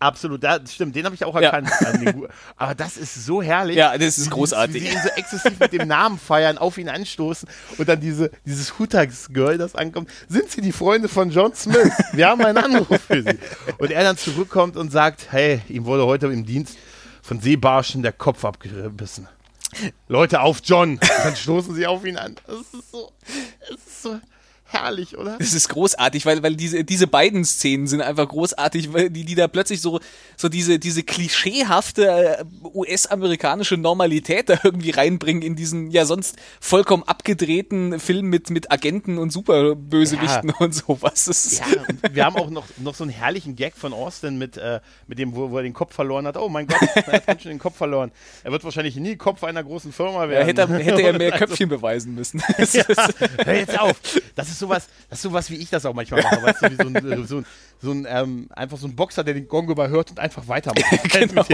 [0.03, 1.51] Absolut, da, stimmt, den habe ich auch Ja.
[1.51, 1.69] erkannt.
[2.17, 2.27] Gu-
[2.57, 3.77] Aber das ist so herrlich.
[3.77, 4.77] Ja, das ist großartig.
[4.83, 7.47] Wie sie ihn so exzessiv mit dem Namen feiern, auf ihn anstoßen
[7.77, 10.09] und dann diese, dieses Hutags-Girl, das ankommt.
[10.27, 11.93] Sind Sie die Freunde von John Smith?
[12.15, 13.39] Wir haben einen Anruf für Sie.
[13.77, 16.79] Und er dann zurückkommt und sagt, hey, ihm wurde heute im Dienst
[17.23, 19.29] von Seebarschen der Kopf abgebissen.
[20.09, 20.99] Leute, auf John!
[21.23, 22.37] Dann stoßen sie auf ihn an.
[22.47, 23.13] Das ist so,
[23.61, 24.21] das ist so
[24.71, 25.37] herrlich, oder?
[25.39, 29.35] Das ist großartig, weil, weil diese, diese beiden Szenen sind einfach großartig, weil die, die
[29.35, 30.01] da plötzlich so,
[30.37, 32.45] so diese, diese klischeehafte äh,
[32.75, 39.19] US-amerikanische Normalität da irgendwie reinbringen in diesen ja sonst vollkommen abgedrehten Film mit, mit Agenten
[39.19, 41.61] und Superbösewichten und sowas.
[41.61, 44.81] Ja, und wir haben auch noch, noch so einen herrlichen Gag von Austin mit, äh,
[45.07, 46.37] mit dem, wo, wo er den Kopf verloren hat.
[46.37, 48.11] Oh mein Gott, er hat ganz schön den Kopf verloren.
[48.45, 50.47] Er wird wahrscheinlich nie Kopf einer großen Firma werden.
[50.47, 52.43] hätte, er- hätte er mehr Also, Köpfchen beweisen müssen.
[52.73, 52.85] Ja,
[53.45, 53.97] hör jetzt auf.
[54.35, 56.43] Das ist sowas, das ist sowas, wie ich das auch manchmal mache.
[56.43, 57.47] Weißt du, wie so ein, so ein,
[57.83, 60.85] so ein ähm, einfach so ein Boxer, der den Gong überhört und einfach weitermacht.
[61.11, 61.45] Genau.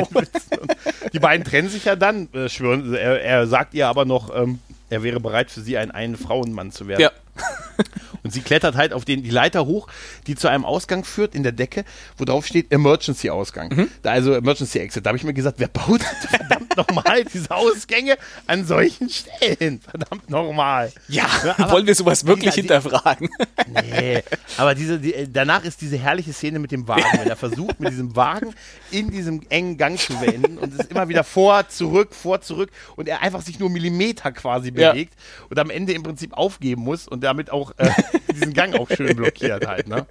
[1.13, 4.59] Die beiden trennen sich ja dann, äh, schwören, er, er sagt ihr aber noch, ähm,
[4.91, 7.01] er wäre bereit für sie ein Ein-Frauenmann zu werden.
[7.01, 7.11] ja.
[8.23, 9.87] Und sie klettert halt auf den, die Leiter hoch,
[10.27, 11.85] die zu einem Ausgang führt in der Decke,
[12.17, 13.69] wo drauf steht Emergency-Ausgang.
[13.73, 13.91] Mhm.
[14.03, 15.07] Da also Emergency-Exit.
[15.07, 18.17] Da habe ich mir gesagt, wer baut verdammt nochmal diese Ausgänge
[18.49, 19.81] an solchen Stellen?
[19.81, 20.91] Verdammt nochmal.
[21.07, 21.27] Ja,
[21.57, 23.29] aber wollen wir sowas wirklich die- hinterfragen?
[23.69, 24.23] Nee,
[24.59, 27.81] aber diese, die, äh, danach ist diese herrliche Szene mit dem Wagen, wenn er versucht,
[27.81, 28.55] mit diesem Wagen
[28.91, 32.71] in diesem engen Gang zu wenden und es ist immer wieder vor, zurück, vor, zurück
[32.95, 34.93] und er einfach sich nur Millimeter quasi Ja.
[34.93, 35.15] bewegt
[35.51, 37.91] und am Ende im Prinzip aufgeben muss und damit auch äh,
[38.33, 40.07] diesen Gang auch schön blockiert halt, ne?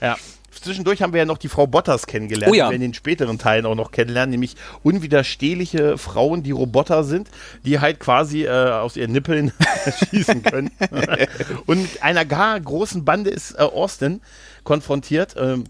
[0.00, 0.16] Ja.
[0.60, 2.66] Zwischendurch haben wir ja noch die Frau Bottas kennengelernt, Oh ja.
[2.66, 7.30] die wir in den späteren Teilen auch noch kennenlernen, nämlich unwiderstehliche Frauen, die Roboter sind,
[7.64, 9.52] die halt quasi äh, aus ihren Nippeln
[10.10, 10.70] schießen können.
[11.66, 14.20] Und mit einer gar großen Bande ist äh, Austin
[14.64, 15.34] konfrontiert.
[15.38, 15.64] Ähm,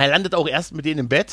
[0.00, 1.32] er landet auch erst mit denen im Bett,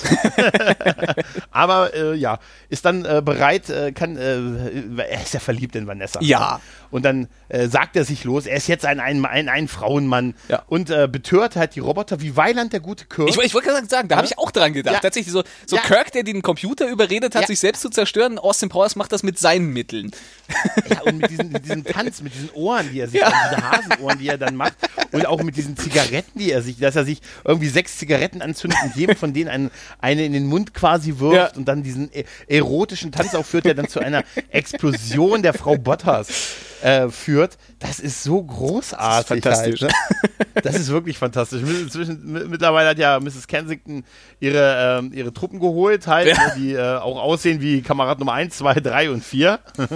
[1.51, 2.39] aber äh, ja,
[2.69, 6.19] ist dann äh, bereit, äh, kann, äh, er ist ja verliebt in Vanessa.
[6.21, 6.59] Ja.
[6.91, 10.35] Und dann äh, sagt er sich los, er ist jetzt ein, ein, ein, ein Frauenmann
[10.47, 10.63] Ja.
[10.67, 13.29] und äh, betört halt die Roboter wie Weiland der gute Kirk.
[13.29, 14.95] Ich, ich wollte gerade sagen, da habe ich auch dran gedacht.
[14.95, 14.99] Ja.
[15.01, 15.81] Tatsächlich so, so Ja.
[15.81, 17.47] Kirk, der den Computer überredet hat, Ja.
[17.47, 18.39] sich selbst zu zerstören.
[18.39, 20.11] Austin Powers macht das mit seinen Mitteln.
[20.89, 23.31] Ja, und mit, diesen, mit diesem Tanz, mit diesen Ohren, die er sich, Ja.
[23.51, 24.73] diese Hasenohren, die er dann macht,
[25.11, 28.79] und auch mit diesen Zigaretten, die er sich, dass er sich irgendwie sechs Zigaretten anzündet
[28.83, 31.51] und jedem von denen einen, eine in den Mund quasi wirft Ja.
[31.57, 36.27] und dann diesen e- erotischen Tanz aufführt, der dann zu einer Explosion der Frau Bottas
[36.81, 39.41] äh, führt, das ist so großartig.
[39.41, 39.81] Das ist fantastisch.
[39.81, 39.91] Halt,
[40.55, 40.61] ne?
[40.63, 41.61] Das ist wirklich fantastisch.
[41.61, 43.47] Inzwischen, mittlerweile hat ja Mrs.
[43.47, 44.03] Kensington
[44.39, 46.55] ihre, ähm, ihre Truppen geholt, halt, ja.
[46.55, 49.59] Die äh, auch aussehen wie Kamerad Nummer 1, 2, 3 und 4.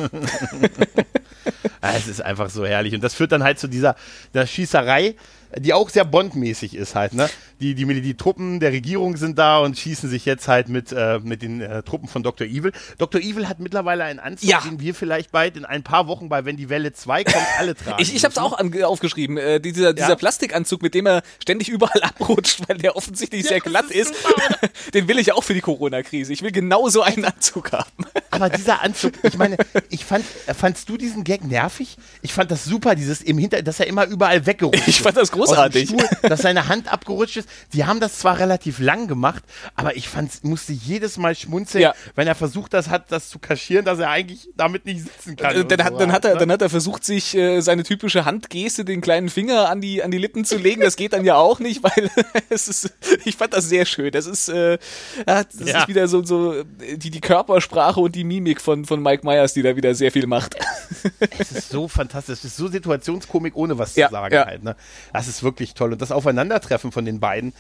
[1.82, 2.94] es ist einfach so herrlich.
[2.94, 3.96] Und das führt dann halt zu dieser,
[4.34, 5.16] dieser Schießerei,
[5.58, 7.30] die auch sehr bondmäßig ist halt, ne?
[7.62, 11.20] Die, die, die Truppen der Regierung sind da und schießen sich jetzt halt mit, äh,
[11.24, 12.48] mit den äh, Truppen von Dr.
[12.48, 12.72] Evil.
[12.98, 13.22] Dr.
[13.22, 14.62] Evil hat mittlerweile einen Anzug, ja.
[14.62, 17.76] den wir vielleicht bald in ein paar Wochen bei Wenn die Welle 2 kommt, alle
[17.76, 18.02] tragen.
[18.02, 19.38] ich ich habe es auch aufgeschrieben.
[19.38, 20.16] Äh, dieser, dieser ja.
[20.16, 24.94] Plastikanzug, mit dem er ständig überall abrutscht, weil der offensichtlich ja, sehr glatt ist, ist
[24.94, 26.34] den will ich auch für die Corona-Krise.
[26.34, 28.06] Ich will genau so einen Anzug haben.
[28.32, 29.58] Aber dieser Anzug, ich meine,
[29.90, 30.26] ich fand,
[30.58, 31.98] fandst du diesen Gag nervig?
[32.22, 35.32] Ich fand das super, dieses im Hinter, dass er immer überall weggerutscht Ich fand das
[35.32, 35.90] großartig.
[35.90, 37.50] Stuhl, dass seine Hand abgerutscht ist.
[37.74, 39.44] Die haben das zwar relativ lang gemacht,
[39.76, 41.94] aber ich fand, musste jedes Mal schmunzeln, ja.
[42.16, 45.56] wenn er versucht das hat, das zu kaschieren, dass er eigentlich damit nicht sitzen kann.
[45.56, 46.40] Äh, dann, hat, dann, hat er, ne?
[46.40, 50.12] dann hat er versucht, sich äh, seine typische Handgeste, den kleinen Finger an die, an
[50.12, 50.82] die Lippen zu legen.
[50.82, 52.10] Das geht dann ja auch nicht, weil
[52.50, 52.94] es ist,
[53.26, 54.12] ich fand das sehr schön.
[54.12, 54.78] Das ist, äh,
[55.26, 55.80] das ja.
[55.80, 59.62] ist wieder so, so die, die Körpersprache und die Mimik von, von Mike Myers, die
[59.62, 60.56] da wieder sehr viel macht.
[61.40, 62.40] Es ist so fantastisch.
[62.40, 64.64] Es ist so Situationskomik, ohne was ja, zu sagen halt.
[64.64, 64.76] Ne?
[65.14, 65.94] Das ist wirklich toll.
[65.94, 67.54] Und das Aufeinandertreffen von den beiden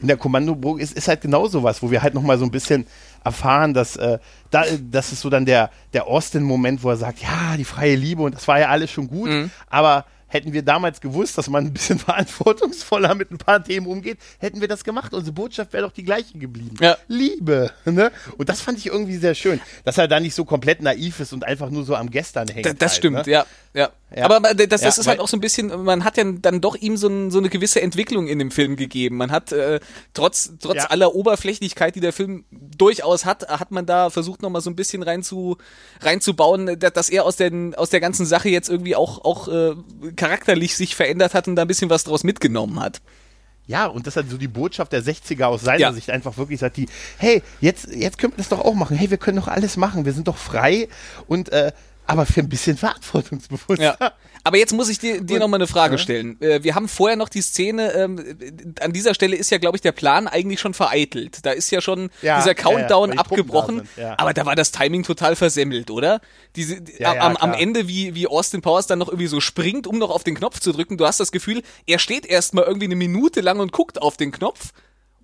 [0.00, 2.86] in der Kommandoburg ist, ist halt genau sowas, wo wir halt nochmal so ein bisschen
[3.22, 4.18] erfahren, dass, äh,
[4.50, 8.22] da, das ist so dann der, der Austin-Moment, wo er sagt, ja, die freie Liebe
[8.22, 9.50] und das war ja alles schon gut, mhm.
[9.68, 14.18] aber hätten wir damals gewusst, dass man ein bisschen verantwortungsvoller mit ein paar Themen umgeht,
[14.38, 15.12] hätten wir das gemacht.
[15.12, 16.76] Unsere Botschaft wäre doch die gleiche geblieben.
[16.80, 16.96] Ja.
[17.08, 17.70] Liebe.
[17.84, 18.10] Ne?
[18.38, 21.34] Und das fand ich irgendwie sehr schön, dass er da nicht so komplett naiv ist
[21.34, 22.64] und einfach nur so am Gestern hängt.
[22.64, 23.32] Da, das halt, stimmt, ne?
[23.32, 23.44] ja.
[23.74, 23.90] Ja.
[24.14, 24.24] Ja.
[24.24, 26.74] Aber das, das ja, ist halt auch so ein bisschen, man hat ja dann doch
[26.74, 29.16] ihm so, ein, so eine gewisse Entwicklung in dem Film gegeben.
[29.16, 29.80] Man hat äh,
[30.14, 30.84] trotz, trotz ja.
[30.86, 35.02] aller Oberflächlichkeit, die der Film durchaus hat, hat man da versucht nochmal so ein bisschen
[35.02, 35.58] rein zu,
[36.00, 39.74] reinzubauen, dass er aus, den, aus der ganzen Sache jetzt irgendwie auch, auch äh,
[40.16, 43.00] charakterlich sich verändert hat und da ein bisschen was draus mitgenommen hat.
[43.70, 45.92] Ja, und das hat so die Botschaft der 60er aus seiner ja.
[45.92, 46.88] Sicht einfach wirklich sagt, die,
[47.18, 48.96] hey, jetzt, jetzt können wir das doch auch machen.
[48.96, 50.04] Hey, wir können doch alles machen.
[50.04, 50.88] Wir sind doch frei
[51.28, 51.70] und äh,
[52.10, 53.96] aber für ein bisschen verantwortungsbewusster.
[54.00, 54.12] Ja.
[54.42, 56.40] Aber jetzt muss ich dir, dir nochmal eine Frage stellen.
[56.40, 58.38] Äh, wir haben vorher noch die Szene, ähm,
[58.80, 61.44] an dieser Stelle ist ja, glaube ich, der Plan eigentlich schon vereitelt.
[61.44, 65.36] Da ist ja schon ja, dieser Countdown ja, abgebrochen, aber da war das Timing total
[65.36, 66.20] versemmelt, oder?
[66.56, 70.10] Diese, am, am Ende, wie, wie Austin Powers dann noch irgendwie so springt, um noch
[70.10, 70.96] auf den Knopf zu drücken.
[70.96, 74.32] Du hast das Gefühl, er steht erstmal irgendwie eine Minute lang und guckt auf den
[74.32, 74.72] Knopf,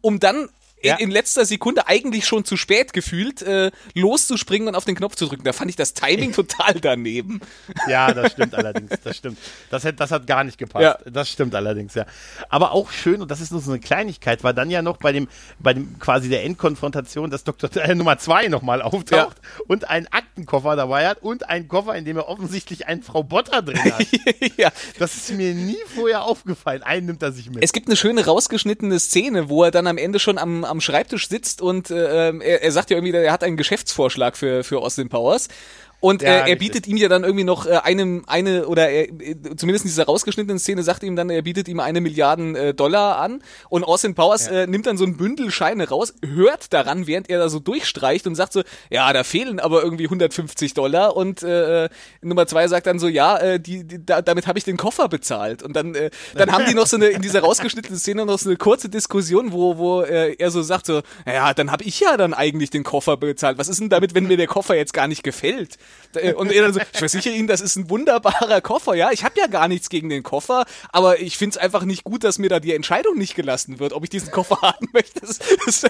[0.03, 0.49] um dann
[0.83, 0.97] ja.
[0.97, 5.27] in, letzter Sekunde eigentlich schon zu spät gefühlt, äh, loszuspringen und auf den Knopf zu
[5.27, 5.45] drücken.
[5.45, 7.41] Da fand ich das Timing total daneben.
[7.89, 8.93] Ja, das stimmt allerdings.
[9.03, 9.39] Das stimmt.
[9.71, 10.83] Das hat, das hat gar nicht gepasst.
[10.83, 11.11] Ja.
[11.11, 12.07] Das stimmt allerdings, ja.
[12.49, 15.13] Aber auch schön, und das ist nur so eine Kleinigkeit, war dann ja noch bei
[15.13, 17.75] dem, bei dem quasi der Endkonfrontation, dass Dr.
[17.77, 19.65] Äh, Nummer zwei nochmal auftaucht ja.
[19.67, 23.63] und einen Aktenkoffer dabei hat und einen Koffer, in dem er offensichtlich einen Frau Botter
[23.63, 24.07] drin hat.
[24.57, 24.71] ja.
[24.99, 26.83] Das ist mir nie vorher aufgefallen.
[26.83, 27.63] Einen nimmt er sich mit.
[27.63, 31.29] Es gibt eine schöne rausgeschnittene Szene, wo er dann am Ende schon am, am Schreibtisch
[31.29, 34.81] sitzt und äh, ähm, er, er sagt ja irgendwie, er hat einen Geschäftsvorschlag für, für
[34.81, 35.49] Austin Powers.
[36.01, 39.09] Und ja, äh, er bietet ihm ja dann irgendwie noch äh, einem, eine, oder er,
[39.09, 42.75] äh, zumindest in dieser rausgeschnittenen Szene sagt ihm dann, er bietet ihm eine Milliarden äh,
[42.75, 43.43] Dollar an.
[43.71, 44.63] Und Austin Powers ja.
[44.63, 48.27] äh, nimmt dann so ein Bündel Scheine raus, hört daran, während er da so durchstreicht
[48.27, 51.17] und sagt so, ja, da fehlen aber irgendwie 150 Dollar.
[51.17, 51.89] Und äh,
[52.21, 55.09] Nummer zwei sagt dann so, ja, äh, die, die da, damit habe ich den Koffer
[55.09, 55.63] bezahlt.
[55.63, 58.51] Und dann, äh, dann haben die noch so eine, in dieser rausgeschnittenen Szene noch so
[58.51, 62.19] eine kurze Diskussion, wo, wo äh, er so sagt so, ja, dann habe ich ja
[62.19, 63.57] dann eigentlich den Koffer bezahlt.
[63.57, 65.79] Was ist denn damit, wenn mir der Koffer jetzt gar nicht gefällt?
[66.17, 69.11] Äh, und er dann so, ich versichere Ihnen, das ist ein wunderbarer Koffer, ja.
[69.13, 72.25] Ich habe ja gar nichts gegen den Koffer, aber ich finde es einfach nicht gut,
[72.25, 75.21] dass mir da die Entscheidung nicht gelassen wird, ob ich diesen Koffer haben möchte.
[75.21, 75.81] Das, das,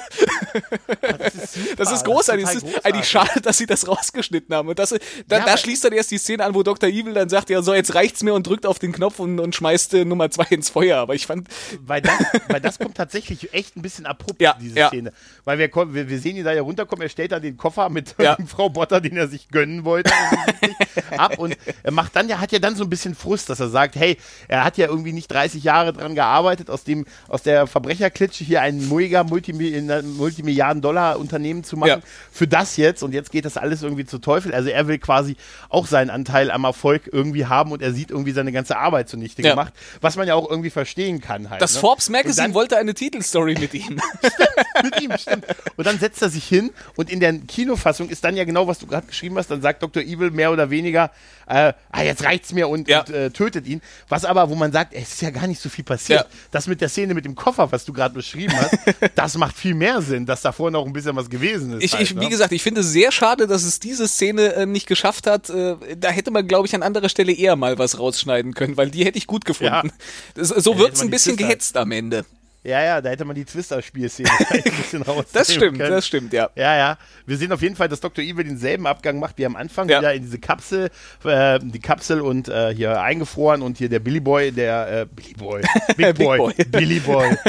[1.00, 2.44] das, ist, das ist, großartig.
[2.44, 2.84] Es ist, großartig.
[2.86, 4.68] eigentlich schade, dass sie das rausgeschnitten haben.
[4.68, 4.90] Und das,
[5.26, 6.88] da, ja, da schließt dann erst die Szene an, wo Dr.
[6.88, 9.54] Evil dann sagt, ja, so, jetzt reicht's mir und drückt auf den Knopf und, und
[9.54, 10.98] schmeißt äh, Nummer zwei ins Feuer.
[10.98, 11.48] Aber ich fand.
[11.80, 12.14] Weil das,
[12.48, 14.88] weil das kommt tatsächlich echt ein bisschen abrupt, ja, diese ja.
[14.88, 15.12] Szene.
[15.44, 18.14] Weil wir, wir, wir sehen ihn da ja runterkommen, er stellt da den Koffer mit
[18.18, 18.36] ja.
[18.46, 20.12] Frau Botter, den er sich gönnen wollte.
[21.16, 23.68] ab und er macht dann ja, hat ja dann so ein bisschen Frust, dass er
[23.68, 24.18] sagt, hey,
[24.48, 28.60] er hat ja irgendwie nicht 30 Jahre dran gearbeitet, aus dem, aus der Verbrecherklitsche hier
[28.60, 32.00] ein mega Multimilliarden Dollar Unternehmen zu machen, ja.
[32.30, 34.54] für das jetzt und jetzt geht das alles irgendwie zu Teufel.
[34.54, 35.36] Also er will quasi
[35.68, 39.42] auch seinen Anteil am Erfolg irgendwie haben und er sieht irgendwie seine ganze Arbeit zunichte
[39.42, 39.50] ja.
[39.50, 41.62] gemacht, was man ja auch irgendwie verstehen kann halt.
[41.62, 41.80] Das ne?
[41.80, 44.00] Forbes Magazine wollte eine Titelstory mit ihm.
[44.26, 45.46] Stimmt, mit ihm, stimmt.
[45.76, 48.78] Und dann setzt er sich hin und in der Kinofassung ist dann ja genau, was
[48.78, 50.02] du gerade geschrieben hast, dann sagt Dr.
[50.02, 51.10] Evil mehr oder weniger,
[51.46, 53.00] äh, ah, jetzt reicht's mir und, ja.
[53.00, 53.80] und äh, tötet ihn.
[54.08, 56.20] Was aber, wo man sagt, es ist ja gar nicht so viel passiert.
[56.20, 56.26] Ja.
[56.50, 58.76] Das mit der Szene mit dem Koffer, was du gerade beschrieben hast,
[59.14, 61.84] das macht viel mehr Sinn, dass davor noch ein bisschen was gewesen ist.
[61.84, 62.20] Ich, halt, ich ne?
[62.22, 65.48] Wie gesagt, ich finde es sehr schade, dass es diese Szene äh, nicht geschafft hat.
[65.50, 68.90] Äh, da hätte man, glaube ich, an anderer Stelle eher mal was rausschneiden können, weil
[68.90, 69.88] die hätte ich gut gefunden.
[69.88, 69.92] Ja.
[70.34, 72.24] Das, so ja, wirkt's ein bisschen gehetzt am Ende.
[72.66, 75.90] Ja, ja, da hätte man die Twister-Spielszene ein bisschen rausnehmen Das stimmt, können.
[75.90, 76.50] das stimmt, ja.
[76.56, 76.98] Ja, ja.
[77.24, 78.24] Wir sehen auf jeden Fall, dass Dr.
[78.24, 80.00] Evil denselben Abgang macht wie am Anfang, ja.
[80.00, 80.90] wieder in diese Kapsel,
[81.24, 85.34] äh, die Kapsel und äh, hier eingefroren und hier der Billy Boy, der äh, Billy
[85.34, 85.62] Boy,
[85.96, 86.54] Big Boy, Boy.
[86.66, 87.36] Billy Boy.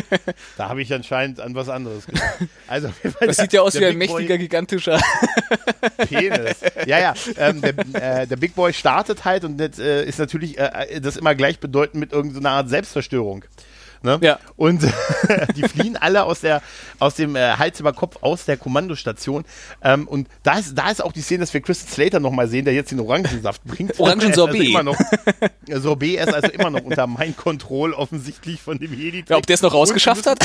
[0.58, 2.40] Da habe ich anscheinend an was anderes gedacht.
[2.68, 5.00] Also, das der, sieht ja aus wie ein Big mächtiger, Boy, gigantischer
[5.98, 6.58] Penis.
[6.86, 7.14] Ja, ja.
[7.38, 11.18] Ähm, der, äh, der, Big Boy startet halt und das äh, ist natürlich äh, das
[11.18, 13.44] immer gleichbedeutend mit irgendeiner Art Selbstzerstörung.
[14.08, 14.20] Ne?
[14.22, 14.40] Ja.
[14.56, 14.82] Und
[15.56, 16.62] die fliehen alle aus, der,
[16.98, 19.44] aus dem äh, Hals über Kopf aus der Kommandostation.
[19.84, 22.64] Ähm, und da ist, da ist auch die Szene, dass wir Christian Slater nochmal sehen,
[22.64, 24.00] der jetzt den Orangensaft bringt.
[24.00, 24.68] Orangensorbet.
[25.70, 29.26] Also Sorbet ist also immer noch unter mein Kontroll offensichtlich von dem Heli.
[29.28, 30.40] Ja, ob der es noch rausgeschafft hat?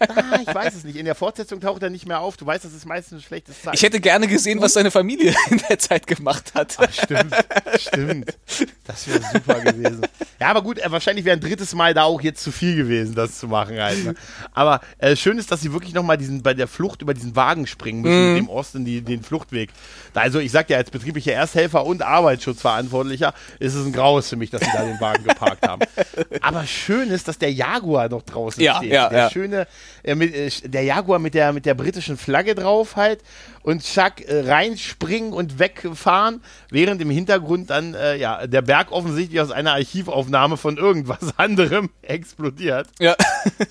[0.00, 0.96] ah, ich weiß es nicht.
[0.96, 2.36] In der Fortsetzung taucht er nicht mehr auf.
[2.36, 3.74] Du weißt, das ist meistens ein schlechtes Zeichen.
[3.74, 6.74] Ich hätte gerne gesehen, was seine Familie in der Zeit gemacht hat.
[6.76, 7.34] Ach, stimmt,
[7.78, 8.36] stimmt.
[8.84, 10.02] Das wäre super gewesen.
[10.38, 13.14] Ja, aber gut, äh, wahrscheinlich wäre ein drittes Mal da auch jetzt zu viel gewesen,
[13.14, 14.04] das zu machen halt.
[14.04, 14.14] Ne?
[14.52, 18.02] Aber äh, schön ist, dass sie wirklich nochmal bei der Flucht über diesen Wagen springen
[18.02, 18.36] müssen, mhm.
[18.36, 19.70] dem Osten die, den Fluchtweg.
[20.14, 24.50] Also ich sag ja, als betrieblicher Ersthelfer und Arbeitsschutzverantwortlicher ist es ein Graus für mich,
[24.50, 25.82] dass sie da den Wagen geparkt haben.
[26.40, 28.92] Aber schön ist, dass der Jaguar noch draußen ja, steht.
[28.92, 29.30] Ja, der ja.
[29.30, 29.66] schöne,
[30.02, 33.20] äh, mit, äh, der Jaguar mit der, mit der britischen Flagge drauf halt
[33.64, 39.40] und Chuck äh, reinspringen und wegfahren, während im Hintergrund dann äh, ja, der Berg offensichtlich
[39.40, 42.88] aus einer Archivaufnahme von irgendwas anderem explodiert.
[43.00, 43.16] Ja.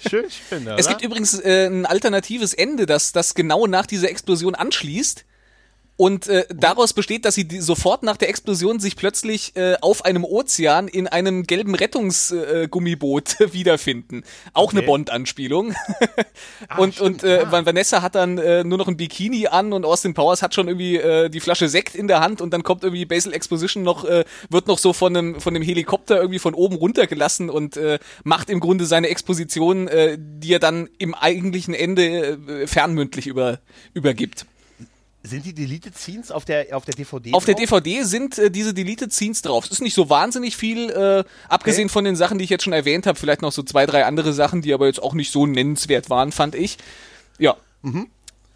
[0.09, 0.63] Schön, schön.
[0.63, 0.77] Oder?
[0.77, 5.25] Es gibt übrigens äh, ein alternatives Ende, das, das genau nach dieser Explosion anschließt
[5.95, 10.05] und äh, daraus besteht, dass sie die, sofort nach der Explosion sich plötzlich äh, auf
[10.05, 14.23] einem Ozean in einem gelben Rettungsgummiboot äh, wiederfinden.
[14.53, 14.77] Auch okay.
[14.77, 15.75] eine Bond-Anspielung.
[16.67, 17.65] ah, und und äh, ah.
[17.65, 20.97] Vanessa hat dann äh, nur noch ein Bikini an und Austin Powers hat schon irgendwie
[20.97, 24.25] äh, die Flasche Sekt in der Hand und dann kommt irgendwie Basil Exposition noch, äh,
[24.49, 28.49] wird noch so von einem, von dem Helikopter irgendwie von oben runtergelassen und äh, macht
[28.49, 33.59] im Grunde seine Exposition, äh, die er dann im eigentlichen Ende äh, fernmündlich über,
[33.93, 34.47] übergibt.
[35.25, 37.31] Sind die Deleted Scenes auf der, auf der DVD?
[37.31, 37.45] Auf drauf?
[37.45, 39.63] der DVD sind äh, diese Deleted Scenes drauf.
[39.63, 41.93] Es ist nicht so wahnsinnig viel, äh, abgesehen okay.
[41.93, 43.17] von den Sachen, die ich jetzt schon erwähnt habe.
[43.17, 46.33] Vielleicht noch so zwei, drei andere Sachen, die aber jetzt auch nicht so nennenswert waren,
[46.33, 46.77] fand ich.
[47.39, 47.55] Ja.
[47.83, 48.09] Mhm.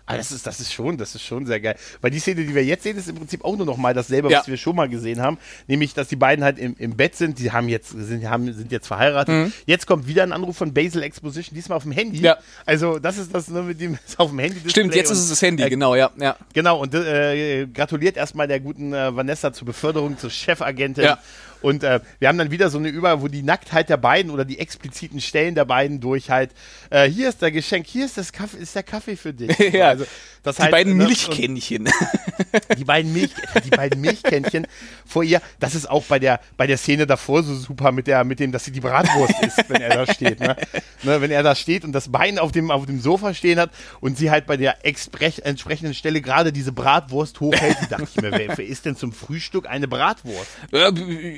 [0.10, 1.76] Ah, das ist, das ist schon, das ist schon sehr geil.
[2.00, 4.32] Weil die Szene, die wir jetzt sehen, ist im Prinzip auch nur noch mal dasselbe,
[4.32, 4.40] ja.
[4.40, 5.38] was wir schon mal gesehen haben.
[5.68, 8.72] Nämlich, dass die beiden halt im, im Bett sind, die haben jetzt, sind, haben, sind
[8.72, 9.36] jetzt verheiratet.
[9.36, 9.54] Mhm.
[9.66, 12.22] Jetzt kommt wieder ein Anruf von Basil Exposition, diesmal auf dem Handy.
[12.22, 12.38] Ja.
[12.66, 14.70] Also, das ist das nur mit dem auf dem Handy.
[14.70, 16.10] Stimmt, jetzt ist es das Handy, äh, genau, ja.
[16.18, 16.38] ja.
[16.54, 21.04] Genau, und äh, gratuliert erstmal der guten äh, Vanessa zur Beförderung zur Chefagentin.
[21.04, 21.20] Ja.
[21.62, 24.46] Und äh, wir haben dann wieder so eine Über, wo die Nacktheit der beiden oder
[24.46, 26.52] die expliziten Stellen der beiden durch halt,
[26.90, 29.58] äh, hier ist der Geschenk, hier ist das Kaffee, ist der Kaffee für dich.
[29.74, 30.06] ja, also,
[30.44, 31.90] das die halt, beiden ne, Milchkännchen.
[32.78, 33.32] die beiden Milch,
[33.66, 34.68] die beiden Milchkännchen
[35.06, 38.24] vor ihr, das ist auch bei der, bei der Szene davor so super mit der,
[38.24, 40.56] mit dem, dass sie die Bratwurst isst, wenn er da steht, ne?
[41.04, 41.22] ne?
[41.22, 44.18] Wenn er da steht und das Bein auf dem, auf dem Sofa stehen hat und
[44.18, 48.66] sie halt bei der entsprechenden Stelle gerade diese Bratwurst hochhält, dachte ich mir, wer, wer
[48.66, 50.50] isst denn zum Frühstück eine Bratwurst?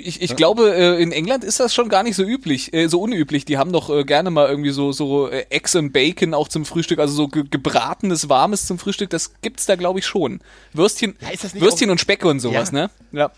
[0.09, 2.99] Ich, ich glaube, äh, in England ist das schon gar nicht so üblich, äh, so
[2.99, 3.45] unüblich.
[3.45, 6.97] Die haben doch äh, gerne mal irgendwie so, so Eggs and Bacon auch zum Frühstück,
[6.97, 9.11] also so gebratenes, warmes zum Frühstück.
[9.11, 10.39] Das gibt's da, glaube ich, schon.
[10.73, 12.87] Würstchen, ja, Würstchen und Speck und sowas, ja.
[12.87, 12.89] ne?
[13.11, 13.31] Ja.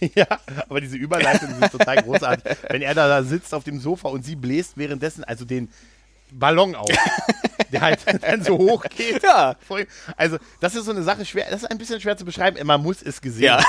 [0.14, 0.26] ja,
[0.68, 2.56] aber diese Überleitung ist total großartig.
[2.70, 5.68] Wenn er da, da sitzt auf dem Sofa und sie bläst währenddessen, also den
[6.30, 6.88] Ballon auf,
[7.74, 9.22] der halt dann so hoch geht.
[9.22, 9.56] Ja.
[10.16, 12.82] Also, das ist so eine Sache schwer, das ist ein bisschen schwer zu beschreiben, man
[12.82, 13.60] muss es gesehen ja.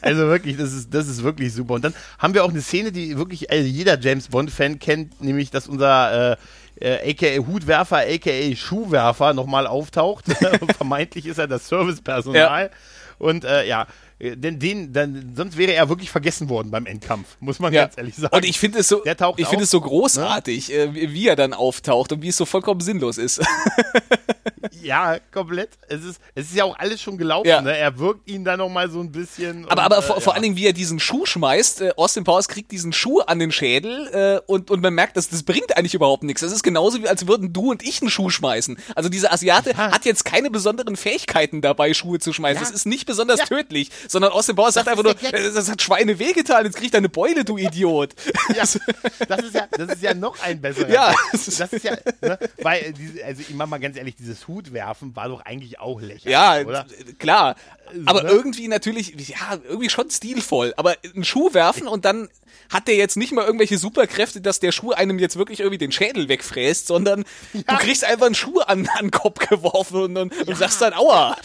[0.00, 1.74] Also wirklich, das ist, das ist wirklich super.
[1.74, 5.50] Und dann haben wir auch eine Szene, die wirklich also jeder James Bond-Fan kennt, nämlich,
[5.50, 6.36] dass unser äh,
[6.80, 10.26] äh, aka Hutwerfer, aka Schuhwerfer nochmal auftaucht.
[10.76, 12.64] Vermeintlich ist er das Servicepersonal.
[12.64, 12.70] Ja.
[13.18, 13.86] Und äh, ja,
[14.18, 17.82] denn den, dann, sonst wäre er wirklich vergessen worden beim Endkampf, muss man ja.
[17.82, 18.34] ganz ehrlich sagen.
[18.34, 20.94] Und ich finde es so, ich finde es so großartig, ne?
[20.94, 23.42] wie er dann auftaucht und wie es so vollkommen sinnlos ist.
[24.82, 25.70] ja, komplett.
[25.88, 27.48] Es ist, es ist ja auch alles schon gelaufen.
[27.48, 27.60] Ja.
[27.60, 27.76] Ne?
[27.76, 29.64] Er wirkt ihn dann noch mal so ein bisschen.
[29.66, 30.20] Aber, und, aber äh, vor, ja.
[30.20, 31.82] vor allen Dingen, wie er diesen Schuh schmeißt.
[31.82, 35.28] Äh, Austin Powers kriegt diesen Schuh an den Schädel äh, und, und man merkt, dass
[35.28, 36.40] das bringt eigentlich überhaupt nichts.
[36.40, 38.78] Das ist genauso wie als würden du und ich einen Schuh schmeißen.
[38.94, 39.92] Also dieser Asiate ja.
[39.92, 42.62] hat jetzt keine besonderen Fähigkeiten dabei, Schuhe zu schmeißen.
[42.62, 46.64] Das ist nicht besonders tödlich, sondern Austin Powers sagt einfach nur, das hat Schweine wehgetan,
[46.64, 48.14] jetzt kriegt er eine Beule, du Idiot.
[48.54, 48.64] Ja,
[49.28, 50.88] das ist ja, das ist ja noch ein besserer.
[50.88, 51.14] Ja.
[51.32, 52.94] Das ist ja, ne, weil,
[53.24, 56.24] also ich mach mal ganz ehrlich, dieses Hutwerfen war doch eigentlich auch lächerlich.
[56.24, 56.86] Ja, oder?
[57.18, 57.56] klar.
[58.04, 58.30] Aber ne?
[58.30, 60.74] irgendwie natürlich, ja, irgendwie schon stilvoll.
[60.76, 62.28] Aber einen Schuh werfen und dann
[62.68, 65.92] hat der jetzt nicht mal irgendwelche Superkräfte, dass der Schuh einem jetzt wirklich irgendwie den
[65.92, 67.62] Schädel wegfräst, sondern ja.
[67.68, 70.44] du kriegst einfach einen Schuh an, an den Kopf geworfen und, und, ja.
[70.46, 71.36] und sagst dann Aua.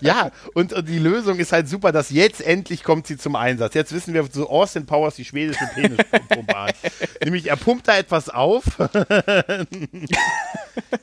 [0.00, 3.74] ja, und, und, die Lösung ist halt super, dass jetzt endlich kommt sie zum Einsatz.
[3.74, 6.76] Jetzt wissen wir, so Austin Powers die schwedische Penispumpe hat.
[7.24, 8.64] Nämlich er pumpt da etwas auf.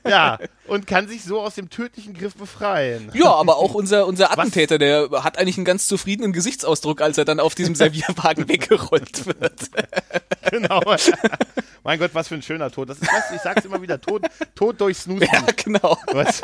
[0.08, 3.12] ja, und kann sich so aus dem tödlichen Griff befreien.
[3.14, 7.26] Ja, aber auch unser, unser Attentäter, der hat eigentlich einen ganz zufriedenen Gesichtsausdruck, als er
[7.26, 9.70] dann auf diesem Servierwagen weggerollt wird.
[10.50, 10.82] genau.
[11.84, 12.90] Mein Gott, was für ein schöner Tod.
[12.90, 14.24] Das ist, was, ich sag's immer wieder, Tod,
[14.56, 15.28] Tod durch Snoozen.
[15.32, 15.98] Ja, genau.
[16.12, 16.42] Was?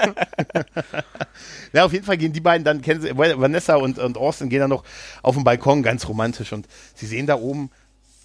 [1.74, 4.62] ja, auf jeden Fall gehen die beiden dann, kennen sie, Vanessa und, und Austin gehen
[4.62, 4.84] dann noch
[5.22, 6.54] auf den Balkon, ganz romantisch.
[6.54, 7.70] Und sie sehen da oben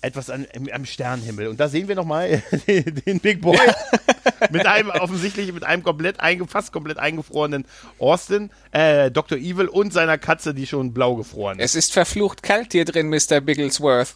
[0.01, 1.49] etwas an, am Sternenhimmel.
[1.49, 3.59] Und da sehen wir nochmal den, den Big Boy
[4.51, 7.65] mit einem offensichtlich mit einem komplett einge, fast komplett eingefrorenen
[7.99, 9.39] Austin, äh, Dr.
[9.39, 11.73] Evil und seiner Katze, die schon blau gefroren ist.
[11.73, 13.41] Es ist verflucht kalt hier drin, Mr.
[13.41, 14.15] Bigglesworth.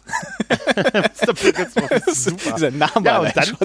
[0.49, 1.33] Mr.
[1.33, 2.55] Bigglesworth ist super.
[2.55, 3.57] Dieser Name ja, und dann,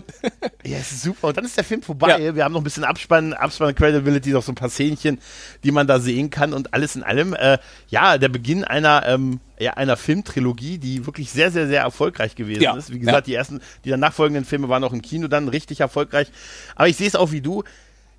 [0.64, 1.28] ja, ist super.
[1.28, 2.18] Und dann ist der Film vorbei.
[2.18, 2.34] Ja.
[2.34, 5.20] Wir haben noch ein bisschen Abspann, Abspann Credibility, noch so ein paar Szenchen,
[5.64, 7.34] die man da sehen kann und alles in allem.
[7.34, 7.58] Äh,
[7.88, 12.62] ja, der Beginn einer ähm, ja, einer Filmtrilogie, die wirklich sehr, sehr, sehr erfolgreich gewesen
[12.62, 12.76] ja.
[12.76, 12.92] ist.
[12.92, 13.32] Wie gesagt, ja.
[13.32, 16.30] die ersten, die dann nachfolgenden Filme waren auch im Kino dann richtig erfolgreich.
[16.76, 17.64] Aber ich sehe es auch wie du.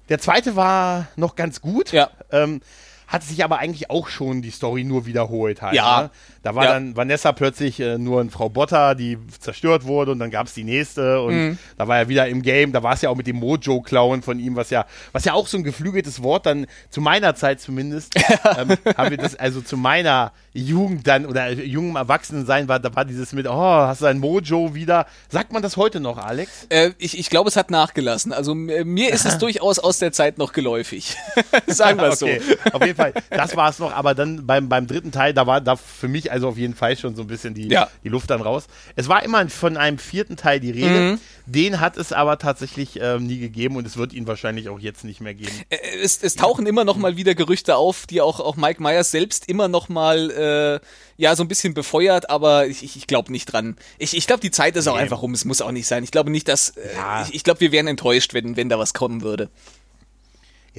[0.09, 1.91] Der zweite war noch ganz gut.
[1.91, 2.09] Ja.
[2.31, 2.61] Ähm,
[3.09, 5.73] hat sich aber eigentlich auch schon die Story nur wiederholt halt.
[5.73, 6.03] Ja.
[6.03, 6.09] Ne?
[6.43, 6.73] Da war ja.
[6.73, 10.53] dann Vanessa plötzlich äh, nur eine Frau Botter, die zerstört wurde und dann gab es
[10.53, 11.57] die nächste und mhm.
[11.75, 14.39] da war er wieder im Game, da war es ja auch mit dem Mojo-Klauen von
[14.39, 18.15] ihm, was ja, was ja auch so ein geflügeltes Wort dann zu meiner Zeit zumindest,
[18.57, 23.06] ähm, haben wir das also zu meiner Jugend dann oder jungem Erwachsenensein war, da war
[23.06, 25.06] dieses mit, oh, hast du ein Mojo wieder.
[25.30, 26.68] Sagt man das heute noch, Alex?
[26.70, 28.34] Äh, ich ich glaube, es hat nachgelassen.
[28.34, 31.16] Also mir ist es durchaus aus der Zeit noch geläufig.
[31.68, 32.41] Sagen wir es okay.
[32.41, 32.72] so.
[32.74, 35.62] Auf jeden Fall, das war es noch, aber dann beim, beim dritten Teil, da war
[35.62, 37.88] da für mich also auf jeden Fall schon so ein bisschen die, ja.
[38.04, 38.66] die Luft dann raus.
[38.95, 41.00] Es war immer von einem vierten Teil die Rede.
[41.00, 41.20] Mhm.
[41.45, 45.04] Den hat es aber tatsächlich ähm, nie gegeben und es wird ihn wahrscheinlich auch jetzt
[45.04, 45.52] nicht mehr geben.
[45.70, 49.10] Äh, es, es tauchen immer noch mal wieder Gerüchte auf, die auch, auch Mike Myers
[49.10, 50.79] selbst immer noch mal äh,
[51.17, 53.75] ja so ein bisschen befeuert, aber ich, ich, glaube nicht dran.
[53.97, 54.91] Ich, ich glaube, die Zeit ist nee.
[54.91, 55.33] auch einfach rum.
[55.33, 56.03] Es muss auch nicht sein.
[56.03, 57.23] Ich glaube nicht, dass äh, ja.
[57.23, 59.49] ich, ich glaube, wir wären enttäuscht, wenn wenn da was kommen würde.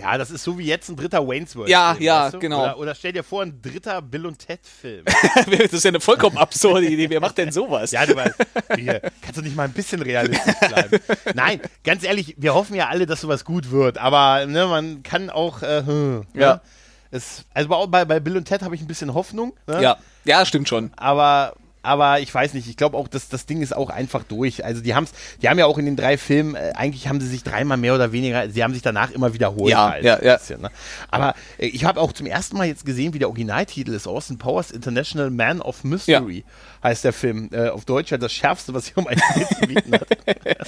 [0.01, 1.69] Ja, das ist so wie jetzt ein dritter Wayne's World.
[1.69, 2.39] Ja, Film, ja, weißt du?
[2.39, 2.63] genau.
[2.63, 5.05] Oder, oder, stell dir vor, ein dritter Bill und Ted Film.
[5.35, 7.11] das ist ja eine vollkommen absurde Idee.
[7.11, 7.91] Wer macht denn sowas?
[7.91, 8.35] Ja, du weißt,
[8.77, 10.99] hier, kannst du nicht mal ein bisschen realistisch bleiben?
[11.35, 15.29] Nein, ganz ehrlich, wir hoffen ja alle, dass sowas gut wird, aber ne, man kann
[15.29, 16.55] auch, äh, hm, ja.
[16.55, 16.61] Ne?
[17.11, 19.53] Es, also bei, bei Bill und Ted habe ich ein bisschen Hoffnung.
[19.67, 19.83] Ne?
[19.83, 20.93] Ja, ja, stimmt schon.
[20.97, 24.65] Aber aber ich weiß nicht, ich glaube auch, dass das Ding ist auch einfach durch.
[24.65, 27.27] Also die haben's, die haben ja auch in den drei Filmen, äh, eigentlich haben sie
[27.27, 29.71] sich dreimal mehr oder weniger, sie haben sich danach immer wiederholt.
[29.71, 30.37] Ja, halt, ja, ja.
[30.37, 30.71] Bisschen, ne?
[31.11, 34.39] Aber äh, ich habe auch zum ersten Mal jetzt gesehen, wie der Originaltitel ist, Austin
[34.39, 36.89] Powers International Man of Mystery ja.
[36.89, 37.49] heißt der Film.
[37.53, 40.07] Äh, auf Deutsch halt das Schärfste, was hier um einen zu bieten hat.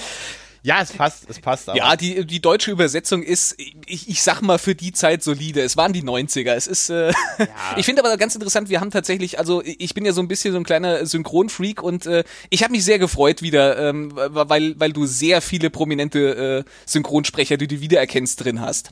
[0.65, 1.67] Ja, es passt, es passt.
[1.67, 1.77] Aber.
[1.77, 3.55] Ja, die, die deutsche Übersetzung ist,
[3.85, 5.61] ich, ich sag mal, für die Zeit solide.
[5.61, 6.53] Es waren die 90er.
[6.53, 7.47] Es ist, äh, ja.
[7.77, 10.53] ich finde aber ganz interessant, wir haben tatsächlich, also ich bin ja so ein bisschen
[10.53, 14.93] so ein kleiner Synchronfreak und äh, ich habe mich sehr gefreut wieder, ähm, weil, weil
[14.93, 18.91] du sehr viele prominente äh, Synchronsprecher, die du wiedererkennst, drin hast.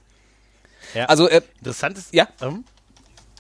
[0.93, 1.05] Ja.
[1.05, 2.28] Also, äh, interessant ist, ja.
[2.41, 2.65] Ähm,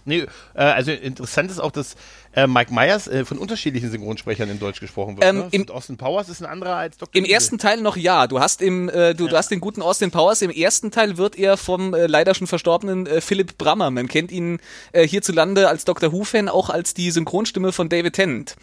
[0.05, 1.95] nee, äh, also interessant ist auch, dass
[2.33, 5.25] äh, Mike Myers äh, von unterschiedlichen Synchronsprechern in Deutsch gesprochen wird.
[5.25, 5.47] Ähm, ne?
[5.51, 7.15] im, Austin Powers ist ein anderer als Dr.
[7.15, 7.33] Im Evil.
[7.33, 8.27] ersten Teil noch ja.
[8.27, 9.31] Du hast im, äh, du, ja.
[9.31, 10.41] du hast den guten Austin Powers.
[10.41, 13.91] Im ersten Teil wird er vom äh, leider schon verstorbenen äh, Philipp Brammer.
[13.91, 14.59] Man kennt ihn
[14.93, 16.11] äh, hierzulande als Dr.
[16.11, 18.55] Who-Fan auch als die Synchronstimme von David Tennant.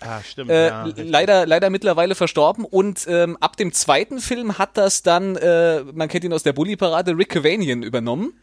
[0.00, 0.50] Ah, stimmt.
[0.50, 2.64] Äh, ja, leider, leider mittlerweile verstorben.
[2.64, 6.52] Und ähm, ab dem zweiten Film hat das dann, äh, man kennt ihn aus der
[6.52, 8.34] Bully-Parade, Rick Cavanian übernommen.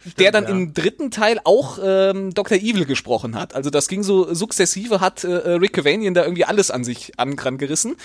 [0.00, 0.50] Stimmt, der dann ja.
[0.50, 2.58] im dritten Teil auch ähm, Dr.
[2.58, 3.54] Evil gesprochen hat.
[3.54, 7.12] Also das ging so sukzessive, hat äh, äh Rick Cavanian da irgendwie alles an sich
[7.18, 7.96] angerissen.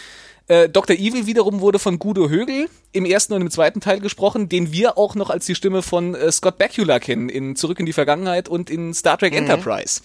[0.47, 0.95] Äh, Dr.
[0.95, 4.97] Evil wiederum wurde von Guido Högel im ersten und im zweiten Teil gesprochen, den wir
[4.97, 8.49] auch noch als die Stimme von äh, Scott Bakula kennen in Zurück in die Vergangenheit
[8.49, 9.39] und in Star Trek mhm.
[9.39, 10.01] Enterprise.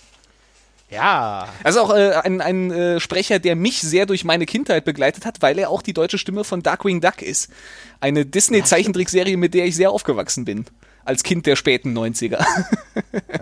[0.91, 1.49] Ja.
[1.65, 5.41] Also auch äh, ein, ein äh, Sprecher, der mich sehr durch meine Kindheit begleitet hat,
[5.41, 7.51] weil er auch die deutsche Stimme von Darkwing Duck ist.
[8.01, 10.67] Eine Disney-Zeichentrickserie, mit der ich sehr aufgewachsen bin
[11.07, 12.39] als Kind der späten 90er.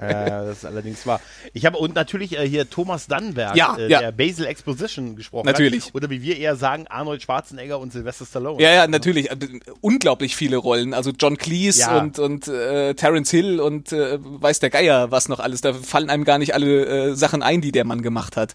[0.01, 1.21] ja, das ist allerdings wahr.
[1.53, 4.01] Ich habe und natürlich äh, hier Thomas Dannenberg, ja, äh, ja.
[4.01, 5.87] der Basil Exposition gesprochen natürlich.
[5.87, 5.95] hat.
[5.95, 8.63] Oder wie wir eher sagen, Arnold Schwarzenegger und Sylvester Stallone.
[8.63, 9.31] Ja, ja, natürlich.
[9.31, 9.37] Äh,
[9.81, 10.95] unglaublich viele Rollen.
[10.95, 11.99] Also John Cleese ja.
[11.99, 15.61] und, und äh, Terence Hill und äh, weiß der Geier was noch alles.
[15.61, 18.55] Da fallen einem gar nicht alle äh, Sachen ein, die der Mann gemacht hat.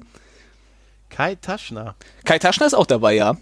[1.10, 1.96] Kai Taschner.
[2.24, 3.38] Kai Taschner ist auch dabei, ja.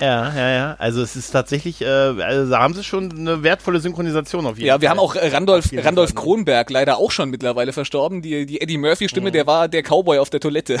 [0.00, 0.74] Ja, ja, ja.
[0.78, 4.66] Also es ist tatsächlich, äh, also da haben sie schon eine wertvolle Synchronisation auf jeden
[4.66, 4.78] ja, Fall.
[4.78, 6.22] Ja, wir haben auch äh, Randolph, Randolph Fall?
[6.22, 8.20] Kronberg, leider auch schon mittlerweile verstorben.
[8.20, 9.32] Die, die Eddie Murphy-Stimme, mhm.
[9.32, 10.80] der war der Cowboy auf der Toilette.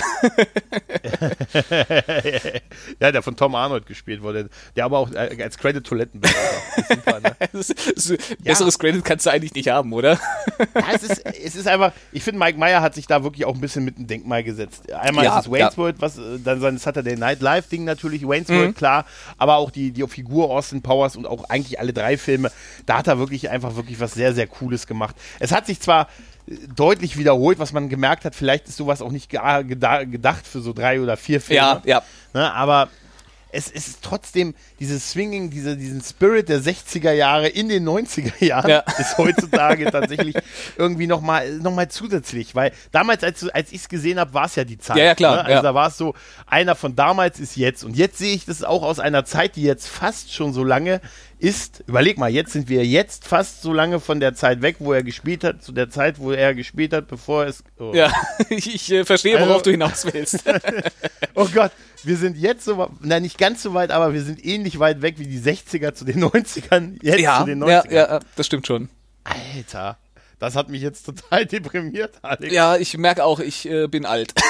[3.00, 4.48] ja, der von Tom Arnold gespielt wurde.
[4.74, 7.20] Der aber auch äh, als Credit Toilettenbesitzer.
[7.20, 7.36] ne?
[8.42, 8.78] Besseres ja.
[8.80, 10.18] Credit kannst du eigentlich nicht haben, oder?
[10.58, 13.54] ja, es ist, es ist einfach, ich finde, Mike Meyer hat sich da wirklich auch
[13.54, 14.92] ein bisschen mit einem Denkmal gesetzt.
[14.92, 15.76] Einmal ja, ist es Wayne's ja.
[15.76, 18.56] World, was, äh, dann sein Saturday Night Live-Ding natürlich, Wayne's mhm.
[18.56, 19.03] World, klar
[19.38, 22.50] aber auch die, die Figur Austin Powers und auch eigentlich alle drei Filme,
[22.86, 25.16] da hat er wirklich einfach wirklich was sehr, sehr Cooles gemacht.
[25.40, 26.08] Es hat sich zwar
[26.46, 30.72] äh, deutlich wiederholt, was man gemerkt hat, vielleicht ist sowas auch nicht gedacht für so
[30.72, 31.56] drei oder vier Filme.
[31.56, 32.02] Ja, ja.
[32.32, 32.88] Ne, aber
[33.54, 38.70] es ist trotzdem dieses Swinging, diese, diesen Spirit der 60er Jahre in den 90er Jahren
[38.70, 38.84] ja.
[38.98, 40.36] ist heutzutage tatsächlich
[40.76, 44.56] irgendwie nochmal noch mal zusätzlich, weil damals, als, als ich es gesehen habe, war es
[44.56, 44.96] ja die Zeit.
[44.96, 45.36] Ja, ja klar.
[45.36, 45.40] Ne?
[45.44, 45.62] Also ja.
[45.62, 46.14] da war es so,
[46.46, 49.62] einer von damals ist jetzt und jetzt sehe ich das auch aus einer Zeit, die
[49.62, 51.00] jetzt fast schon so lange
[51.44, 54.92] ist, überleg mal, jetzt sind wir jetzt fast so lange von der Zeit weg, wo
[54.92, 57.62] er gespielt hat, zu der Zeit, wo er gespielt hat, bevor es.
[57.78, 57.92] Oh.
[57.94, 58.10] Ja,
[58.48, 60.42] ich, ich äh, verstehe, worauf also, du hinaus willst.
[61.34, 61.72] oh Gott,
[62.06, 65.18] wir sind jetzt so, na nicht ganz so weit, aber wir sind ähnlich weit weg
[65.18, 67.92] wie die 60er zu den 90ern, jetzt ja, zu den 90ern.
[67.92, 68.88] Ja, ja, das stimmt schon.
[69.24, 69.98] Alter.
[70.38, 72.52] Das hat mich jetzt total deprimiert, Alex.
[72.52, 74.34] Ja, ich merke auch, ich äh, bin alt.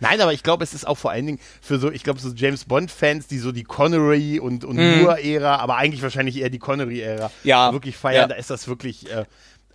[0.00, 2.30] Nein, aber ich glaube, es ist auch vor allen Dingen für so, ich glaube, so
[2.30, 5.02] James Bond-Fans, die so die Connery und, und mm.
[5.02, 8.28] Moore-Ära, aber eigentlich wahrscheinlich eher die Connery-Ära ja, wirklich feiern, ja.
[8.28, 9.10] da ist das wirklich.
[9.10, 9.24] Äh,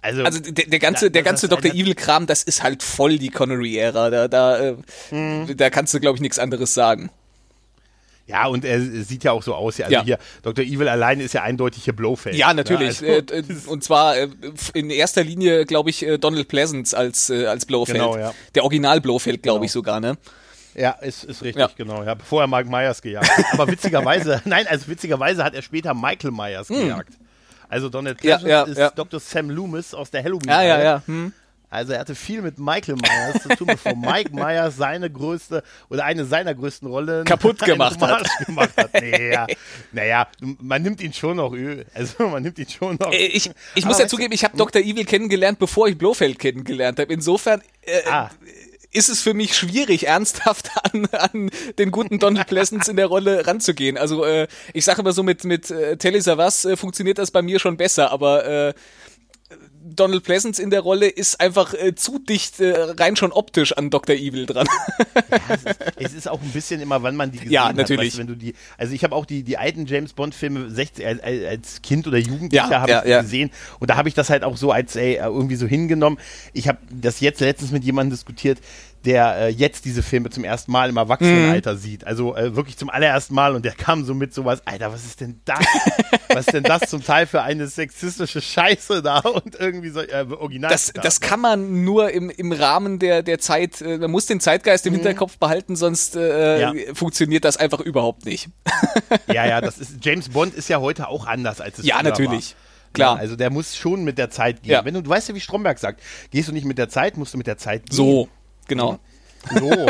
[0.03, 1.71] also, also der, der ganze, der ganze Dr.
[1.73, 4.09] Evil-Kram, das ist halt voll die Connery-Ära.
[4.09, 4.75] Da, da, äh,
[5.09, 5.57] hm.
[5.57, 7.09] da kannst du, glaube ich, nichts anderes sagen.
[8.25, 9.79] Ja, und er sieht ja auch so aus.
[9.81, 10.03] Also ja.
[10.03, 10.63] hier, Dr.
[10.63, 12.37] Evil allein ist ja eindeutig hier Blowface.
[12.37, 13.01] Ja, natürlich.
[13.01, 14.29] Ja, also, äh, und zwar äh,
[14.73, 17.99] in erster Linie, glaube ich, äh, Donald Pleasance als, äh, als Blowfeld.
[17.99, 18.33] Genau, ja.
[18.55, 19.65] Der Original Blowfeld, glaube genau.
[19.65, 20.17] ich sogar, ne?
[20.75, 21.69] Ja, ist, ist richtig, ja.
[21.75, 22.03] genau.
[22.03, 23.45] Ja, bevor er Mike Myers gejagt hat.
[23.53, 27.01] Aber witzigerweise, nein, also witzigerweise hat er später Michael Myers hm.
[27.73, 29.19] Also Donald Pleasance ja, ja, ist Dr.
[29.19, 30.47] Sam Loomis aus der Halloween.
[30.47, 31.01] Ja, ja, ja.
[31.07, 31.33] Hm.
[31.71, 36.05] Also er hatte viel mit Michael Myers zu tun, bevor Mike Myers seine größte oder
[36.05, 38.27] eine seiner größten Rollen kaputt gemacht hat.
[38.45, 38.93] gemacht hat.
[38.93, 39.47] Naja,
[39.91, 40.27] naja,
[40.59, 41.87] man nimmt ihn schon noch übel.
[41.95, 43.11] Also man nimmt ihn schon noch.
[43.11, 44.83] Äh, ich, ich muss ja zugeben, ich habe Dr.
[44.83, 47.11] Evil kennengelernt, bevor ich Blofeld kennengelernt habe.
[47.11, 48.29] Insofern äh, ah
[48.93, 53.45] ist es für mich schwierig, ernsthaft an, an den guten Donald Pleasance in der Rolle
[53.45, 53.97] ranzugehen.
[53.97, 57.41] Also äh, ich sage immer so, mit, mit äh, Telly Savas äh, funktioniert das bei
[57.41, 58.73] mir schon besser, aber äh,
[59.83, 63.89] Donald Pleasance in der Rolle ist einfach äh, zu dicht äh, rein schon optisch an
[63.89, 64.15] Dr.
[64.15, 64.67] Evil dran.
[65.29, 67.91] ja, es, ist, es, ist, auch ein bisschen immer, wann man die gesehen ja, natürlich.
[67.91, 70.69] Hat, weißt, wenn du die, also ich habe auch die, die alten James Bond Filme
[70.69, 73.21] 60, als, als Kind oder Jugendlicher ja, habe ja, ich ja.
[73.21, 76.17] gesehen und da habe ich das halt auch so als ey, irgendwie so hingenommen.
[76.53, 78.59] Ich habe das jetzt letztens mit jemandem diskutiert,
[79.05, 81.77] der äh, jetzt diese Filme zum ersten Mal im Erwachsenenalter mhm.
[81.77, 82.07] sieht.
[82.07, 85.21] Also äh, wirklich zum allerersten Mal und der kam so mit sowas, Alter, was ist
[85.21, 85.59] denn das?
[86.29, 90.25] was ist denn das zum Teil für eine sexistische Scheiße da und irgendwie so äh,
[90.29, 90.71] original.
[90.71, 94.39] Das, das kann man nur im, im Rahmen der, der Zeit, äh, man muss den
[94.39, 94.97] Zeitgeist im mhm.
[94.97, 96.73] Hinterkopf behalten, sonst äh, ja.
[96.93, 98.49] funktioniert das einfach überhaupt nicht.
[99.27, 102.51] ja, ja, das ist, James Bond ist ja heute auch anders als es Ja, natürlich.
[102.51, 102.63] War.
[102.93, 103.15] Klar.
[103.15, 104.73] Ja, also der muss schon mit der Zeit gehen.
[104.73, 104.85] Ja.
[104.85, 107.33] Wenn du, du weißt ja, wie Stromberg sagt, gehst du nicht mit der Zeit, musst
[107.33, 107.95] du mit der Zeit gehen.
[107.95, 108.29] So.
[108.67, 108.99] Genau.
[109.53, 109.87] So.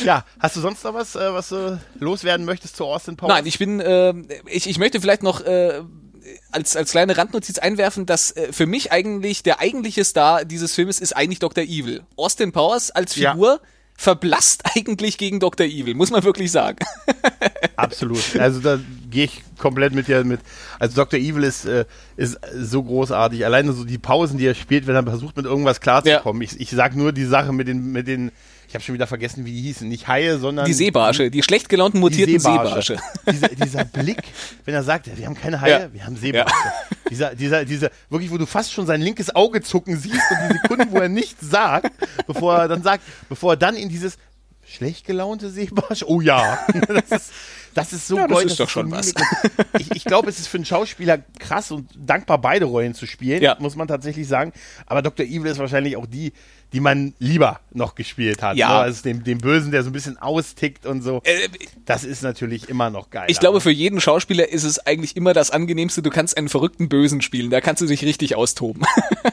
[0.04, 3.36] ja, hast du sonst noch was, äh, was du loswerden möchtest zu Austin Powers?
[3.36, 4.14] Nein, ich bin, äh,
[4.46, 5.82] ich, ich möchte vielleicht noch äh,
[6.50, 11.00] als, als kleine Randnotiz einwerfen, dass äh, für mich eigentlich der eigentliche Star dieses Filmes
[11.00, 11.64] ist eigentlich Dr.
[11.64, 12.02] Evil.
[12.16, 13.68] Austin Powers als Figur ja.
[13.98, 15.66] Verblasst eigentlich gegen Dr.
[15.66, 16.78] Evil, muss man wirklich sagen.
[17.76, 18.36] Absolut.
[18.38, 18.78] Also da
[19.10, 20.40] gehe ich komplett mit dir mit.
[20.78, 21.18] Also Dr.
[21.18, 21.84] Evil ist, äh,
[22.16, 23.44] ist so großartig.
[23.44, 26.42] Alleine so die Pausen, die er spielt, wenn er versucht, mit irgendwas klarzukommen.
[26.42, 26.48] Ja.
[26.48, 28.30] Ich, ich sag nur die Sache mit den, mit den,
[28.68, 29.88] ich habe schon wieder vergessen, wie die hießen.
[29.88, 30.66] Nicht Haie, sondern.
[30.66, 32.98] Die Seebarsche, die schlecht gelaunten mutierten Seebarsche.
[32.98, 33.32] Seebarsche.
[33.32, 34.22] Dieser, dieser Blick,
[34.66, 35.92] wenn er sagt, wir haben keine Haie, ja.
[35.92, 36.54] wir haben Seebarsche.
[36.54, 36.96] Ja.
[37.08, 40.58] Dieser, dieser, dieser, wirklich, wo du fast schon sein linkes Auge zucken siehst und die
[40.60, 41.90] Sekunden, wo er nichts sagt,
[42.26, 44.18] bevor er dann sagt, bevor er dann in dieses
[44.66, 46.58] schlecht gelaunte Seebarsche, oh ja.
[46.88, 47.32] Das ist,
[47.78, 49.14] Das ist so Ja, das gold, ist doch schon was.
[49.78, 53.42] Ich, ich glaube, es ist für einen Schauspieler krass und dankbar, beide Rollen zu spielen,
[53.42, 53.56] Ja.
[53.60, 54.52] muss man tatsächlich sagen.
[54.86, 55.24] Aber Dr.
[55.26, 56.32] Evil ist wahrscheinlich auch die,
[56.72, 58.56] die man lieber noch gespielt hat.
[58.56, 58.68] Ja.
[58.68, 58.74] Ne?
[58.80, 61.20] Also den, den Bösen, der so ein bisschen austickt und so.
[61.24, 61.48] Äh,
[61.86, 63.26] Das ist natürlich immer noch geil.
[63.28, 66.88] Ich glaube, für jeden Schauspieler ist es eigentlich immer das Angenehmste, du kannst einen verrückten
[66.88, 68.82] Bösen spielen, da kannst du dich richtig austoben.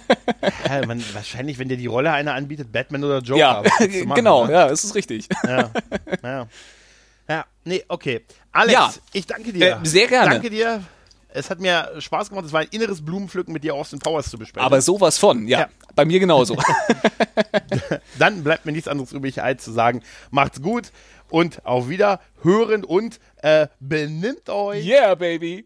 [0.69, 3.39] ja, man, wahrscheinlich, wenn dir die Rolle einer anbietet, Batman oder Joker.
[3.39, 3.63] ja,
[4.05, 4.53] machen, genau, ne?
[4.53, 5.27] ja, das ist richtig.
[5.45, 5.71] Ja.
[6.23, 6.47] ja.
[7.27, 8.25] Ja, nee, okay.
[8.51, 8.93] Alex, Ja.
[9.13, 9.77] ich danke dir.
[9.81, 10.31] Äh, sehr gerne.
[10.31, 10.83] Danke dir.
[11.29, 12.45] Es hat mir Spaß gemacht.
[12.45, 14.65] Es war ein inneres Blumenpflücken mit dir Austin Powers zu besprechen.
[14.65, 15.69] Aber sowas von, ja, Ja.
[15.95, 16.55] bei mir genauso.
[18.19, 20.91] Dann bleibt mir nichts anderes übrig, als zu sagen, macht's gut
[21.29, 24.85] und auf wieder hören und äh, benimmt euch.
[24.85, 25.65] yeah, baby.